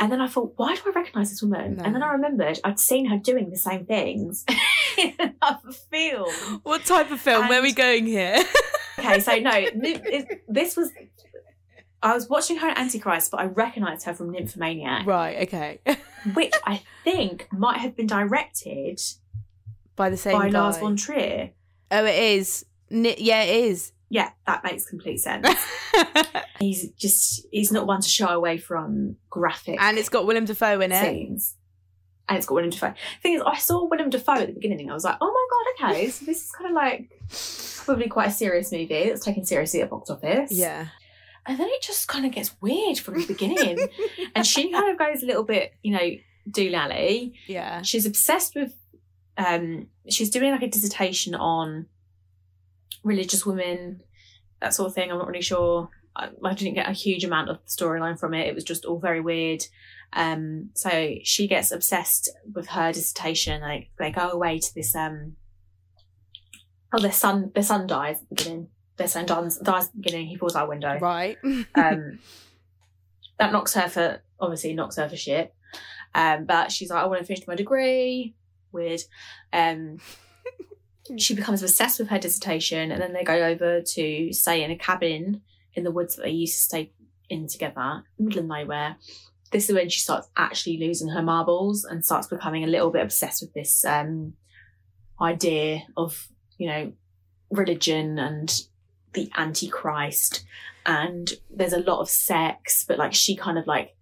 And 0.00 0.12
then 0.12 0.20
I 0.20 0.28
thought, 0.28 0.54
why 0.56 0.74
do 0.76 0.80
I 0.86 0.90
recognise 0.94 1.30
this 1.30 1.42
woman? 1.42 1.76
No. 1.76 1.84
And 1.84 1.94
then 1.94 2.02
I 2.02 2.12
remembered 2.12 2.60
I'd 2.64 2.78
seen 2.78 3.06
her 3.06 3.18
doing 3.18 3.50
the 3.50 3.56
same 3.58 3.84
things 3.84 4.44
in 4.98 5.12
another 5.18 5.72
film. 5.90 6.60
What 6.62 6.84
type 6.84 7.10
of 7.10 7.20
film? 7.20 7.48
Where 7.48 7.58
are 7.58 7.62
we 7.62 7.72
going 7.72 8.06
here? 8.06 8.38
Okay, 8.98 9.20
so 9.20 9.36
no, 9.36 9.66
this 10.48 10.76
was. 10.76 10.90
I 12.00 12.14
was 12.14 12.28
watching 12.28 12.58
her 12.58 12.68
in 12.68 12.78
Antichrist, 12.78 13.32
but 13.32 13.40
I 13.40 13.46
recognised 13.46 14.06
her 14.06 14.14
from 14.14 14.30
Nymphomaniac, 14.30 15.04
right. 15.04 15.42
Okay. 15.42 15.80
which 16.34 16.52
I 16.64 16.82
think 17.02 17.48
might 17.52 17.78
have 17.78 17.96
been 17.96 18.06
directed 18.06 19.00
by 19.96 20.08
the 20.08 20.16
same 20.16 20.38
by 20.38 20.48
guy. 20.50 20.60
Lars 20.60 20.78
von 20.78 20.96
Trier. 20.96 21.50
oh, 21.90 22.04
it 22.04 22.22
is. 22.22 22.64
Ni- 22.90 23.16
yeah, 23.18 23.42
it 23.42 23.64
is. 23.64 23.92
Yeah, 24.10 24.30
that 24.46 24.62
makes 24.64 24.88
complete 24.88 25.18
sense. 25.18 25.46
he's 26.60 26.90
just, 26.92 27.44
he's 27.50 27.70
not 27.72 27.86
one 27.86 28.00
to 28.00 28.08
shy 28.08 28.32
away 28.32 28.56
from 28.58 29.16
graphic 29.28 29.76
and 29.80 29.98
it's 29.98 30.08
got 30.08 30.26
Willem 30.26 30.46
Dafoe 30.46 30.80
in 30.80 30.92
it. 30.92 31.02
scenes. 31.04 31.56
And 32.28 32.38
it's 32.38 32.46
got 32.46 32.54
Willem 32.54 32.70
Dafoe. 32.70 32.94
Thing 33.22 33.34
is, 33.34 33.42
I 33.44 33.58
saw 33.58 33.86
Willem 33.86 34.08
Dafoe 34.08 34.34
at 34.34 34.46
the 34.46 34.54
beginning. 34.54 34.90
I 34.90 34.94
was 34.94 35.04
like, 35.04 35.16
oh 35.20 35.26
my 35.80 35.84
god, 35.86 35.90
okay, 35.92 36.08
so 36.10 36.24
this 36.24 36.44
is 36.44 36.52
kind 36.52 36.70
of 36.70 36.74
like 36.76 37.10
probably 37.88 38.08
quite 38.08 38.28
a 38.28 38.32
serious 38.32 38.70
movie 38.70 39.08
that's 39.08 39.24
taken 39.24 39.46
seriously 39.46 39.80
at 39.80 39.88
box 39.88 40.10
office. 40.10 40.52
Yeah. 40.52 40.88
And 41.46 41.58
then 41.58 41.68
it 41.70 41.80
just 41.80 42.06
kind 42.06 42.26
of 42.26 42.32
gets 42.32 42.54
weird 42.60 42.98
from 42.98 43.14
the 43.14 43.26
beginning. 43.26 43.78
and 44.34 44.46
she 44.46 44.70
kind 44.70 44.90
of 44.90 44.98
goes 44.98 45.22
a 45.22 45.26
little 45.26 45.42
bit, 45.42 45.72
you 45.82 45.92
know, 45.92 46.10
doolally. 46.50 47.32
Yeah. 47.46 47.80
She's 47.80 48.04
obsessed 48.04 48.54
with, 48.54 48.74
um, 49.38 49.86
she's 50.06 50.28
doing 50.28 50.50
like 50.50 50.62
a 50.62 50.68
dissertation 50.68 51.34
on 51.34 51.86
religious 53.04 53.46
women, 53.46 54.02
that 54.60 54.74
sort 54.74 54.88
of 54.88 54.94
thing. 54.94 55.10
I'm 55.10 55.16
not 55.16 55.26
really 55.26 55.40
sure. 55.40 55.88
I, 56.14 56.28
I 56.44 56.52
didn't 56.52 56.74
get 56.74 56.90
a 56.90 56.92
huge 56.92 57.24
amount 57.24 57.48
of 57.48 57.64
storyline 57.64 58.20
from 58.20 58.34
it. 58.34 58.48
It 58.48 58.54
was 58.54 58.64
just 58.64 58.84
all 58.84 58.98
very 58.98 59.22
weird. 59.22 59.64
Um, 60.12 60.68
so 60.74 61.14
she 61.24 61.48
gets 61.48 61.72
obsessed 61.72 62.28
with 62.52 62.66
her 62.68 62.92
dissertation. 62.92 63.62
Like 63.62 63.88
they 63.98 64.10
go 64.10 64.28
away 64.28 64.58
to 64.58 64.74
this. 64.74 64.94
Um, 64.94 65.36
oh, 66.92 67.00
their 67.00 67.12
son, 67.12 67.50
their 67.54 67.62
son 67.62 67.86
dies 67.86 68.20
at 68.22 68.28
the 68.28 68.34
beginning. 68.34 68.68
Their 68.96 69.08
son 69.08 69.26
dies, 69.26 69.58
dies 69.58 69.86
at 69.86 69.92
the 69.92 69.98
beginning. 70.00 70.26
He 70.26 70.36
falls 70.36 70.56
out 70.56 70.66
a 70.66 70.68
window 70.68 70.98
Right. 70.98 71.36
um, 71.74 72.18
that 73.38 73.52
knocks 73.52 73.74
her 73.74 73.88
for 73.88 74.22
obviously 74.40 74.74
knocks 74.74 74.96
her 74.96 75.08
for 75.08 75.16
shit. 75.16 75.54
Um, 76.14 76.44
but 76.46 76.72
she's 76.72 76.90
like, 76.90 77.02
I 77.02 77.06
want 77.06 77.20
to 77.20 77.26
finish 77.26 77.46
my 77.46 77.54
degree. 77.54 78.34
Weird. 78.72 79.00
Um, 79.52 79.98
she 81.18 81.34
becomes 81.34 81.62
obsessed 81.62 81.98
with 81.98 82.08
her 82.08 82.18
dissertation, 82.18 82.90
and 82.90 83.00
then 83.00 83.12
they 83.12 83.24
go 83.24 83.34
over 83.44 83.80
to 83.82 84.32
stay 84.32 84.62
in 84.62 84.70
a 84.70 84.76
cabin 84.76 85.42
in 85.74 85.84
the 85.84 85.90
woods 85.90 86.16
that 86.16 86.22
they 86.22 86.30
used 86.30 86.56
to 86.56 86.62
stay 86.62 86.92
in 87.28 87.46
together, 87.46 88.04
middle 88.18 88.40
of 88.40 88.46
nowhere. 88.46 88.96
This 89.52 89.68
is 89.68 89.74
when 89.74 89.88
she 89.88 90.00
starts 90.00 90.28
actually 90.36 90.78
losing 90.78 91.08
her 91.08 91.22
marbles 91.22 91.84
and 91.84 92.04
starts 92.04 92.26
becoming 92.26 92.64
a 92.64 92.68
little 92.68 92.90
bit 92.90 93.02
obsessed 93.02 93.42
with 93.42 93.54
this 93.54 93.84
um, 93.84 94.34
idea 95.20 95.82
of, 95.96 96.28
you 96.58 96.66
know, 96.68 96.92
religion 97.50 98.18
and 98.18 98.62
the 99.14 99.30
Antichrist 99.36 100.44
and 100.84 101.32
there's 101.50 101.72
a 101.72 101.80
lot 101.80 102.00
of 102.00 102.08
sex, 102.08 102.84
but 102.86 102.98
like 102.98 103.14
she 103.14 103.36
kind 103.36 103.58
of 103.58 103.66
like 103.66 103.94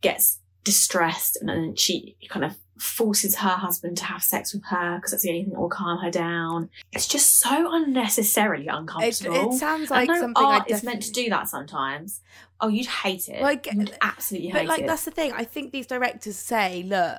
gets 0.00 0.40
distressed 0.64 1.36
and 1.36 1.48
then 1.48 1.76
she 1.76 2.16
kind 2.28 2.44
of 2.44 2.56
forces 2.76 3.36
her 3.36 3.50
husband 3.50 3.96
to 3.96 4.04
have 4.04 4.22
sex 4.22 4.52
with 4.52 4.64
her 4.64 4.96
because 4.96 5.12
that's 5.12 5.22
the 5.22 5.28
only 5.28 5.44
thing 5.44 5.52
that 5.52 5.60
will 5.60 5.68
calm 5.68 5.98
her 5.98 6.10
down. 6.10 6.68
It's 6.92 7.06
just 7.06 7.38
so 7.38 7.72
unnecessarily 7.72 8.66
uncomfortable. 8.66 9.52
it 9.52 9.58
sounds 9.58 9.90
I 9.90 10.04
like 10.04 10.18
something 10.18 10.44
art 10.44 10.70
is 10.70 10.82
meant 10.82 11.02
to 11.02 11.12
do 11.12 11.30
that 11.30 11.48
sometimes. 11.48 12.20
Oh, 12.60 12.68
you'd 12.68 12.86
hate 12.86 13.28
it. 13.28 13.40
Like, 13.40 13.68
you'd 13.72 13.96
absolutely 14.00 14.48
hate 14.48 14.62
it. 14.62 14.66
But 14.66 14.68
like 14.68 14.80
it. 14.82 14.86
that's 14.86 15.04
the 15.04 15.10
thing. 15.10 15.32
I 15.32 15.44
think 15.44 15.72
these 15.72 15.86
directors 15.86 16.36
say, 16.36 16.82
"Look, 16.82 17.18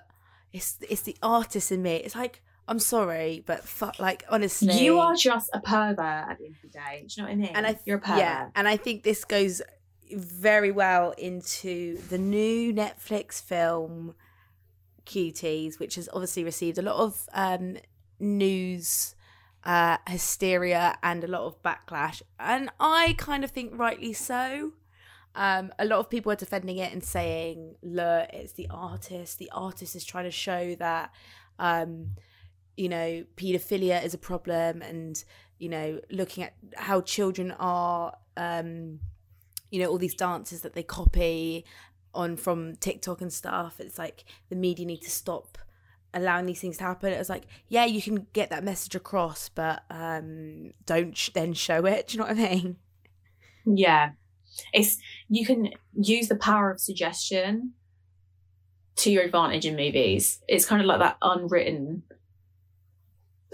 it's 0.52 0.78
it's 0.90 1.02
the 1.02 1.16
artist 1.22 1.72
in 1.72 1.82
me." 1.82 1.96
It's 1.96 2.16
like 2.16 2.42
I'm 2.68 2.80
sorry, 2.80 3.44
but 3.46 3.64
fuck, 3.64 4.00
like 4.00 4.24
honestly, 4.30 4.80
you 4.84 5.00
are 5.00 5.16
just 5.16 5.50
a 5.54 5.60
pervert 5.60 6.00
at 6.00 6.38
the 6.40 6.46
end 6.46 6.56
of 6.56 6.62
the 6.62 6.68
day. 6.70 7.06
Do 7.08 7.14
you 7.16 7.24
know 7.24 7.30
what 7.30 7.34
I 7.34 7.36
mean? 7.36 7.52
and 7.54 7.68
I 7.68 7.80
You're 7.86 7.98
a 7.98 8.02
pervert. 8.02 8.20
yeah, 8.20 8.50
and 8.56 8.68
I 8.68 8.78
think 8.78 9.04
this 9.04 9.24
goes 9.24 9.62
very 10.12 10.72
well 10.72 11.12
into 11.18 11.98
the 12.10 12.18
new 12.18 12.74
Netflix 12.74 13.42
film 13.42 14.16
Cuties, 15.06 15.80
which 15.80 15.96
has 15.96 16.10
obviously 16.14 16.44
received 16.44 16.78
a 16.78 16.82
lot 16.82 16.96
of 16.96 17.28
um, 17.34 17.78
news 18.20 19.16
uh, 19.64 19.98
hysteria 20.08 20.98
and 21.04 21.24
a 21.24 21.28
lot 21.28 21.42
of 21.42 21.62
backlash, 21.64 22.22
and 22.40 22.70
I 22.80 23.16
kind 23.18 23.44
of 23.44 23.52
think 23.52 23.72
rightly 23.78 24.14
so. 24.14 24.74
Um, 25.38 25.74
a 25.78 25.86
lot 25.86 26.00
of 26.00 26.10
people 26.10 26.32
are 26.32 26.36
defending 26.38 26.78
it 26.78 26.94
and 26.94 27.04
saying, 27.04 27.76
"Look, 27.84 28.30
it's 28.32 28.54
the 28.54 28.68
artist. 28.72 29.38
The 29.38 29.52
artist 29.54 29.96
is 29.96 30.06
trying 30.06 30.24
to 30.26 30.32
show 30.32 30.76
that, 30.76 31.12
um, 31.60 32.12
you 32.78 32.90
know, 32.90 33.24
paedophilia 33.38 34.04
is 34.04 34.14
a 34.14 34.18
problem, 34.18 34.82
and 34.82 35.24
you 35.60 35.70
know, 35.70 36.00
looking 36.12 36.44
at 36.44 36.54
how 36.76 37.02
children 37.02 37.52
are, 37.60 38.16
um, 38.38 39.00
you 39.72 39.80
know, 39.80 39.88
all 39.88 39.98
these 39.98 40.16
dances 40.16 40.62
that 40.62 40.74
they 40.74 40.84
copy 40.84 41.66
on 42.14 42.38
from 42.38 42.76
TikTok 42.78 43.22
and 43.22 43.32
stuff. 43.32 43.80
It's 43.80 43.98
like 43.98 44.26
the 44.50 44.56
media 44.56 44.86
need 44.86 45.02
to 45.02 45.12
stop 45.12 45.58
allowing 46.14 46.46
these 46.46 46.62
things 46.62 46.78
to 46.78 46.84
happen. 46.84 47.14
It's 47.14 47.30
like, 47.30 47.46
yeah, 47.68 47.86
you 47.86 48.02
can 48.02 48.28
get 48.34 48.50
that 48.50 48.64
message 48.64 48.96
across, 48.96 49.50
but 49.50 49.84
um, 49.90 50.72
don't 50.86 51.16
sh- 51.16 51.30
then 51.34 51.54
show 51.54 51.86
it. 51.86 52.08
Do 52.08 52.14
you 52.14 52.20
know 52.20 52.28
what 52.28 52.38
I 52.38 52.56
mean? 52.56 52.78
Yeah. 53.66 54.12
It's 54.74 54.98
you 55.28 55.46
can 55.46 55.72
use 55.94 56.30
the 56.30 56.36
power 56.36 56.72
of 56.72 56.80
suggestion 56.80 57.74
to 58.98 59.12
your 59.12 59.24
advantage 59.24 59.66
in 59.66 59.76
movies. 59.76 60.40
It's 60.48 60.66
kind 60.66 60.82
of 60.82 60.88
like 60.88 61.00
that 61.00 61.18
unwritten 61.22 62.04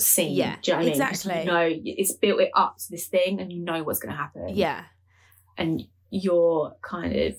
scene. 0.02 0.36
Yeah, 0.36 0.56
do 0.62 0.72
you 0.72 0.74
know 0.74 0.78
what 0.78 0.82
I 0.82 0.86
mean? 0.86 1.02
exactly. 1.02 1.40
You 1.40 1.46
know, 1.46 1.70
it's 1.86 2.14
built 2.14 2.42
it 2.42 2.52
up 2.56 2.78
to 2.80 2.92
this 2.92 3.08
thing, 3.08 3.40
and 3.40 3.52
you 3.52 3.64
know 3.64 3.84
what's 3.84 4.00
going 4.00 4.12
to 4.12 4.18
happen. 4.18 4.50
Yeah. 4.50 4.84
and 5.58 5.84
your 6.10 6.76
kind 6.82 7.16
of 7.16 7.36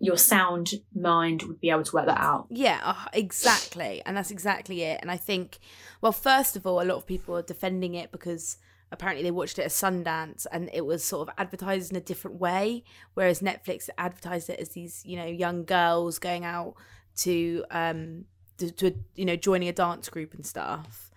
your 0.00 0.16
sound 0.16 0.74
mind 0.94 1.42
would 1.42 1.60
be 1.60 1.70
able 1.70 1.82
to 1.82 1.96
work 1.96 2.06
that 2.06 2.20
out. 2.20 2.46
Yeah, 2.50 2.78
uh, 2.84 3.08
exactly. 3.12 4.00
And 4.06 4.16
that's 4.16 4.30
exactly 4.30 4.82
it. 4.82 5.00
And 5.02 5.10
I 5.10 5.16
think, 5.16 5.58
well, 6.00 6.12
first 6.12 6.54
of 6.54 6.66
all, 6.66 6.80
a 6.80 6.84
lot 6.84 6.96
of 6.96 7.06
people 7.06 7.36
are 7.36 7.42
defending 7.42 7.94
it 7.94 8.12
because 8.12 8.58
apparently 8.92 9.24
they 9.24 9.32
watched 9.32 9.58
it 9.58 9.62
at 9.62 9.70
Sundance 9.70 10.46
and 10.52 10.70
it 10.72 10.86
was 10.86 11.02
sort 11.02 11.28
of 11.28 11.34
advertised 11.36 11.90
in 11.90 11.96
a 11.96 12.00
different 12.00 12.38
way, 12.38 12.84
whereas 13.14 13.40
Netflix 13.40 13.88
advertised 13.98 14.48
it 14.50 14.60
as 14.60 14.68
these, 14.70 15.02
you 15.04 15.16
know, 15.16 15.26
young 15.26 15.64
girls 15.64 16.18
going 16.18 16.44
out 16.44 16.74
to 17.16 17.64
um 17.72 18.24
to, 18.58 18.70
to 18.70 18.94
you 19.16 19.24
know 19.24 19.34
joining 19.34 19.68
a 19.68 19.72
dance 19.72 20.08
group 20.08 20.34
and 20.34 20.46
stuff. 20.46 21.07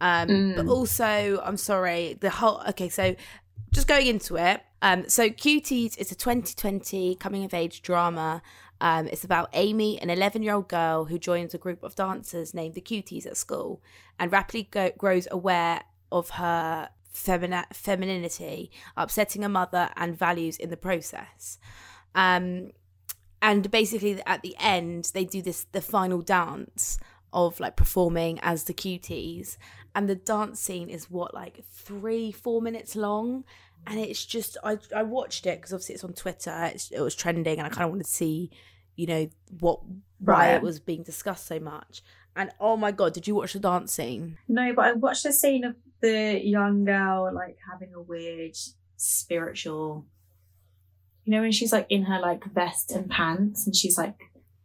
Um, 0.00 0.54
but 0.56 0.66
Mm. 0.66 0.70
also, 0.70 1.40
I'm 1.42 1.56
sorry, 1.56 2.16
the 2.20 2.30
whole 2.30 2.62
okay, 2.68 2.88
so 2.88 3.16
just 3.72 3.88
going 3.88 4.06
into 4.06 4.36
it. 4.36 4.60
Um, 4.82 5.08
so 5.08 5.30
Cuties 5.30 5.96
is 5.98 6.12
a 6.12 6.14
2020 6.14 7.14
coming 7.16 7.44
of 7.44 7.54
age 7.54 7.82
drama. 7.82 8.42
Um, 8.80 9.06
it's 9.08 9.24
about 9.24 9.48
Amy, 9.54 9.98
an 10.00 10.10
11 10.10 10.42
year 10.42 10.54
old 10.54 10.68
girl 10.68 11.06
who 11.06 11.18
joins 11.18 11.54
a 11.54 11.58
group 11.58 11.82
of 11.82 11.94
dancers 11.94 12.52
named 12.52 12.74
the 12.74 12.82
Cuties 12.82 13.26
at 13.26 13.36
school 13.38 13.80
and 14.18 14.30
rapidly 14.30 14.68
go- 14.70 14.92
grows 14.98 15.26
aware 15.30 15.82
of 16.12 16.30
her 16.30 16.90
femini- 17.12 17.64
femininity, 17.74 18.70
upsetting 18.96 19.40
her 19.42 19.48
mother 19.48 19.88
and 19.96 20.16
values 20.16 20.58
in 20.58 20.68
the 20.68 20.76
process. 20.76 21.58
Um, 22.14 22.72
and 23.40 23.70
basically, 23.70 24.20
at 24.26 24.42
the 24.42 24.54
end, 24.60 25.10
they 25.14 25.24
do 25.24 25.40
this 25.40 25.64
the 25.72 25.80
final 25.80 26.20
dance 26.20 26.98
of 27.32 27.58
like 27.60 27.76
performing 27.76 28.38
as 28.40 28.64
the 28.64 28.74
Cuties, 28.74 29.56
and 29.96 30.08
the 30.08 30.14
dance 30.14 30.60
scene 30.60 30.88
is 30.88 31.10
what 31.10 31.34
like 31.34 31.64
three, 31.72 32.30
four 32.30 32.62
minutes 32.62 32.94
long. 32.94 33.42
And 33.88 33.98
it's 33.98 34.24
just 34.24 34.56
I 34.62 34.78
I 34.94 35.02
watched 35.02 35.46
it 35.46 35.58
because 35.58 35.72
obviously 35.72 35.94
it's 35.96 36.04
on 36.04 36.12
Twitter. 36.12 36.70
It's, 36.72 36.90
it 36.92 37.00
was 37.00 37.14
trending, 37.14 37.58
and 37.58 37.66
I 37.66 37.70
kind 37.70 37.84
of 37.84 37.90
wanted 37.90 38.04
to 38.04 38.10
see, 38.10 38.50
you 38.96 39.06
know, 39.06 39.28
what 39.60 39.80
why 40.18 40.48
Right. 40.50 40.54
it 40.54 40.62
was 40.62 40.78
being 40.80 41.02
discussed 41.02 41.46
so 41.46 41.58
much. 41.58 42.02
And 42.34 42.50
oh 42.60 42.76
my 42.76 42.90
god, 42.92 43.14
did 43.14 43.26
you 43.26 43.34
watch 43.34 43.52
the 43.54 43.60
dance 43.60 43.92
scene? 43.94 44.38
No, 44.48 44.72
but 44.74 44.84
I 44.84 44.92
watched 44.92 45.22
the 45.22 45.32
scene 45.32 45.64
of 45.64 45.76
the 46.00 46.40
young 46.44 46.84
girl 46.84 47.30
like 47.34 47.56
having 47.70 47.94
a 47.94 48.00
weird 48.02 48.56
spiritual. 48.96 50.04
You 51.24 51.32
know 51.32 51.40
when 51.40 51.52
she's 51.52 51.72
like 51.72 51.86
in 51.88 52.04
her 52.04 52.20
like 52.20 52.44
vest 52.52 52.90
and 52.92 53.08
pants, 53.10 53.66
and 53.66 53.74
she's 53.74 53.96
like 53.96 54.18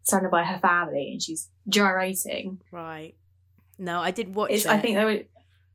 surrounded 0.03 0.31
by 0.31 0.43
her 0.43 0.59
family, 0.59 1.09
and 1.11 1.21
she's 1.21 1.49
gyrating. 1.67 2.59
Right. 2.71 3.13
No, 3.81 3.99
I 3.99 4.11
did 4.11 4.35
watch 4.35 4.51
it. 4.51 4.67
I 4.67 4.77
think 4.77 4.95
they 4.95 5.03
were, 5.03 5.23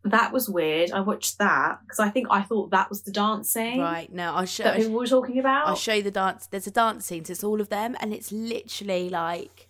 that 0.04 0.32
was 0.32 0.48
weird. 0.48 0.92
I 0.92 1.00
watched 1.00 1.38
that 1.38 1.80
because 1.82 1.98
I 1.98 2.09
think 2.09 2.28
I 2.30 2.42
thought 2.42 2.70
that 2.70 2.88
was 2.88 3.02
the 3.02 3.11
dancing 3.11 3.80
right. 3.80 4.11
No, 4.12 4.32
I'll 4.34 4.46
show. 4.46 4.62
that 4.62 4.76
people 4.76 4.92
were 4.92 5.07
talking 5.07 5.38
about. 5.40 5.66
I'll 5.66 5.74
show 5.74 5.94
you 5.94 6.02
the 6.04 6.12
dance. 6.12 6.46
There's 6.46 6.68
a 6.68 6.70
dance 6.70 7.07
scene. 7.07 7.24
So 7.24 7.32
it's 7.32 7.42
all 7.42 7.61
of 7.61 7.68
them, 7.68 7.96
and 8.00 8.14
it's 8.14 8.30
literally 8.30 9.11
like 9.11 9.68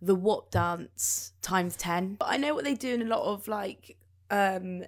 the 0.00 0.14
what 0.14 0.50
dance 0.50 1.32
times 1.42 1.76
ten. 1.76 2.14
But 2.14 2.28
I 2.30 2.38
know 2.38 2.54
what 2.54 2.64
they 2.64 2.74
do 2.74 2.94
in 2.94 3.02
a 3.02 3.04
lot 3.04 3.22
of 3.24 3.46
like 3.46 3.98
um 4.30 4.84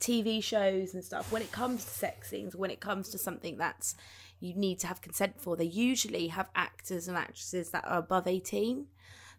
TV 0.00 0.42
shows 0.42 0.94
and 0.94 1.04
stuff. 1.04 1.30
When 1.30 1.42
it 1.42 1.52
comes 1.52 1.84
to 1.84 1.90
sex 1.90 2.30
scenes, 2.30 2.56
when 2.56 2.72
it 2.72 2.80
comes 2.80 3.10
to 3.10 3.18
something 3.18 3.56
that's 3.58 3.94
you 4.40 4.54
need 4.54 4.80
to 4.80 4.88
have 4.88 5.00
consent 5.00 5.40
for, 5.40 5.56
they 5.56 5.64
usually 5.64 6.28
have 6.28 6.48
actors 6.56 7.06
and 7.06 7.16
actresses 7.16 7.70
that 7.70 7.84
are 7.86 7.98
above 7.98 8.26
eighteen. 8.26 8.86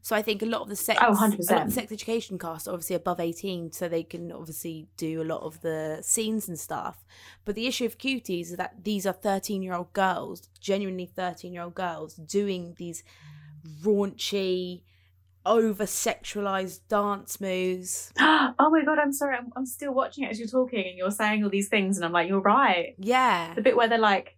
So 0.01 0.15
I 0.15 0.21
think 0.21 0.41
a 0.41 0.45
lot 0.45 0.61
of 0.61 0.69
the 0.69 0.75
sex, 0.75 0.99
Oh, 1.03 1.11
a 1.11 1.13
lot 1.13 1.33
of 1.33 1.39
100%. 1.39 1.65
the 1.65 1.71
sex 1.71 1.91
education 1.91 2.37
cast 2.39 2.67
are 2.67 2.71
obviously 2.71 2.95
above 2.95 3.19
eighteen, 3.19 3.71
so 3.71 3.87
they 3.89 4.03
can 4.03 4.31
obviously 4.31 4.87
do 4.97 5.21
a 5.21 5.25
lot 5.25 5.41
of 5.41 5.61
the 5.61 5.99
scenes 6.01 6.47
and 6.47 6.57
stuff. 6.57 7.03
But 7.45 7.55
the 7.55 7.67
issue 7.67 7.85
of 7.85 7.97
cuties 7.97 8.43
is 8.51 8.55
that 8.57 8.83
these 8.83 9.05
are 9.05 9.13
thirteen-year-old 9.13 9.91
girls, 9.93 10.47
genuinely 10.61 11.05
thirteen-year-old 11.05 11.75
girls, 11.75 12.15
doing 12.15 12.75
these 12.77 13.03
raunchy, 13.83 14.83
over-sexualized 15.45 16.79
dance 16.87 17.39
moves. 17.41 18.11
oh 18.19 18.69
my 18.71 18.83
god, 18.85 18.99
I'm 18.99 19.11
sorry. 19.13 19.35
I'm, 19.37 19.51
I'm 19.55 19.65
still 19.65 19.93
watching 19.93 20.23
it 20.23 20.31
as 20.31 20.39
you're 20.39 20.47
talking, 20.47 20.85
and 20.87 20.97
you're 20.97 21.11
saying 21.11 21.43
all 21.43 21.49
these 21.49 21.67
things, 21.69 21.97
and 21.97 22.05
I'm 22.05 22.11
like, 22.11 22.27
you're 22.27 22.39
right. 22.41 22.95
Yeah, 22.97 23.53
The 23.55 23.61
bit 23.61 23.75
where 23.75 23.87
they're 23.87 23.97
like, 23.97 24.37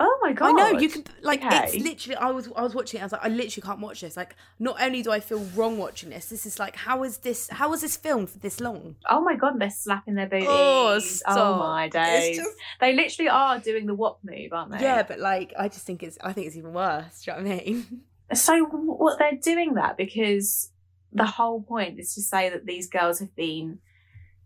"Oh 0.00 0.18
my 0.22 0.32
god," 0.32 0.48
I 0.48 0.52
know 0.72 0.78
you 0.78 0.88
can 0.88 1.04
like 1.22 1.44
Okay. 1.44 1.64
it's 1.64 1.74
literally. 1.84 2.16
I 2.16 2.30
was 2.30 2.48
I 2.56 2.62
was 2.62 2.74
watching 2.74 2.98
it. 2.98 3.02
I 3.02 3.06
was 3.06 3.12
like, 3.12 3.24
I 3.24 3.28
literally 3.28 3.64
can't 3.66 3.80
watch 3.80 4.00
this. 4.00 4.16
Like, 4.16 4.34
not 4.58 4.80
only 4.82 5.02
do 5.02 5.10
I 5.12 5.20
feel 5.20 5.40
wrong 5.54 5.78
watching 5.78 6.10
this, 6.10 6.26
this 6.30 6.46
is 6.46 6.58
like, 6.58 6.76
how 6.76 7.02
is 7.04 7.18
this? 7.18 7.48
How 7.48 7.70
was 7.70 7.80
this 7.82 7.96
filmed 7.96 8.30
for 8.30 8.38
this 8.38 8.60
long? 8.60 8.96
Oh 9.08 9.20
my 9.22 9.36
god, 9.36 9.58
they're 9.58 9.70
slapping 9.70 10.14
their 10.14 10.26
booties. 10.28 10.48
Oh, 10.48 10.98
Oh, 11.28 11.58
my 11.58 11.84
It's 11.84 11.94
days. 11.94 12.36
just- 12.38 12.56
They 12.80 12.92
literally 12.94 13.28
are 13.28 13.58
doing 13.58 13.86
the 13.86 13.94
wop 13.94 14.18
move, 14.24 14.52
aren't 14.52 14.72
they? 14.72 14.80
Yeah, 14.80 15.02
but 15.04 15.18
like, 15.20 15.52
I 15.58 15.68
just 15.68 15.86
think 15.86 16.02
it's. 16.02 16.18
I 16.22 16.32
think 16.32 16.46
it's 16.48 16.56
even 16.56 16.72
worse. 16.72 17.22
Do 17.22 17.30
you 17.30 17.36
know 17.38 17.42
what 17.44 17.52
I 17.52 17.64
mean? 17.64 18.02
So 18.32 18.64
what 18.64 19.18
they're 19.18 19.32
doing 19.40 19.74
that 19.74 19.98
because 19.98 20.70
the 21.12 21.26
whole 21.26 21.62
point 21.62 22.00
is 22.00 22.14
to 22.14 22.22
say 22.22 22.48
that 22.48 22.64
these 22.64 22.88
girls 22.88 23.18
have 23.20 23.36
been 23.36 23.78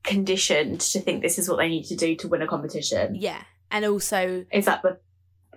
conditioned 0.02 0.80
to 0.80 1.00
think 1.00 1.22
this 1.22 1.38
is 1.38 1.48
what 1.48 1.56
they 1.58 1.68
need 1.68 1.84
to 1.84 1.96
do 1.96 2.14
to 2.16 2.28
win 2.28 2.42
a 2.42 2.46
competition. 2.46 3.14
yeah, 3.14 3.42
and 3.70 3.84
also 3.84 4.44
Is 4.52 4.64
that 4.66 4.82
the 4.82 4.98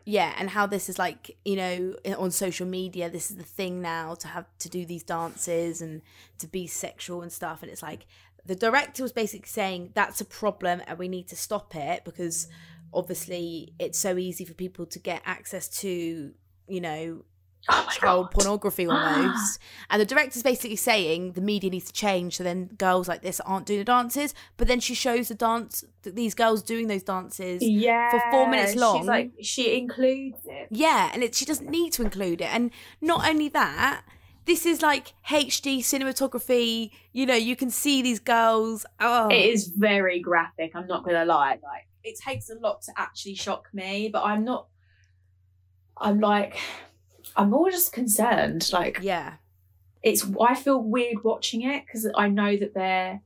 yeah 0.06 0.34
and 0.38 0.49
how 0.49 0.66
this 0.66 0.89
is 0.89 0.97
like 0.97 1.38
you 1.45 1.56
know 1.56 1.95
on 2.18 2.32
social 2.32 2.66
media 2.66 3.10
this 3.10 3.30
is 3.30 3.38
the 3.38 3.43
thing 3.43 3.82
now 3.82 4.16
to 4.16 4.28
have 4.28 4.45
to 4.60 4.70
do 4.70 4.86
these 4.86 5.04
dances 5.04 5.82
and 5.82 6.02
to 6.39 6.47
be 6.47 6.66
sexual 6.68 7.22
and 7.22 7.32
stuff 7.32 7.62
and 7.62 7.72
it's 7.72 7.84
like 7.84 8.06
the 8.45 8.56
director 8.56 9.04
was 9.04 9.12
basically 9.12 9.47
saying 9.47 9.91
that's 9.93 10.20
a 10.20 10.26
problem 10.26 10.82
and 10.88 10.97
we 10.97 11.08
need 11.08 11.28
to 11.28 11.36
stop 11.36 11.76
it 11.76 12.04
because 12.04 12.47
obviously 12.93 13.74
it's 13.80 13.99
so 13.99 14.18
easy 14.18 14.45
for 14.45 14.54
people 14.54 14.86
to 14.86 14.99
get 14.99 15.22
access 15.26 15.68
to 15.68 16.32
you 16.68 16.82
know 16.82 17.24
oh 17.70 17.88
child 17.91 18.26
God. 18.26 18.32
pornography 18.32 18.88
almost 18.89 19.59
and 19.89 20.01
the 20.01 20.05
director's 20.05 20.43
basically 20.43 20.76
saying 20.76 21.34
the 21.34 21.41
media 21.41 21.70
needs 21.70 21.86
to 21.86 21.93
change 21.93 22.38
so 22.38 22.43
then 22.43 22.66
girls 22.78 23.07
like 23.07 23.22
this 23.22 23.39
aren't 23.41 23.66
doing 23.66 23.80
the 23.80 23.86
dances 23.86 24.34
but 24.57 24.68
then 24.68 24.80
she 24.80 24.93
shows 24.93 25.28
the 25.28 25.36
dance 25.36 25.84
that 26.03 26.16
these 26.16 26.34
girls 26.34 26.64
doing 26.64 26.88
those 26.88 27.03
dances 27.03 27.62
Yeah, 27.62 28.09
for 28.09 28.20
four 28.32 28.47
minutes 28.47 28.76
long. 28.76 28.99
She's 28.99 29.07
like 29.07 29.32
she 29.41 29.78
includes 29.78 30.39
it. 30.45 30.68
Yeah, 30.72 31.12
and 31.14 31.22
it, 31.24 31.36
she 31.36 31.45
doesn't 31.45 31.70
need 31.70 31.93
to 31.93 32.01
include 32.01 32.41
it. 32.41 32.51
And 32.51 32.72
not 33.01 33.28
only 33.30 33.49
that, 33.49 34.03
this 34.45 34.66
is 34.66 34.82
like 34.82 35.14
HD 35.30 35.80
cinematography. 35.80 36.89
You 37.14 37.26
know, 37.28 37.36
you 37.36 37.55
can 37.55 37.70
see 37.70 38.01
these 38.01 38.20
girls. 38.20 38.86
Oh, 38.99 39.30
It 39.30 39.45
is 39.45 39.68
very 39.68 40.20
graphic. 40.20 40.72
I'm 40.76 40.88
not 40.88 41.03
gonna 41.05 41.26
lie. 41.26 41.59
Like 41.62 41.88
it 42.03 42.18
takes 42.20 42.49
a 42.49 42.55
lot 42.55 42.82
to 42.84 42.91
actually 42.97 43.36
shock 43.36 43.68
me, 43.74 44.09
but 44.12 44.24
I'm 44.24 44.43
not. 44.43 44.68
I'm 45.97 46.20
like, 46.20 46.57
I'm 47.36 47.49
more 47.49 47.69
just 47.69 47.93
concerned. 47.93 48.69
Like 48.71 48.99
Yeah, 49.01 49.36
it's. 50.03 50.25
I 50.39 50.55
feel 50.55 50.82
weird 50.82 51.23
watching 51.23 51.63
it 51.63 51.84
because 51.86 52.09
I 52.15 52.27
know 52.27 52.55
that 52.57 52.73
they're. 52.73 53.21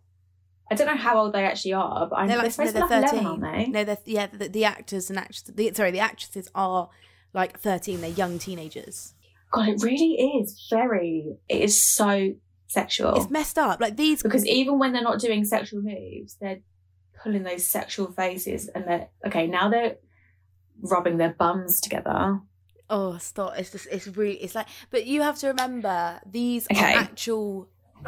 I 0.71 0.75
don't 0.75 0.87
know 0.87 0.95
how 0.95 1.19
old 1.19 1.33
they 1.33 1.43
actually 1.43 1.73
are, 1.73 2.07
but 2.07 2.15
I'm, 2.15 2.27
they're 2.27 2.37
they're, 2.37 2.45
like 2.47 2.57
no, 2.57 2.71
they're 2.71 2.81
like 2.81 2.89
thirteen. 2.89 3.25
11, 3.25 3.43
aren't 3.43 3.57
they? 3.57 3.71
No, 3.71 3.83
they're 3.83 3.97
yeah. 4.05 4.27
The, 4.27 4.49
the 4.49 4.65
actors 4.65 5.09
and 5.09 5.19
actresses. 5.19 5.53
The, 5.55 5.71
sorry, 5.73 5.91
the 5.91 5.99
actresses 5.99 6.49
are 6.55 6.89
like 7.33 7.59
thirteen. 7.59 8.01
They're 8.01 8.09
young 8.09 8.39
teenagers. 8.39 9.13
God, 9.51 9.69
it 9.69 9.83
really 9.83 10.13
is 10.39 10.67
very. 10.69 11.37
It 11.47 11.61
is 11.61 11.79
so 11.79 12.33
sexual 12.67 13.15
It's 13.15 13.29
messed 13.29 13.57
up. 13.57 13.79
Like 13.79 13.95
these. 13.95 14.21
because 14.21 14.45
even 14.45 14.79
when 14.79 14.91
they're 14.91 15.01
not 15.01 15.19
doing 15.19 15.45
sexual 15.45 15.81
moves, 15.81 16.35
they're 16.41 16.59
pulling 17.23 17.43
those 17.43 17.65
sexual 17.65 18.11
faces, 18.11 18.67
and 18.67 18.85
they're 18.85 19.07
okay. 19.25 19.47
Now 19.47 19.69
they're 19.69 19.97
rubbing 20.81 21.17
their 21.17 21.33
bums 21.33 21.79
together. 21.79 22.39
Oh, 22.89 23.17
stop! 23.17 23.53
It's 23.57 23.71
just. 23.71 23.87
It's 23.91 24.07
really. 24.07 24.35
It's 24.35 24.53
like. 24.55 24.67
But 24.91 25.05
you 25.05 25.21
have 25.23 25.37
to 25.39 25.47
remember 25.47 26.19
these 26.25 26.67
Okay. 26.71 26.93
are 26.95 26.99
actual, 26.99 27.67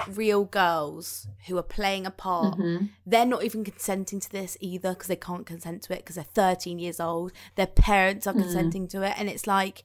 real 0.09 0.43
girls 0.45 1.28
who 1.47 1.57
are 1.57 1.63
playing 1.63 2.05
a 2.05 2.11
part. 2.11 2.57
Mhm. 2.57 2.89
they're 3.05 3.25
not 3.25 3.43
even 3.43 3.63
consenting 3.63 4.19
to 4.19 4.30
this 4.32 4.55
either 4.59 4.89
because 4.89 5.07
they 5.07 5.15
can't 5.15 5.45
consent 5.45 5.82
to 5.84 5.93
it 5.93 5.99
because 5.99 6.15
they're 6.15 6.23
13 6.25 6.78
years 6.78 6.99
old 6.99 7.32
their 7.55 7.65
parents 7.67 8.28
are 8.28 8.34
Mm. 8.34 8.41
consenting 8.43 8.88
to 8.89 9.01
it 9.01 9.13
and 9.17 9.30
it's 9.30 9.47
like 9.47 9.84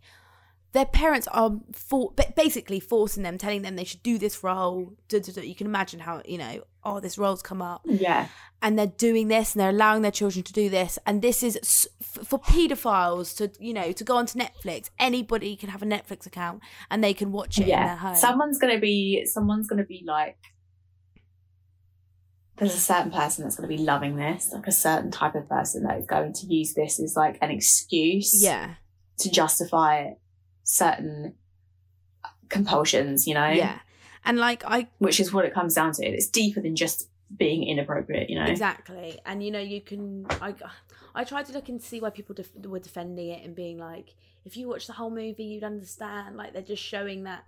their 0.72 0.84
parents 0.86 1.28
are 1.28 1.52
for 1.72 2.12
ba- 2.16 2.32
basically 2.36 2.80
forcing 2.80 3.22
them 3.22 3.38
telling 3.38 3.62
them 3.62 3.76
they 3.76 3.84
should 3.84 4.02
do 4.02 4.18
this 4.18 4.42
role 4.42 4.92
duh, 5.08 5.20
duh, 5.20 5.32
duh. 5.32 5.40
you 5.40 5.54
can 5.54 5.66
imagine 5.68 6.00
how 6.00 6.20
you 6.26 6.36
know 6.36 6.62
oh 6.84 7.00
this 7.00 7.16
role's 7.18 7.42
come 7.42 7.62
up 7.62 7.82
Yeah. 7.84 8.28
and 8.60 8.78
they're 8.78 8.86
doing 8.86 9.28
this 9.28 9.54
and 9.54 9.60
they're 9.60 9.70
allowing 9.70 10.02
their 10.02 10.10
children 10.10 10.42
to 10.42 10.52
do 10.52 10.68
this 10.68 10.98
and 11.06 11.22
this 11.22 11.42
is 11.42 11.88
for 12.00 12.38
pedophiles 12.38 13.36
to 13.36 13.50
you 13.64 13.72
know 13.72 13.92
to 13.92 14.04
go 14.04 14.16
onto 14.16 14.38
netflix 14.38 14.90
anybody 14.98 15.54
can 15.56 15.68
have 15.68 15.82
a 15.82 15.86
netflix 15.86 16.26
account 16.26 16.60
and 16.90 17.02
they 17.04 17.14
can 17.14 17.32
watch 17.32 17.58
it 17.58 17.62
in 17.62 17.68
their 17.70 17.96
home 17.96 18.14
Someone's 18.16 18.58
gonna 18.58 18.78
be. 18.80 19.24
Someone's 19.26 19.66
gonna 19.68 19.84
be 19.84 20.02
like. 20.06 20.36
There's 22.58 22.74
a 22.74 22.78
certain 22.80 23.10
person 23.10 23.42
that's 23.44 23.56
going 23.56 23.68
to 23.68 23.76
be 23.76 23.82
loving 23.82 24.16
this, 24.16 24.50
like 24.52 24.66
a 24.68 24.72
certain 24.72 25.10
type 25.10 25.34
of 25.34 25.48
person 25.48 25.82
that 25.84 25.98
is 25.98 26.06
going 26.06 26.32
to 26.34 26.46
use 26.46 26.74
this 26.74 27.00
as 27.00 27.16
like 27.16 27.38
an 27.40 27.50
excuse. 27.50 28.40
yeah 28.42 28.74
to 29.18 29.30
justify 29.30 30.10
certain 30.62 31.34
compulsions, 32.50 33.26
you 33.26 33.34
know? 33.34 33.48
yeah 33.48 33.78
and 34.24 34.38
like 34.38 34.64
i 34.64 34.88
Which 34.98 35.20
is 35.20 35.32
what 35.32 35.44
it 35.44 35.54
comes 35.54 35.74
down 35.74 35.92
to. 35.92 36.06
It's 36.06 36.28
deeper 36.28 36.60
than 36.60 36.76
just 36.76 37.08
being 37.36 37.66
inappropriate, 37.66 38.28
you 38.28 38.38
know? 38.38 38.44
Exactly, 38.44 39.18
and 39.24 39.42
you 39.42 39.50
know 39.50 39.60
you 39.60 39.80
can. 39.80 40.26
I 40.40 40.54
I 41.14 41.24
tried 41.24 41.46
to 41.46 41.52
look 41.52 41.68
and 41.68 41.82
see 41.82 42.00
why 42.00 42.10
people 42.10 42.34
def- 42.34 42.54
were 42.64 42.78
defending 42.78 43.28
it 43.28 43.44
and 43.44 43.54
being 43.54 43.78
like, 43.78 44.14
if 44.44 44.56
you 44.56 44.68
watch 44.68 44.86
the 44.86 44.94
whole 44.94 45.10
movie, 45.10 45.44
you'd 45.44 45.64
understand. 45.64 46.36
Like 46.36 46.52
they're 46.52 46.62
just 46.62 46.82
showing 46.82 47.24
that 47.24 47.44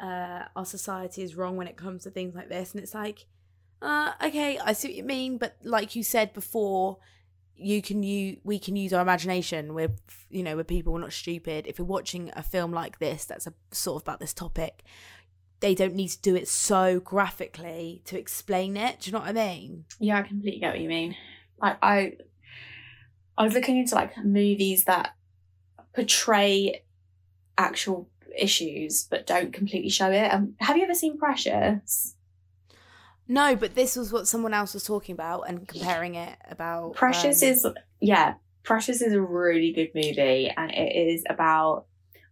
uh, 0.00 0.44
our 0.56 0.64
society 0.64 1.22
is 1.22 1.34
wrong 1.34 1.56
when 1.56 1.66
it 1.66 1.76
comes 1.76 2.04
to 2.04 2.10
things 2.10 2.34
like 2.34 2.48
this, 2.48 2.72
and 2.72 2.82
it's 2.82 2.94
like, 2.94 3.26
uh, 3.82 4.12
okay, 4.22 4.58
I 4.58 4.72
see 4.72 4.88
what 4.88 4.96
you 4.96 5.04
mean, 5.04 5.38
but 5.38 5.56
like 5.62 5.96
you 5.96 6.02
said 6.02 6.32
before, 6.32 6.98
you 7.60 7.82
can 7.82 8.02
you 8.02 8.38
we 8.42 8.58
can 8.58 8.74
use 8.74 8.92
our 8.92 9.02
imagination 9.02 9.74
we're 9.74 9.92
you 10.30 10.42
know 10.42 10.56
we're 10.56 10.64
people 10.64 10.94
we're 10.94 11.00
not 11.00 11.12
stupid 11.12 11.66
if 11.66 11.78
we're 11.78 11.84
watching 11.84 12.30
a 12.34 12.42
film 12.42 12.72
like 12.72 12.98
this 12.98 13.26
that's 13.26 13.46
a 13.46 13.52
sort 13.70 13.96
of 13.96 14.02
about 14.02 14.18
this 14.18 14.32
topic 14.32 14.82
they 15.60 15.74
don't 15.74 15.94
need 15.94 16.08
to 16.08 16.20
do 16.22 16.34
it 16.34 16.48
so 16.48 17.00
graphically 17.00 18.02
to 18.04 18.18
explain 18.18 18.76
it 18.76 19.00
do 19.00 19.10
you 19.10 19.12
know 19.12 19.20
what 19.20 19.28
i 19.28 19.32
mean 19.32 19.84
Yeah, 19.98 20.18
I 20.18 20.22
completely 20.22 20.60
get 20.60 20.72
what 20.72 20.80
you 20.80 20.88
mean. 20.88 21.14
Like 21.60 21.78
I, 21.82 22.14
I 23.36 23.44
was 23.44 23.54
looking 23.54 23.76
into 23.78 23.94
like 23.94 24.16
movies 24.24 24.84
that 24.84 25.14
portray 25.94 26.82
actual 27.58 28.08
issues 28.38 29.04
but 29.10 29.26
don't 29.26 29.52
completely 29.52 29.90
show 29.90 30.10
it. 30.10 30.32
Um, 30.32 30.54
have 30.60 30.76
you 30.76 30.84
ever 30.84 30.94
seen 30.94 31.18
Precious? 31.18 32.14
no 33.28 33.54
but 33.54 33.74
this 33.74 33.96
was 33.96 34.12
what 34.12 34.26
someone 34.26 34.54
else 34.54 34.74
was 34.74 34.84
talking 34.84 35.12
about 35.12 35.42
and 35.48 35.68
comparing 35.68 36.14
it 36.14 36.36
about 36.50 36.94
Precious 36.94 37.42
um, 37.42 37.48
is 37.48 37.66
yeah, 38.00 38.34
Precious 38.62 39.02
is 39.02 39.12
a 39.12 39.20
really 39.20 39.72
good 39.72 39.90
movie, 39.94 40.50
and 40.56 40.70
it 40.70 40.96
is 40.96 41.24
about 41.28 41.86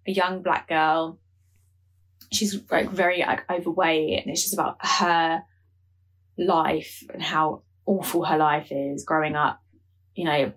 a 0.06 0.10
young 0.12 0.42
black 0.42 0.68
girl. 0.68 1.18
She's 2.32 2.60
like 2.70 2.90
very 2.90 3.20
like 3.20 3.50
overweight, 3.50 4.22
and 4.22 4.30
it's 4.30 4.42
just 4.42 4.54
about 4.54 4.76
her 4.84 5.42
life 6.36 7.02
and 7.12 7.22
how 7.22 7.62
awful 7.86 8.24
her 8.24 8.36
life 8.38 8.68
is 8.70 9.04
growing 9.04 9.34
up. 9.34 9.60
You 10.14 10.24
know, 10.24 10.52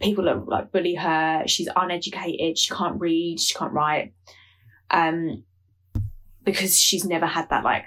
people 0.00 0.24
that 0.24 0.46
like 0.48 0.72
bully 0.72 0.94
her. 0.94 1.44
She's 1.46 1.68
uneducated. 1.76 2.56
She 2.58 2.74
can't 2.74 3.00
read. 3.00 3.40
She 3.40 3.54
can't 3.54 3.72
write. 3.72 4.14
Um, 4.90 5.44
because 6.44 6.78
she's 6.80 7.04
never 7.04 7.26
had 7.26 7.50
that 7.50 7.64
like 7.64 7.84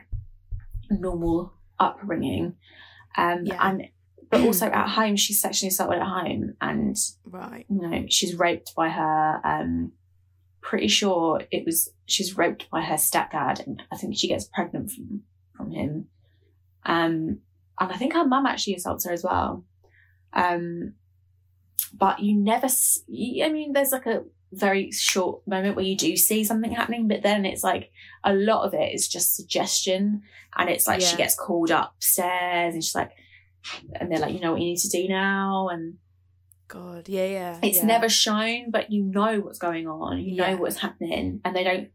normal 0.90 1.54
upbringing. 1.80 2.56
Um, 3.18 3.42
Yeah. 3.46 3.58
and 3.70 3.84
but 4.30 4.42
also 4.42 4.66
at 4.66 4.90
home 4.90 5.16
she's 5.16 5.40
sexually 5.40 5.68
assaulted 5.68 6.00
at 6.00 6.08
home 6.08 6.56
and 6.60 6.96
right 7.24 7.68
you 7.70 7.80
know 7.88 8.06
she's 8.10 8.34
raped 8.34 8.74
by 8.76 8.90
her 8.90 9.40
um 9.44 9.92
pretty 10.60 10.88
sure 10.88 11.40
it 11.52 11.64
was 11.68 11.92
she's 12.06 12.38
raped 12.38 12.70
by 12.70 12.82
her 12.82 12.96
stepdad 12.96 13.66
and 13.66 13.82
i 13.92 13.96
think 13.98 14.16
she 14.18 14.28
gets 14.28 14.46
pregnant 14.46 14.92
from 14.92 15.22
from 15.56 15.72
him. 15.72 16.08
Um 16.86 17.40
and 17.80 17.92
i 17.92 17.98
think 17.98 18.14
her 18.14 18.26
mum 18.26 18.46
actually 18.46 18.76
assaults 18.76 19.06
her 19.06 19.12
as 19.14 19.24
well. 19.24 19.64
Um 20.34 20.94
but 21.94 22.20
you 22.20 22.36
never 22.36 22.66
s- 22.66 23.04
you- 23.08 23.44
i 23.46 23.50
mean 23.50 23.74
there's 23.74 23.92
like 23.92 24.06
a 24.06 24.24
very 24.52 24.92
short 24.92 25.42
moment 25.48 25.76
where 25.76 25.86
you 25.86 25.98
do 25.98 26.16
see 26.16 26.44
something 26.44 26.72
happening 26.72 27.08
but 27.08 27.24
then 27.24 27.44
it's 27.46 27.64
like 27.64 27.92
a 28.24 28.34
lot 28.34 28.66
of 28.66 28.74
it 28.76 28.94
is 28.94 29.08
just 29.08 29.36
suggestion 29.36 30.22
and 30.56 30.70
it's 30.70 30.86
like 30.88 31.02
she 31.02 31.18
gets 31.18 31.36
called 31.36 31.72
upstairs 31.72 32.74
and 32.76 32.84
she's 32.84 32.94
like 32.96 33.12
and 33.96 34.12
they're 34.12 34.20
like 34.20 34.34
you 34.34 34.40
know 34.40 34.52
what 34.52 34.62
you 34.62 34.68
need 34.68 34.78
to 34.78 34.90
do 34.90 35.08
now? 35.08 35.70
And 35.70 35.96
god 36.74 37.08
yeah 37.08 37.26
yeah 37.38 37.60
it's 37.62 37.78
yeah. 37.80 37.86
never 37.86 38.10
shown, 38.10 38.72
but 38.72 38.92
you 38.92 39.04
know 39.04 39.40
what's 39.40 39.60
going 39.60 39.88
on. 39.88 40.20
You 40.20 40.36
Yeah. 40.36 40.52
know 40.52 40.58
what's 40.62 40.80
happening, 40.80 41.40
and 41.46 41.56
they 41.56 41.64
don't. 41.64 41.90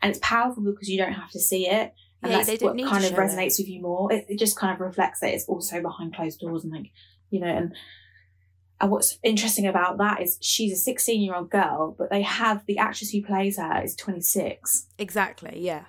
And 0.00 0.10
it's 0.10 0.20
powerful 0.22 0.62
because 0.62 0.88
you 0.88 0.98
don't 1.02 1.12
have 1.22 1.30
to 1.30 1.40
see 1.40 1.62
it, 1.68 1.92
and 2.22 2.32
Yeah, 2.32 2.42
that's 2.42 2.62
what 2.62 2.76
kind 2.78 3.04
of 3.04 3.10
show 3.10 3.16
it. 3.16 3.24
resonates 3.24 3.58
with 3.58 3.68
you 3.68 3.80
more. 3.82 4.12
It, 4.12 4.26
it 4.28 4.38
just 4.38 4.56
kind 4.56 4.72
of 4.74 4.80
reflects 4.80 5.20
that 5.20 5.32
it's 5.34 5.46
also 5.46 5.82
behind 5.82 6.14
closed 6.14 6.40
doors, 6.40 6.64
and 6.64 6.72
like 6.72 6.90
you 7.30 7.40
know, 7.40 7.54
and 7.58 7.74
and 8.80 8.90
what's 8.90 9.18
interesting 9.22 9.66
about 9.66 9.98
that 9.98 10.20
is 10.22 10.38
she's 10.40 10.72
a 10.72 10.76
sixteen-year-old 10.76 11.50
girl, 11.50 11.94
but 11.98 12.10
they 12.10 12.22
have 12.22 12.64
the 12.66 12.78
actress 12.78 13.10
who 13.10 13.22
plays 13.22 13.56
her 13.58 13.82
is 13.82 13.94
twenty-six, 13.94 14.86
exactly 14.98 15.60
yeah 15.60 15.84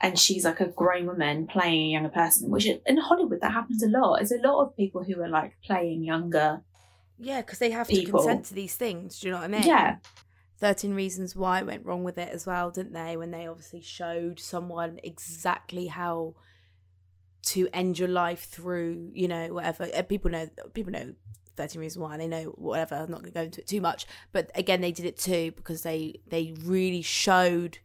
and 0.00 0.18
she's 0.18 0.44
like 0.44 0.60
a 0.60 0.66
grown 0.66 1.06
woman 1.06 1.46
playing 1.46 1.86
a 1.86 1.92
younger 1.92 2.10
person. 2.10 2.50
Which 2.50 2.66
in 2.66 2.96
Hollywood 2.98 3.40
that 3.40 3.52
happens 3.52 3.82
a 3.82 3.88
lot. 3.88 4.18
There's 4.18 4.32
a 4.32 4.46
lot 4.46 4.62
of 4.64 4.76
people 4.76 5.02
who 5.04 5.22
are 5.22 5.28
like 5.28 5.52
playing 5.64 6.04
younger. 6.04 6.62
Yeah 7.18 7.40
because 7.40 7.58
they 7.58 7.70
have 7.70 7.86
to 7.88 7.94
consent 8.10 8.44
to 8.46 8.54
these 8.54 8.74
things 8.76 9.20
do 9.20 9.28
you 9.28 9.32
know 9.32 9.38
what 9.38 9.44
i 9.44 9.48
mean 9.48 9.62
Yeah, 9.66 9.96
13 10.58 10.94
Reasons 10.94 11.34
Why 11.36 11.62
went 11.62 11.84
wrong 11.84 12.04
with 12.04 12.16
it 12.16 12.28
as 12.32 12.46
well, 12.46 12.70
didn't 12.70 12.92
they? 12.92 13.16
When 13.16 13.30
they 13.32 13.46
obviously 13.46 13.80
showed 13.82 14.38
someone 14.40 15.00
exactly 15.02 15.88
how 15.88 16.34
to 17.46 17.68
end 17.72 17.98
your 17.98 18.08
life 18.08 18.44
through, 18.48 19.10
you 19.12 19.28
know, 19.28 19.48
whatever. 19.52 19.88
Uh, 19.94 20.02
People 20.02 20.30
know, 20.30 20.48
people 20.72 20.92
know 20.92 21.12
13 21.56 21.80
Reasons 21.80 22.00
Why, 22.00 22.16
they 22.16 22.28
know 22.28 22.44
whatever. 22.56 22.94
I'm 22.94 23.10
not 23.10 23.20
going 23.20 23.32
to 23.32 23.38
go 23.38 23.42
into 23.42 23.60
it 23.60 23.66
too 23.66 23.80
much. 23.80 24.06
But 24.32 24.50
again, 24.54 24.80
they 24.80 24.92
did 24.92 25.06
it 25.06 25.18
too 25.18 25.52
because 25.56 25.82
they 25.82 26.20
they 26.28 26.54
really 26.62 27.02
showed 27.02 27.78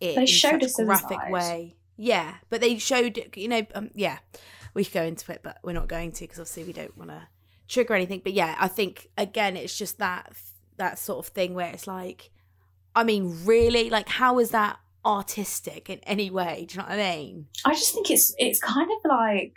it 0.00 0.14
They 0.14 0.20
in 0.22 0.26
showed 0.26 0.62
such 0.62 0.80
a 0.80 0.84
graphic 0.84 1.18
way. 1.30 1.76
Yeah, 1.96 2.36
but 2.48 2.60
they 2.60 2.78
showed, 2.78 3.32
you 3.36 3.48
know, 3.48 3.66
um, 3.74 3.90
yeah, 3.94 4.18
we 4.72 4.84
could 4.84 4.94
go 4.94 5.02
into 5.04 5.30
it, 5.32 5.40
but 5.42 5.58
we're 5.62 5.72
not 5.72 5.88
going 5.88 6.12
to 6.12 6.20
because 6.24 6.38
obviously 6.38 6.64
we 6.64 6.72
don't 6.72 6.96
want 6.96 7.10
to 7.10 7.28
trigger 7.68 7.94
anything. 7.94 8.20
But 8.22 8.32
yeah, 8.32 8.56
I 8.58 8.68
think 8.68 9.08
again, 9.16 9.56
it's 9.56 9.76
just 9.76 9.98
that 9.98 10.32
that 10.76 10.98
sort 10.98 11.24
of 11.24 11.32
thing 11.32 11.54
where 11.54 11.70
it's 11.70 11.86
like, 11.86 12.30
I 12.94 13.04
mean, 13.04 13.44
really, 13.44 13.90
like, 13.90 14.08
how 14.08 14.38
is 14.38 14.50
that 14.50 14.78
artistic 15.04 15.90
in 15.90 15.98
any 16.00 16.30
way? 16.30 16.66
Do 16.68 16.74
you 16.74 16.78
know 16.82 16.88
what 16.88 16.98
I 16.98 17.16
mean? 17.16 17.46
I 17.64 17.74
just 17.74 17.94
think 17.94 18.10
it's 18.10 18.34
it's 18.38 18.60
kind 18.60 18.88
of 18.90 19.10
like 19.10 19.54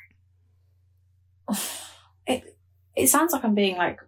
it. 2.27 2.53
It 2.95 3.07
sounds 3.09 3.31
like 3.31 3.43
I'm 3.43 3.53
being 3.53 3.77
like 3.77 3.99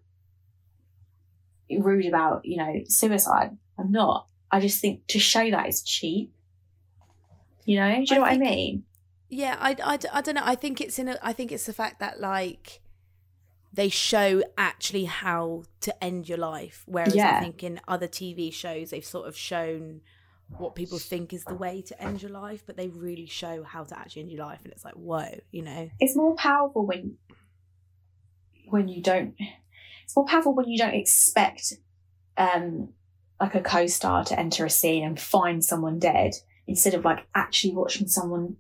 rude 1.70 2.08
about 2.08 2.46
you 2.46 2.58
know 2.58 2.82
suicide. 2.88 3.56
I'm 3.78 3.92
not. 3.92 4.28
I 4.52 4.60
just 4.60 4.82
think 4.82 5.06
to 5.08 5.20
show 5.20 5.50
that 5.52 5.68
is 5.68 5.84
cheap. 5.84 6.34
You 7.66 7.80
know, 7.80 7.94
do 7.94 8.02
you 8.02 8.06
I 8.10 8.16
know 8.16 8.22
what 8.22 8.32
I 8.32 8.38
mean? 8.38 8.84
Yeah, 9.30 9.58
I, 9.60 9.76
I, 9.84 10.00
I 10.12 10.22
don't 10.22 10.34
know. 10.34 10.42
I 10.44 10.56
think 10.56 10.82
it's 10.82 10.98
in 10.98 11.08
a, 11.08 11.20
I 11.22 11.34
think 11.34 11.52
it's 11.52 11.68
the 11.68 11.74
fact 11.74 12.00
that 12.00 12.20
like 12.20 12.82
they 13.80 13.88
show 13.88 14.44
actually 14.58 15.06
how 15.06 15.64
to 15.80 16.04
end 16.04 16.28
your 16.28 16.38
life, 16.38 16.84
whereas 16.86 17.16
Yeah. 17.16 17.38
I 17.38 17.40
think 17.40 17.64
in 17.64 17.80
other 17.88 18.10
TV 18.10 18.52
shows 18.52 18.90
they've 18.90 19.06
sort 19.06 19.26
of 19.26 19.38
shown 19.38 20.02
what 20.58 20.76
people 20.76 21.00
think 21.00 21.32
is 21.32 21.46
the 21.46 21.56
way 21.56 21.82
to 21.84 22.02
end 22.02 22.22
your 22.22 22.32
life, 22.32 22.64
but 22.66 22.76
they 22.76 22.90
really 22.90 23.26
show 23.26 23.64
how 23.64 23.86
to 23.86 23.98
actually 23.98 24.24
end 24.24 24.32
your 24.32 24.46
life, 24.46 24.60
and 24.66 24.74
it's 24.74 24.84
like 24.84 24.96
whoa, 24.96 25.40
you 25.52 25.62
know? 25.62 25.90
It's 25.98 26.14
more 26.14 26.36
powerful 26.36 26.86
when 26.86 27.18
when 28.68 28.90
you 28.90 29.02
don't. 29.02 29.36
It's 30.04 30.14
more 30.14 30.26
powerful 30.26 30.54
when 30.54 30.68
you 30.68 30.78
don't 30.78 30.96
expect 30.96 31.72
um 32.36 32.90
like 33.40 33.56
a 33.56 33.62
co-star 33.62 34.26
to 34.26 34.38
enter 34.38 34.66
a 34.66 34.70
scene 34.70 35.06
and 35.06 35.18
find 35.18 35.64
someone 35.64 36.00
dead 36.00 36.34
instead 36.68 36.96
of 36.96 37.06
like 37.06 37.26
actually 37.34 37.74
watching 37.74 38.10
someone 38.10 38.58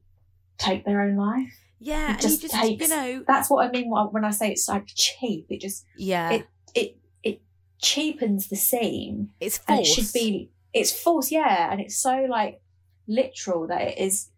take 0.57 0.85
their 0.85 1.01
own 1.01 1.17
life. 1.17 1.58
Yeah, 1.79 2.05
It 2.05 2.09
and 2.09 2.23
you 2.23 2.29
just 2.29 2.41
just 2.41 2.53
takes- 2.53 2.81
you 2.81 2.95
know, 2.95 3.23
That's 3.27 3.49
what 3.49 3.65
I 3.65 3.71
mean 3.71 3.89
when- 3.89 4.25
I 4.25 4.31
say 4.31 4.51
it's 4.51 4.67
like 4.67 4.85
cheap. 4.87 5.47
It 5.49 5.61
just 5.61 5.85
yeah, 5.97 6.31
it 6.31 6.47
it 6.75 6.97
it 7.23 7.41
cheapens 7.81 8.47
the 8.49 8.55
scene 8.55 9.29
it's 9.39 9.57
false. 9.57 9.79
it 9.79 9.85
should 9.85 10.13
be 10.13 10.51
it's 10.73 10.91
false 10.91 11.31
yeah 11.31 11.71
and 11.71 11.79
it's 11.81 11.95
so 11.97 12.27
like 12.29 12.61
literal 13.07 13.65
that 13.67 13.81
it 13.81 13.97
is 13.97 14.29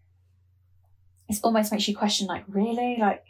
it 1.28 1.39
almost 1.44 1.72
makes 1.72 1.88
you 1.88 1.96
question 1.96 2.28
like 2.28 2.44
really 2.48 2.98
like 3.00 3.24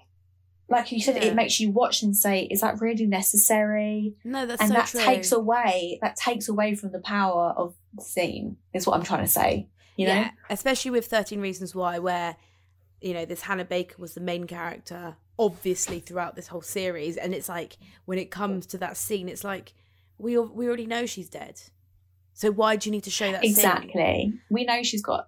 like 0.70 0.92
you 0.92 1.00
said 1.02 1.16
Yeah. 1.16 1.30
it 1.30 1.36
makes 1.36 1.60
you 1.60 1.72
watch 1.72 2.04
and 2.04 2.16
say 2.16 2.44
is 2.44 2.62
that 2.62 2.80
really 2.82 3.06
necessary 3.06 4.16
no, 4.24 4.46
that's 4.46 4.62
and 4.62 4.70
so 4.70 4.74
that 4.76 4.88
true. 4.88 5.02
takes 5.02 5.32
away 5.32 5.98
that 6.02 6.16
takes 6.16 6.48
away 6.48 6.76
from 6.76 6.92
the 6.92 7.00
power 7.00 7.54
of 7.58 7.74
the 7.94 8.04
scene 8.04 8.58
is 8.74 8.86
what 8.86 8.96
i'm 8.98 9.04
trying 9.04 9.24
to 9.26 9.32
say 9.32 9.68
you 9.98 10.08
know 10.08 10.14
yeah, 10.14 10.32
especially 10.50 10.92
with 10.92 11.06
13 11.08 11.40
Reasons 11.42 11.74
Why, 11.76 12.00
where, 12.00 12.36
you 13.02 13.14
know, 13.14 13.26
this 13.26 13.42
Hannah 13.42 13.66
Baker 13.66 13.96
was 13.98 14.14
the 14.14 14.22
main 14.22 14.46
character, 14.48 15.16
obviously, 15.38 16.00
throughout 16.00 16.36
this 16.36 16.48
whole 16.48 16.62
series. 16.62 17.18
And 17.18 17.34
it's 17.34 17.50
like, 17.50 17.78
when 18.06 18.18
it 18.20 18.32
comes 18.32 18.66
to 18.68 18.78
that 18.78 18.96
scene, 18.96 19.28
it's 19.28 19.44
like, 19.44 19.74
we, 20.18 20.38
we 20.38 20.68
already 20.68 20.86
know 20.86 21.06
she's 21.06 21.30
dead. 21.30 21.60
So 22.34 22.52
why 22.52 22.76
do 22.76 22.90
you 22.90 22.92
need 22.92 23.04
to 23.04 23.10
show 23.12 23.32
that 23.32 23.42
scene? 23.42 23.52
exactly 23.52 24.34
we 24.50 24.64
know 24.66 24.82
she's 24.84 25.02
got 25.02 25.28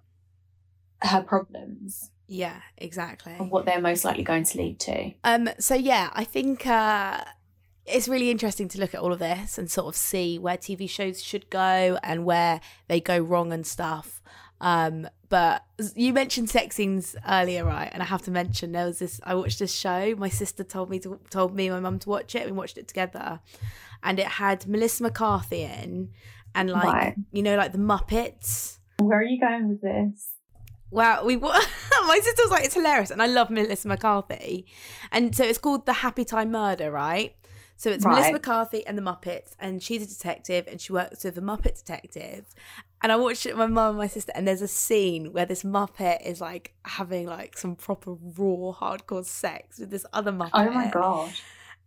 her 1.02 1.22
problems 1.22 2.10
Yeah, 2.26 2.60
exactly. 2.78 3.34
and 3.38 3.50
what 3.50 3.66
they're 3.66 3.80
most 3.80 4.04
likely 4.04 4.22
going 4.24 4.44
to 4.44 4.58
lead 4.58 4.80
to 4.80 5.12
Um, 5.22 5.50
so 5.58 5.74
yeah, 5.74 6.10
I 6.14 6.24
think 6.24 6.66
uh, 6.66 7.22
it's 7.86 8.08
really 8.08 8.30
interesting 8.30 8.68
to 8.68 8.80
look 8.80 8.94
at 8.94 9.00
all 9.00 9.12
of 9.12 9.18
this 9.18 9.58
and 9.58 9.70
sort 9.70 9.88
of 9.88 9.96
see 9.96 10.38
where 10.38 10.56
TV 10.56 10.88
shows 10.88 11.22
should 11.22 11.50
go 11.50 11.98
and 12.02 12.24
where 12.24 12.60
they 12.88 13.00
go 13.00 13.18
wrong 13.18 13.52
and 13.52 13.66
stuff. 13.66 14.22
Um, 14.60 15.08
but 15.34 15.64
you 15.96 16.12
mentioned 16.12 16.48
sex 16.48 16.76
scenes 16.76 17.16
earlier, 17.28 17.64
right? 17.64 17.90
And 17.92 18.00
I 18.00 18.06
have 18.06 18.22
to 18.22 18.30
mention 18.30 18.70
there 18.70 18.86
was 18.86 19.00
this. 19.00 19.20
I 19.24 19.34
watched 19.34 19.58
this 19.58 19.74
show. 19.74 20.14
My 20.16 20.28
sister 20.28 20.62
told 20.62 20.90
me 20.90 21.00
to 21.00 21.18
told 21.28 21.56
me 21.56 21.68
my 21.70 21.80
mum 21.80 21.98
to 21.98 22.08
watch 22.08 22.36
it. 22.36 22.46
We 22.46 22.52
watched 22.52 22.78
it 22.78 22.86
together, 22.86 23.40
and 24.04 24.20
it 24.20 24.28
had 24.28 24.64
Melissa 24.68 25.02
McCarthy 25.02 25.62
in, 25.62 26.10
and 26.54 26.70
like 26.70 26.84
Right. 26.84 27.14
you 27.32 27.42
know, 27.42 27.56
like 27.56 27.72
the 27.72 27.78
Muppets. 27.78 28.78
where 29.00 29.18
are 29.18 29.24
you 29.24 29.40
going 29.40 29.68
with 29.70 29.80
this 29.82 30.34
Well, 30.92 31.26
we 31.26 31.36
my 31.36 32.20
sister 32.22 32.42
was 32.44 32.52
like, 32.52 32.64
it's 32.64 32.74
hilarious, 32.74 33.10
and 33.10 33.20
I 33.20 33.26
love 33.26 33.50
Melissa 33.50 33.88
McCarthy, 33.88 34.66
and 35.10 35.34
so 35.34 35.42
it's 35.42 35.58
called 35.58 35.84
The 35.84 35.94
Happytime 35.94 36.50
Murder, 36.50 36.92
right? 36.92 37.34
So 37.76 37.90
it's 37.90 38.04
Melissa 38.04 38.32
McCarthy 38.32 38.86
and 38.86 38.96
the 38.96 39.02
Muppets, 39.02 39.56
and 39.58 39.82
she's 39.82 40.02
a 40.02 40.06
detective, 40.06 40.68
and 40.68 40.80
she 40.80 40.92
works 40.92 41.24
with 41.24 41.36
a 41.36 41.40
Muppet 41.40 41.76
detective. 41.84 42.44
And 43.04 43.12
I 43.12 43.16
watched 43.16 43.44
it 43.44 43.50
with 43.50 43.58
my 43.58 43.66
mum 43.66 43.90
and 43.90 43.98
my 43.98 44.06
sister, 44.06 44.32
and 44.34 44.48
there's 44.48 44.62
a 44.62 44.66
scene 44.66 45.34
where 45.34 45.44
this 45.44 45.62
Muppet 45.62 46.26
is 46.26 46.40
like 46.40 46.72
having 46.86 47.26
like 47.26 47.58
some 47.58 47.76
proper 47.76 48.12
raw, 48.14 48.72
hardcore 48.72 49.26
sex 49.26 49.78
with 49.78 49.90
this 49.90 50.06
other 50.14 50.32
Muppet. 50.32 50.48
oh 50.54 50.70
my 50.70 50.88
god 50.90 51.30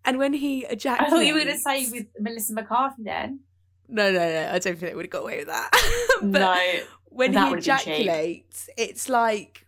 And 0.05 0.19
when 0.19 0.33
he 0.33 0.63
ejaculates. 0.65 1.01
I 1.01 1.09
thought 1.09 1.25
you 1.25 1.33
were 1.33 1.39
going 1.43 1.55
to 1.55 1.59
say 1.59 1.89
with 1.91 2.05
Melissa 2.19 2.53
McCarthy 2.53 3.01
then. 3.01 3.39
no, 3.87 4.11
no, 4.11 4.19
no. 4.19 4.49
I 4.51 4.59
don't 4.59 4.77
think 4.77 4.91
they 4.91 4.93
would 4.93 5.05
have 5.05 5.11
got 5.11 5.23
away 5.23 5.39
with 5.39 5.47
that. 5.47 5.71
but 6.21 6.39
no. 6.39 6.79
when 7.05 7.31
that 7.31 7.45
he 7.45 7.49
would've 7.49 7.65
been 7.65 7.77
cheap. 7.79 7.87
ejaculates, 7.87 8.69
it's 8.77 9.09
like 9.09 9.65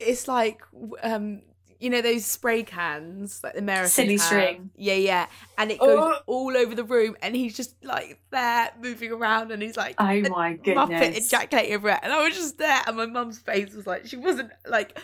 it's 0.00 0.26
like 0.26 0.60
um 1.04 1.42
you 1.80 1.90
know 1.90 2.00
those 2.02 2.24
spray 2.26 2.62
cans 2.62 3.40
like 3.42 3.54
the 3.54 3.58
Americans 3.60 3.92
Silly 3.94 4.12
have? 4.18 4.20
string. 4.22 4.70
Yeah, 4.76 4.94
yeah, 4.94 5.26
and 5.58 5.70
it 5.70 5.80
goes 5.80 5.98
Oh. 5.98 6.18
all 6.26 6.56
over 6.56 6.74
the 6.74 6.84
room, 6.84 7.16
and 7.22 7.34
he's 7.34 7.56
just 7.56 7.74
like 7.82 8.20
there 8.30 8.70
moving 8.80 9.10
around, 9.12 9.50
and 9.50 9.62
he's 9.62 9.76
like 9.76 9.94
Oh 9.98 10.04
a 10.06 10.22
my 10.28 10.52
Muppet 10.56 10.64
goodness. 10.64 11.26
ejaculating 11.26 11.72
everywhere, 11.72 11.98
and 12.02 12.12
I 12.12 12.22
was 12.22 12.36
just 12.36 12.58
there, 12.58 12.82
and 12.86 12.96
my 12.96 13.06
mum's 13.06 13.38
face 13.38 13.74
was 13.74 13.86
like 13.86 14.06
she 14.06 14.16
wasn't 14.16 14.50
like 14.68 14.98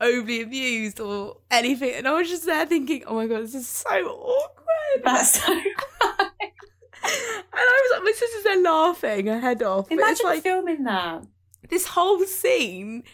overly 0.00 0.42
amused 0.42 1.00
or 1.00 1.38
anything, 1.50 1.94
and 1.94 2.06
I 2.08 2.12
was 2.12 2.28
just 2.28 2.44
there 2.44 2.66
thinking, 2.66 3.04
oh 3.06 3.14
my 3.14 3.26
god, 3.26 3.42
this 3.44 3.54
is 3.54 3.68
so 3.68 3.88
awkward. 3.88 5.04
That's 5.04 5.40
so. 5.42 5.52
and 7.06 7.12
I 7.54 7.82
was 7.84 7.92
like, 7.98 8.04
my 8.04 8.12
sister's 8.16 8.42
there 8.42 8.62
laughing 8.62 9.26
her 9.26 9.38
head 9.38 9.62
off. 9.62 9.90
Imagine 9.90 10.26
like 10.26 10.42
filming 10.42 10.84
that. 10.84 11.24
this 11.68 11.86
whole 11.86 12.24
scene 12.24 13.04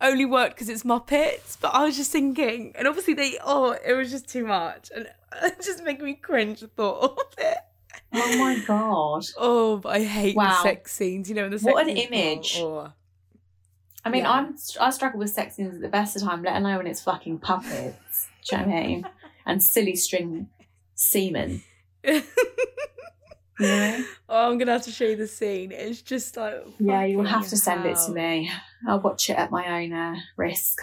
only 0.00 0.24
worked 0.24 0.54
because 0.54 0.68
it's 0.68 0.82
Muppets, 0.82 1.56
but 1.60 1.74
I 1.74 1.84
was 1.84 1.96
just 1.96 2.10
thinking, 2.12 2.72
and 2.76 2.88
obviously 2.88 3.14
they, 3.14 3.38
oh, 3.44 3.72
it 3.72 3.92
was 3.92 4.10
just 4.10 4.28
too 4.28 4.46
much, 4.46 4.90
and 4.94 5.06
it 5.42 5.60
just 5.62 5.82
making 5.84 6.04
me 6.04 6.14
cringe 6.14 6.60
the 6.60 6.68
thought 6.68 7.02
of 7.18 7.34
it. 7.38 7.58
Oh 8.12 8.38
my 8.38 8.58
god. 8.66 9.24
Oh, 9.38 9.76
but 9.78 9.90
I 9.96 10.02
hate 10.04 10.34
Wow. 10.36 10.48
the 10.50 10.62
sex 10.62 10.92
scenes. 10.92 11.28
You 11.28 11.34
know, 11.36 11.48
the 11.48 11.58
What 11.58 11.86
an 11.88 11.96
image. 11.96 12.56
oh. 12.58 12.92
I 14.04 14.08
mean, 14.10 14.22
Yeah. 14.22 14.30
I'm 14.32 14.56
I 14.80 14.90
struggle 14.90 15.18
with 15.20 15.30
sex 15.30 15.56
scenes 15.56 15.74
at 15.74 15.80
the 15.80 15.88
best 15.88 16.16
of 16.16 16.22
time, 16.22 16.42
let 16.42 16.56
alone 16.56 16.78
when 16.78 16.86
it's 16.86 17.02
fucking 17.02 17.38
puppets. 17.38 18.28
Do 18.48 18.56
you 18.56 18.62
know 18.62 18.68
what 18.68 18.76
I 18.76 18.86
mean? 18.86 19.06
And 19.46 19.62
silly 19.62 19.96
string 19.96 20.48
semen. 20.94 21.62
You 23.60 23.66
know? 23.68 24.04
oh, 24.28 24.50
I'm 24.50 24.58
gonna 24.58 24.72
have 24.72 24.82
to 24.84 24.90
show 24.90 25.04
you 25.04 25.16
the 25.16 25.26
scene. 25.28 25.70
It's 25.72 26.02
just 26.02 26.36
like 26.36 26.54
Yeah, 26.78 27.04
you 27.04 27.18
will 27.18 27.24
have 27.26 27.48
to 27.48 27.56
send 27.56 27.84
it 27.86 27.96
to 28.06 28.12
me. 28.12 28.50
I'll 28.88 29.00
watch 29.00 29.28
it 29.30 29.34
at 29.38 29.50
my 29.50 29.82
own 29.82 29.92
uh, 29.92 30.16
risk. 30.36 30.80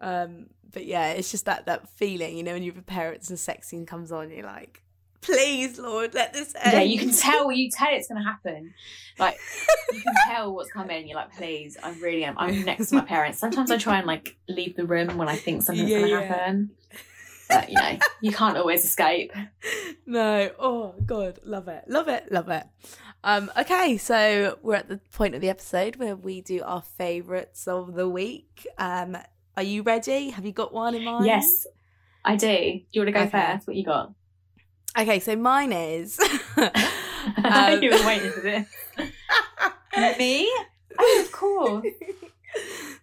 Um, 0.00 0.46
but 0.72 0.86
yeah, 0.86 1.10
it's 1.10 1.30
just 1.30 1.44
that 1.46 1.66
that 1.66 1.88
feeling, 1.88 2.36
you 2.36 2.42
know, 2.42 2.52
when 2.52 2.62
you're 2.62 2.74
with 2.74 2.86
parents 2.86 3.28
and 3.28 3.34
a 3.34 3.40
sex 3.40 3.68
scene 3.68 3.86
comes 3.86 4.12
on, 4.12 4.30
you're 4.30 4.46
like, 4.46 4.82
please, 5.20 5.78
Lord, 5.78 6.14
let 6.14 6.32
this 6.32 6.54
end. 6.60 6.72
Yeah, 6.72 6.80
you 6.82 6.98
can 6.98 7.10
tell. 7.16 7.50
You 7.50 7.70
tell 7.70 7.88
it's 7.90 8.08
to 8.08 8.14
happen. 8.14 8.72
Like 9.18 9.38
you 9.92 10.00
can 10.00 10.14
tell 10.28 10.54
what's 10.54 10.70
coming. 10.70 11.08
You're 11.08 11.16
like, 11.16 11.34
please, 11.36 11.76
I 11.82 11.90
really 11.94 12.24
am. 12.24 12.38
I'm 12.38 12.64
next 12.64 12.90
to 12.90 12.96
my 12.96 13.00
parents. 13.02 13.38
Sometimes 13.38 13.70
I 13.70 13.76
try 13.76 13.98
and 13.98 14.06
like 14.06 14.36
leave 14.48 14.76
the 14.76 14.86
room 14.86 15.16
when 15.18 15.28
I 15.28 15.36
think 15.36 15.62
something's 15.62 15.90
Yeah, 15.90 16.00
to 16.00 16.08
yeah. 16.08 16.20
happen. 16.20 16.70
But 17.50 17.68
you 17.68 17.76
know, 17.76 17.98
you 18.20 18.32
can't 18.32 18.56
always 18.56 18.84
escape. 18.84 19.32
no. 20.06 20.50
Oh 20.58 20.94
God, 21.04 21.40
love 21.44 21.68
it, 21.68 21.84
love 21.88 22.08
it, 22.08 22.30
love 22.30 22.48
it. 22.48 22.64
Um, 23.22 23.50
okay, 23.58 23.96
so 23.98 24.58
we're 24.62 24.76
at 24.76 24.88
the 24.88 24.98
point 25.12 25.34
of 25.34 25.40
the 25.42 25.50
episode 25.50 25.96
where 25.96 26.16
we 26.16 26.40
do 26.40 26.62
our 26.64 26.80
favourites 26.82 27.68
of 27.68 27.94
the 27.94 28.08
week. 28.08 28.66
Um, 28.78 29.16
are 29.56 29.62
you 29.62 29.82
ready? 29.82 30.30
Have 30.30 30.46
you 30.46 30.52
got 30.52 30.72
one 30.72 30.94
in 30.94 31.04
mind? 31.04 31.26
Yes, 31.26 31.66
I 32.24 32.36
do. 32.36 32.46
Do 32.46 32.80
you 32.92 33.00
want 33.02 33.08
to 33.08 33.12
go 33.12 33.20
Okay. 33.22 33.30
first? 33.30 33.66
What 33.66 33.76
you 33.76 33.84
got? 33.84 34.12
Okay, 34.98 35.20
so 35.20 35.36
mine 35.36 35.72
is. 35.72 36.18
Um, 37.44 37.82
you 37.82 37.90
were 37.90 38.06
waiting 38.06 38.30
for 38.30 38.40
this. 38.40 38.66
Me? 40.18 40.50
Oh, 40.98 41.22
of 41.22 41.30
course. 41.32 41.86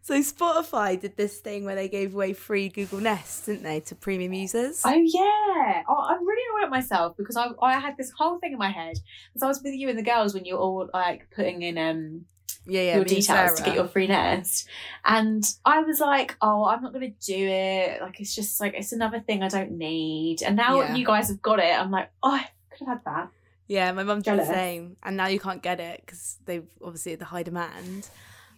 So 0.08 0.14
Spotify 0.22 0.98
did 0.98 1.18
this 1.18 1.40
thing 1.40 1.66
where 1.66 1.76
they 1.76 1.90
gave 1.90 2.16
away 2.16 2.32
free 2.32 2.70
Google 2.70 3.02
Nest, 3.02 3.46
didn't 3.46 3.64
they, 3.64 3.82
to 3.82 3.96
premium 3.96 4.32
users? 4.32 4.82
Oh 4.86 4.94
yeah. 4.94 5.84
Oh, 5.90 6.06
I'm 6.08 6.26
really 6.26 6.42
annoyed 6.50 6.68
at 6.68 6.70
myself 6.70 7.18
because 7.18 7.36
I 7.36 7.50
I 7.62 7.78
had 7.78 7.98
this 7.98 8.12
whole 8.18 8.40
thing 8.40 8.54
in 8.54 8.58
my 8.58 8.70
head 8.72 8.98
because 9.34 9.44
I 9.44 9.48
was 9.48 9.62
with 9.62 9.74
you 9.74 9.90
and 9.90 10.00
the 10.00 10.04
girls 10.04 10.34
when 10.34 10.46
you 10.46 10.54
were 10.54 10.62
all 10.62 10.90
like 10.94 11.28
putting 11.36 11.62
in 11.62 11.78
um 11.78 12.26
yeah, 12.66 12.82
yeah. 12.82 12.96
your 12.96 13.04
details 13.04 13.56
to 13.56 13.64
get 13.64 13.76
your 13.76 13.88
free 13.88 14.08
nest. 14.08 14.68
And 15.04 15.44
I 15.66 15.82
was 15.82 16.00
like, 16.00 16.38
oh, 16.42 16.66
I'm 16.66 16.82
not 16.82 16.94
going 16.94 17.14
to 17.14 17.26
do 17.26 17.48
it. 17.48 18.02
Like, 18.02 18.20
it's 18.20 18.36
just 18.36 18.60
like, 18.60 18.74
it's 18.74 18.92
another 18.92 19.22
thing 19.22 19.42
I 19.42 19.48
don't 19.48 19.72
need. 19.78 20.42
And 20.44 20.58
now 20.58 20.82
Yeah. 20.82 20.96
you 20.96 21.06
guys 21.06 21.30
have 21.30 21.42
got 21.42 21.60
it. 21.60 21.74
I'm 21.80 21.92
like, 21.92 22.12
oh, 22.24 22.34
I 22.36 22.50
could 22.70 22.88
have 22.88 22.98
had 22.98 23.06
that. 23.06 23.30
Yeah, 23.68 23.92
my 23.94 24.04
mum 24.04 24.22
did 24.22 24.38
the 24.38 24.46
same, 24.46 24.96
and 25.04 25.18
now 25.18 25.28
you 25.28 25.40
can't 25.40 25.62
get 25.62 25.80
it 25.80 26.02
because 26.06 26.38
they've 26.46 26.68
obviously 26.82 27.12
had 27.12 27.20
the 27.20 27.26
high 27.26 27.44
demand. 27.44 28.10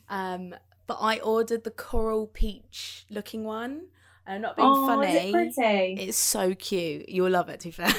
Um, 0.08 0.56
but 0.90 0.98
I 1.02 1.20
ordered 1.20 1.66
the 1.66 1.70
coral 1.70 2.26
peach 2.26 3.06
looking 3.12 3.44
one. 3.44 3.90
And 4.26 4.38
I'm 4.38 4.42
not 4.42 4.56
being 4.58 4.68
oh, 4.68 4.88
funny. 4.88 5.08
is 5.08 5.26
it 5.26 5.32
pretty? 5.32 6.02
It's 6.02 6.18
so 6.18 6.56
cute. 6.56 7.08
You'll 7.08 7.30
love 7.30 7.48
it, 7.48 7.60
to 7.60 7.68
be 7.68 7.72
fair. 7.72 7.94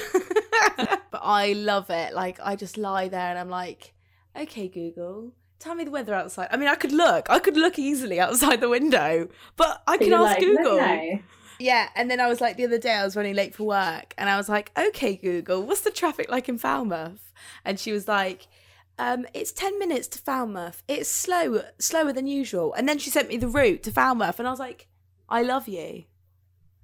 but 1.12 1.20
I 1.22 1.53
love 1.53 1.88
it. 1.88 2.12
Like, 2.14 2.41
I 2.43 2.57
just 2.57 2.76
lie 2.76 3.07
there 3.07 3.30
and 3.30 3.38
I'm 3.38 3.49
like, 3.49 3.95
okay, 4.36 4.66
Google, 4.66 5.30
tell 5.61 5.76
me 5.76 5.84
the 5.84 5.93
weather 5.93 6.14
outside. 6.14 6.49
I 6.51 6.57
mean, 6.57 6.66
I 6.66 6.74
could 6.74 6.91
look. 6.91 7.30
I 7.30 7.38
could 7.38 7.57
look 7.57 7.78
easily 7.78 8.18
outside 8.18 8.61
the 8.61 8.68
window, 8.68 9.28
but 9.57 9.84
I 9.86 9.97
But 9.97 10.05
can 10.05 10.12
ask 10.14 10.24
like, 10.24 10.41
Google. 10.41 10.78
no. 10.78 11.18
Yeah, 11.61 11.91
and 11.95 12.11
then 12.11 12.18
I 12.18 12.26
was 12.26 12.41
like, 12.41 12.57
the 12.57 12.64
other 12.64 12.78
day 12.78 12.95
I 12.95 13.05
was 13.05 13.14
running 13.14 13.36
late 13.36 13.55
for 13.55 13.64
work, 13.64 14.14
and 14.18 14.28
I 14.28 14.36
was 14.36 14.49
like, 14.49 14.72
okay, 14.76 15.14
Google, 15.14 15.62
what's 15.62 15.82
the 15.82 15.93
traffic 15.93 16.28
like 16.28 16.49
in 16.49 16.59
Falmouth? 16.59 17.32
And 17.64 17.78
she 17.78 17.93
was 17.93 18.09
like, 18.09 18.49
um, 19.01 19.27
it's 19.33 19.51
ten 19.51 19.79
minutes 19.79 20.07
to 20.09 20.19
Falmouth. 20.19 20.83
It's 20.87 21.09
slow, 21.09 21.63
slower 21.79 22.13
than 22.13 22.27
usual. 22.27 22.75
And 22.75 22.89
then 22.89 22.99
she 22.99 23.11
sent 23.11 23.29
me 23.29 23.39
the 23.39 23.49
route 23.49 23.83
to 23.85 23.91
Falmouth, 23.91 24.39
and 24.39 24.47
I 24.47 24.51
was 24.51 24.61
like, 24.61 24.89
I 25.29 25.43
love 25.43 25.67
you. 25.67 26.05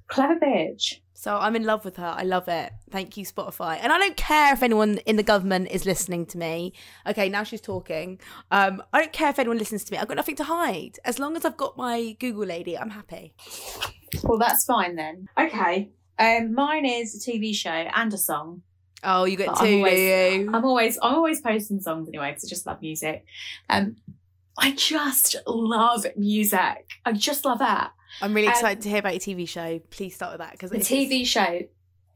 Clever 0.09 0.37
bitch. 0.37 1.01
So 1.15 1.37
I'm 1.37 1.57
in 1.57 1.65
love 1.65 1.85
with 1.85 1.97
her. 1.97 2.15
I 2.17 2.23
love 2.23 2.47
it. 2.49 2.73
Thank 2.91 3.17
you, 3.17 3.25
Spotify. 3.25 3.79
And 3.81 3.93
I 3.93 3.99
don't 3.99 4.17
care 4.17 4.53
if 4.53 4.63
anyone 4.63 4.99
in 5.07 5.17
the 5.17 5.23
government 5.23 5.69
is 5.71 5.85
listening 5.85 6.27
to 6.27 6.39
me. 6.39 6.75
Okay, 7.07 7.29
now 7.29 7.43
she's 7.43 7.61
talking. 7.61 8.21
Um, 8.51 8.83
I 8.93 9.01
don't 9.01 9.13
care 9.13 9.31
if 9.31 9.39
anyone 9.39 9.59
listens 9.59 9.83
to 9.85 9.93
me. 9.93 9.99
I've 9.99 10.09
got 10.09 10.17
nothing 10.17 10.37
to 10.37 10.45
hide. 10.45 10.99
As 11.05 11.19
long 11.19 11.37
as 11.37 11.45
I've 11.45 11.57
got 11.57 11.77
my 11.77 12.17
Google 12.21 12.45
lady, 12.45 12.79
I'm 12.79 12.91
happy. 12.91 13.35
Well, 14.23 14.39
that's 14.39 14.65
fine 14.65 14.95
then. 14.95 15.27
Okay. 15.39 15.91
Um, 16.19 16.55
mine 16.55 16.87
is 16.87 17.15
a 17.15 17.31
TV 17.31 17.55
show 17.55 17.71
and 17.71 18.13
a 18.13 18.19
song. 18.19 18.63
Oh, 19.09 19.25
you 19.25 19.37
get 19.37 19.47
But 19.47 19.59
two, 19.61 19.65
I'm 19.65 19.71
do 19.71 19.77
always, 19.79 19.99
you? 20.01 20.51
I'm 20.53 20.65
always, 20.65 20.99
I'm 21.01 21.15
always 21.15 21.41
posting 21.41 21.81
songs 21.81 22.09
anyway 22.09 22.31
because 22.31 22.45
I 22.45 22.49
just 22.49 22.67
love 22.67 22.83
music. 22.83 23.25
Um, 23.71 23.97
I 24.59 24.73
just 24.73 25.37
love 25.47 26.05
music. 26.17 26.91
I 27.05 27.13
just 27.13 27.45
love 27.45 27.61
that. 27.61 27.93
I'm 28.21 28.35
really 28.35 28.49
Um, 28.49 28.53
excited 28.53 28.83
to 28.83 28.89
hear 28.89 28.99
about 28.99 29.13
your 29.27 29.37
TV 29.37 29.49
show. 29.49 29.79
Please 29.91 30.15
start 30.15 30.33
with 30.33 30.41
that 30.41 30.53
because 30.53 30.71
The 30.71 30.79
TV 30.79 31.25
show 31.27 31.61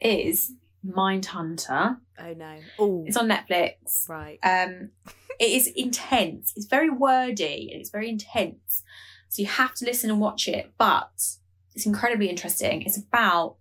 is 0.01 0.53
Mindhunter. 0.87 1.99
Oh 2.19 2.33
no! 2.35 2.57
Oh, 2.79 3.05
It's 3.07 3.17
on 3.17 3.29
Netflix. 3.29 4.09
right. 4.09 4.39
Um, 4.43 4.91
it 5.39 5.51
is 5.51 5.67
intense. 5.69 6.53
It's 6.57 6.67
very 6.67 6.91
wordy 6.91 7.69
and 7.73 7.81
it's 7.81 7.91
very 7.91 8.09
intense. 8.09 8.83
So 9.29 9.43
you 9.43 9.49
have 9.49 9.75
to 9.77 9.85
listen 9.85 10.11
and 10.11 10.21
watch 10.21 10.49
it, 10.49 10.73
but 10.79 11.11
it's 11.75 11.87
incredibly 11.87 12.29
interesting. 12.29 12.83
It's 12.83 12.99
about 12.99 13.57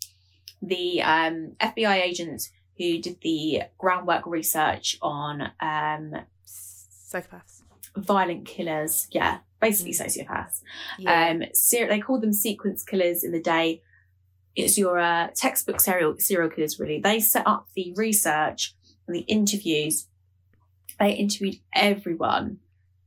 the 0.62 1.02
um, 1.02 1.56
FBI 1.62 2.02
agents 2.02 2.50
who 2.80 2.98
did 2.98 3.18
the 3.22 3.64
groundwork 3.78 4.26
research 4.26 4.98
on 5.02 5.52
um, 5.60 6.16
Psychopaths. 6.48 7.62
violent 7.96 8.46
killers. 8.46 9.08
Yeah, 9.12 9.40
basically 9.60 9.92
sociopaths. 9.92 10.62
Yeah. 10.98 11.30
Um, 11.30 11.44
ser- 11.54 11.90
they 11.90 12.00
called 12.00 12.22
them 12.22 12.34
sequence 12.34 12.84
killers 12.84 13.24
in 13.24 13.34
the 13.34 13.42
day. 13.42 13.84
It's 14.56 14.78
your 14.78 14.98
uh, 14.98 15.28
textbook 15.36 15.82
serial 15.82 16.16
serial 16.20 16.50
killers. 16.50 16.80
Really, 16.80 17.02
they 17.02 17.20
set 17.20 17.46
up 17.46 17.68
the 17.76 17.94
research 17.98 18.76
and 19.06 19.16
the 19.16 19.22
interviews. 19.22 20.08
They 21.00 21.12
interviewed 21.12 21.58
everyone 21.76 22.60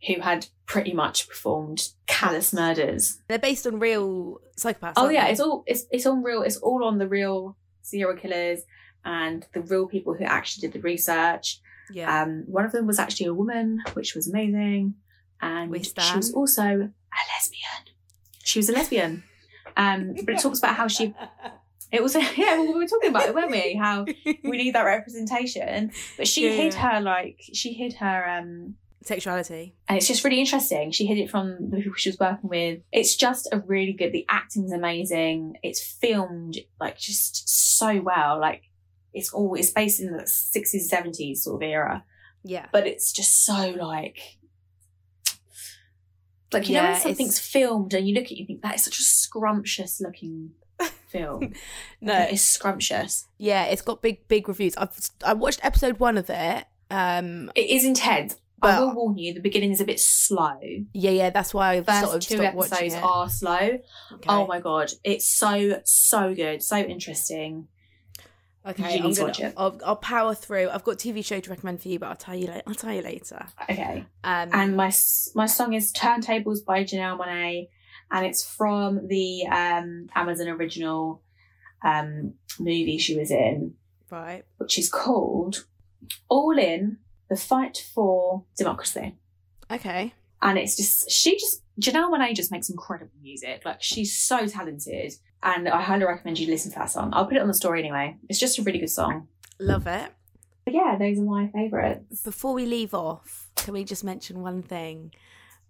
who 0.06 0.20
had 0.20 0.48
pretty 0.66 0.92
much 0.92 1.28
performed 1.28 1.88
callous 2.06 2.52
murders. 2.52 3.20
They're 3.28 3.38
based 3.38 3.66
on 3.66 3.78
real 3.78 4.40
psychopaths. 4.58 4.94
Oh 4.96 5.08
yeah, 5.08 5.26
they? 5.26 5.32
it's 5.32 5.40
all 5.40 5.64
it's 5.66 5.86
it's 5.90 6.04
on 6.04 6.22
real. 6.22 6.42
It's 6.42 6.58
all 6.58 6.84
on 6.84 6.98
the 6.98 7.08
real 7.08 7.56
serial 7.80 8.16
killers 8.16 8.60
and 9.05 9.46
the 9.55 9.61
real 9.62 9.86
people 9.86 10.14
who 10.14 10.24
actually 10.24 10.62
did 10.68 10.72
the 10.74 10.80
research. 10.82 11.61
yeah. 11.92 12.22
Um, 12.22 12.44
one 12.46 12.64
of 12.64 12.72
them 12.72 12.86
was 12.86 12.98
actually 12.98 13.26
a 13.26 13.34
woman, 13.34 13.80
which 13.94 14.14
was 14.14 14.28
amazing, 14.28 14.94
and 15.40 15.74
she 15.84 16.16
was 16.16 16.32
also 16.32 16.62
a 16.62 17.22
lesbian. 17.34 17.82
She 18.44 18.59
was 18.59 18.68
a 18.68 18.72
lesbian, 18.72 19.24
um, 19.76 20.14
but 20.24 20.34
it 20.34 20.40
talks 20.40 20.59
about 20.59 20.76
how 20.76 20.88
she. 20.88 21.14
It 21.90 22.03
was 22.03 22.14
yeah, 22.38 22.57
well, 22.57 22.68
we 22.72 22.78
were 22.78 22.86
talking 22.86 23.11
about 23.11 23.28
it, 23.28 23.34
weren't 23.34 23.50
we? 23.50 23.74
How 23.74 24.07
we 24.44 24.57
need 24.57 24.74
that 24.74 24.84
representation, 24.84 25.92
but 26.16 26.26
she 26.26 26.46
Yeah, 26.46 26.53
hid 26.62 26.72
her 26.74 27.00
like 27.03 27.38
she 27.53 27.74
hid 27.74 27.92
her 27.96 28.26
um 28.30 28.76
sexuality. 29.05 29.74
and 29.88 29.98
it's 29.98 30.07
just 30.09 30.24
really 30.24 30.40
interesting. 30.40 30.90
She 30.90 31.05
hid 31.05 31.18
it 31.18 31.30
from 31.30 31.68
the 31.68 31.76
people 31.76 31.92
she 31.96 32.09
was 32.09 32.18
working 32.18 32.48
with. 32.48 32.80
It's 32.92 33.14
just 33.14 33.46
a 33.53 33.59
really 33.59 33.92
good. 33.92 34.11
The 34.12 34.24
acting's 34.30 34.72
amazing. 34.72 35.59
It's 35.62 35.82
filmed 35.84 36.57
like 36.80 36.96
just 36.96 37.46
so 37.78 38.00
well. 38.00 38.40
Like 38.40 38.62
it's 39.14 39.32
all 39.32 39.54
it's 39.54 39.70
based 39.70 40.00
in 40.00 40.16
the 40.16 40.26
sixties, 40.26 40.88
seventies 40.88 41.44
sort 41.44 41.62
of 41.62 41.68
era, 41.68 42.04
Yeah. 42.44 42.66
but 42.72 42.86
it's 42.86 43.12
just 43.12 43.44
so 43.44 43.70
like. 43.78 44.18
Like 46.52 46.68
you 46.68 46.74
know 46.74 46.82
when 46.84 47.00
something's 47.00 47.38
it's- 47.38 47.46
filmed 47.48 47.94
and 47.94 48.06
you 48.06 48.14
look 48.14 48.24
at 48.26 48.32
it, 48.32 48.38
you 48.38 48.46
think 48.46 48.60
that 48.62 48.74
is 48.74 48.84
such 48.84 48.98
a 48.98 49.02
scrumptious 49.02 50.00
looking 50.02 50.50
film. 51.08 51.54
No, 52.00 52.14
it's 52.30 52.42
scrumptious. 52.42 53.26
yeah, 53.38 53.64
it's 53.64 53.80
got 53.82 54.02
big, 54.02 54.28
big 54.28 54.48
reviews. 54.48 54.76
I've 54.76 54.90
I 55.24 55.32
watched 55.32 55.60
episode 55.64 55.98
one 55.98 56.18
of 56.18 56.28
it. 56.28 56.66
Um, 56.90 57.50
It 57.54 57.70
is 57.70 57.84
intense. 57.86 58.34
I 58.60 58.76
But- 58.76 58.80
will 58.80 58.94
warn 58.94 59.16
you, 59.18 59.32
the 59.34 59.40
beginning 59.40 59.72
is 59.72 59.80
a 59.80 59.84
bit 59.86 59.98
slow. 59.98 60.60
yeah, 60.92 61.10
yeah, 61.10 61.30
that's 61.30 61.54
why 61.54 61.72
I've 61.72 61.86
First 61.86 62.02
sort 62.04 62.16
of 62.16 62.20
two 62.22 62.42
episodes 62.42 62.94
are 62.96 63.28
slow. 63.30 63.56
Okay. 64.12 64.28
Oh 64.28 64.46
my 64.46 64.60
god, 64.60 64.92
it's 65.04 65.26
so 65.26 65.80
so 65.84 66.34
good, 66.34 66.62
so 66.62 66.76
interesting. 66.76 67.68
Okay, 68.64 69.00
I'm 69.00 69.12
gonna. 69.12 69.52
I'll, 69.56 69.80
I'll 69.84 69.96
power 69.96 70.34
through. 70.34 70.70
I've 70.70 70.84
got 70.84 70.92
a 70.92 70.96
TV 71.08 71.24
show 71.24 71.40
to 71.40 71.50
recommend 71.50 71.82
for 71.82 71.88
you, 71.88 71.98
but 71.98 72.06
I'll 72.06 72.16
tell 72.16 72.36
you. 72.36 72.46
Later. 72.46 72.62
I'll 72.66 72.74
tell 72.74 72.92
you 72.92 73.02
later. 73.02 73.46
Okay, 73.68 74.04
Um, 74.22 74.48
and 74.52 74.76
my 74.76 74.92
my 75.34 75.46
song 75.46 75.72
is 75.72 75.92
Turntables 75.92 76.64
by 76.64 76.84
Janelle 76.84 77.18
Monae, 77.18 77.68
and 78.10 78.24
it's 78.26 78.44
from 78.44 79.08
the 79.08 79.46
um, 79.48 80.08
Amazon 80.14 80.48
original 80.48 81.22
um, 81.84 82.34
movie 82.60 82.98
she 82.98 83.18
was 83.18 83.32
in, 83.32 83.74
right. 84.10 84.44
which 84.58 84.78
is 84.78 84.88
called 84.88 85.64
All 86.28 86.56
In: 86.56 86.98
The 87.28 87.36
Fight 87.36 87.84
for 87.92 88.44
Democracy. 88.56 89.16
Okay. 89.70 90.12
and 90.42 90.58
it's 90.58 90.76
just 90.76 91.10
she 91.10 91.32
just 91.36 91.62
Janelle 91.80 92.10
Monae 92.12 92.34
just 92.34 92.52
makes 92.52 92.68
incredible 92.70 93.10
music. 93.22 93.62
Like 93.64 93.82
she's 93.82 94.16
so 94.16 94.46
talented, 94.46 95.14
and 95.43 95.68
I 95.68 95.80
highly 95.82 96.05
recommend 96.05 96.38
you 96.38 96.49
listen 96.49 96.72
to 96.72 96.78
that 96.78 96.90
song. 96.90 97.11
I'll 97.12 97.26
put 97.26 97.36
it 97.36 97.40
on 97.43 97.49
the 97.49 97.55
story 97.55 97.80
anyway. 97.80 98.16
It's 98.28 98.38
just 98.38 98.59
a 98.59 98.62
really 98.62 98.78
good 98.78 98.90
song. 98.90 99.28
Love 99.59 99.86
it. 99.86 100.11
But 100.64 100.74
yeah, 100.74 100.97
those 100.99 101.18
are 101.18 101.22
my 101.22 101.49
favourites. 101.49 102.22
Before 102.22 102.55
we 102.55 102.66
leave 102.66 102.95
off, 102.95 103.49
can 103.57 103.74
we 103.74 103.84
just 103.84 104.05
mention 104.05 104.43
one 104.43 104.62
thing? 104.62 105.12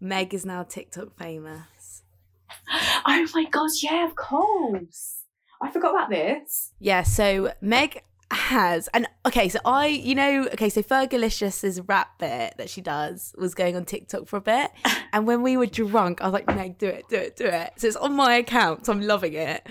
Meg 0.00 0.34
is 0.34 0.44
now 0.44 0.62
TikTok 0.62 1.16
famous. 1.16 2.02
Oh 3.04 3.26
my 3.34 3.44
god, 3.50 3.70
yeah, 3.82 4.06
of 4.06 4.14
course. 4.14 5.22
I 5.60 5.70
forgot 5.70 5.94
about 5.94 6.10
this. 6.10 6.72
Yeah, 6.78 7.02
so 7.02 7.52
Meg 7.60 8.02
has 8.32 8.88
and 8.94 9.06
okay, 9.26 9.48
so 9.48 9.58
I 9.64 9.86
you 9.86 10.14
know, 10.14 10.48
okay, 10.52 10.68
so 10.68 10.82
Fergalicious' 10.82 11.82
rap 11.88 12.18
bit 12.18 12.54
that 12.58 12.70
she 12.70 12.80
does 12.80 13.34
was 13.38 13.54
going 13.54 13.76
on 13.76 13.84
TikTok 13.84 14.26
for 14.26 14.36
a 14.36 14.40
bit. 14.40 14.70
And 15.14 15.26
when 15.26 15.42
we 15.42 15.58
were 15.58 15.66
drunk, 15.66 16.22
I 16.22 16.24
was 16.24 16.32
like, 16.32 16.46
Meg, 16.46 16.78
do 16.78 16.86
it, 16.86 17.04
do 17.10 17.16
it, 17.16 17.36
do 17.36 17.44
it. 17.44 17.72
So 17.76 17.86
it's 17.86 17.96
on 17.96 18.14
my 18.14 18.36
account, 18.36 18.86
so 18.86 18.92
I'm 18.94 19.02
loving 19.02 19.34
it. 19.34 19.66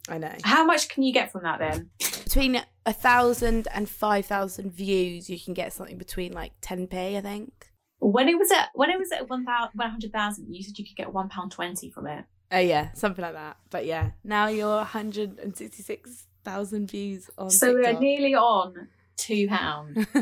I 0.09 0.17
know. 0.17 0.33
How 0.43 0.65
much 0.65 0.89
can 0.89 1.03
you 1.03 1.13
get 1.13 1.31
from 1.31 1.43
that 1.43 1.59
then? 1.59 1.91
Between 2.23 2.61
a 2.85 2.91
thousand 2.93 3.67
and 3.73 3.87
five 3.87 4.25
thousand 4.25 4.73
views, 4.73 5.29
you 5.29 5.39
can 5.39 5.53
get 5.53 5.71
something 5.71 5.97
between 5.99 6.33
like 6.33 6.59
10p, 6.61 7.15
I 7.15 7.21
think. 7.21 7.68
When 7.99 8.29
it 8.29 8.37
was 8.37 8.51
at 8.51 8.69
when 8.73 8.89
it 8.89 8.97
was 8.97 9.11
at 9.11 9.29
one 9.29 9.45
hundred 9.45 10.11
thousand, 10.11 10.53
you 10.53 10.63
said 10.63 10.79
you 10.79 10.85
could 10.85 10.95
get 10.95 11.13
one 11.13 11.29
pound 11.29 11.51
twenty 11.51 11.89
from 11.89 12.07
it. 12.07 12.25
Oh 12.51 12.59
yeah, 12.59 12.91
something 12.93 13.21
like 13.21 13.33
that. 13.33 13.57
But 13.69 13.85
yeah, 13.85 14.11
now 14.23 14.47
you're 14.47 14.77
166,000 14.77 16.89
views 16.89 17.29
on 17.37 17.51
so 17.51 17.73
we're 17.73 17.99
nearly 17.99 18.33
on 18.33 18.87
two 19.17 19.47
pound. 19.47 20.07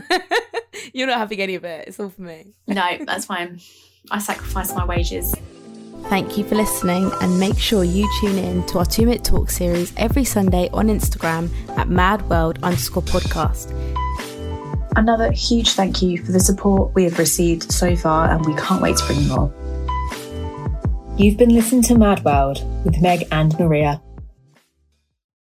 You're 0.94 1.08
not 1.08 1.20
having 1.20 1.40
any 1.40 1.56
of 1.56 1.64
it. 1.64 1.88
It's 1.88 2.00
all 2.00 2.10
for 2.10 2.22
me. 2.22 2.54
no, 2.68 2.98
that's 3.06 3.26
fine. 3.26 3.60
I 4.12 4.20
sacrificed 4.20 4.76
my 4.76 4.86
wages. 4.86 5.34
Thank 6.10 6.38
you 6.38 6.44
for 6.44 6.56
listening 6.56 7.12
and 7.22 7.40
make 7.40 7.58
sure 7.58 7.84
you 7.84 8.10
tune 8.22 8.38
in 8.38 8.66
to 8.68 8.80
our 8.80 8.86
two 8.86 9.06
minute 9.06 9.24
talk 9.24 9.50
series 9.50 9.94
every 9.98 10.24
Sunday 10.24 10.70
on 10.72 10.88
Instagram 10.88 11.50
at 11.78 11.88
madworld 11.88 12.62
underscore 12.64 13.04
podcast. 13.04 13.72
Another 14.98 15.32
huge 15.32 15.74
thank 15.74 16.02
you 16.02 16.18
for 16.26 16.32
the 16.32 16.40
support 16.40 16.96
we 16.96 17.04
have 17.04 17.20
received 17.20 17.72
so 17.72 17.96
far, 17.96 18.32
and 18.32 18.44
we 18.48 18.56
can't 18.56 18.82
wait 18.82 18.98
to 18.98 19.06
bring 19.06 19.28
more. 19.28 19.54
You've 21.20 21.38
been 21.38 21.54
listening 21.54 21.84
to 21.84 21.96
Mad 21.96 22.26
World 22.26 22.66
with 22.84 23.00
Meg 23.00 23.28
and 23.32 23.58
Maria. 23.60 24.02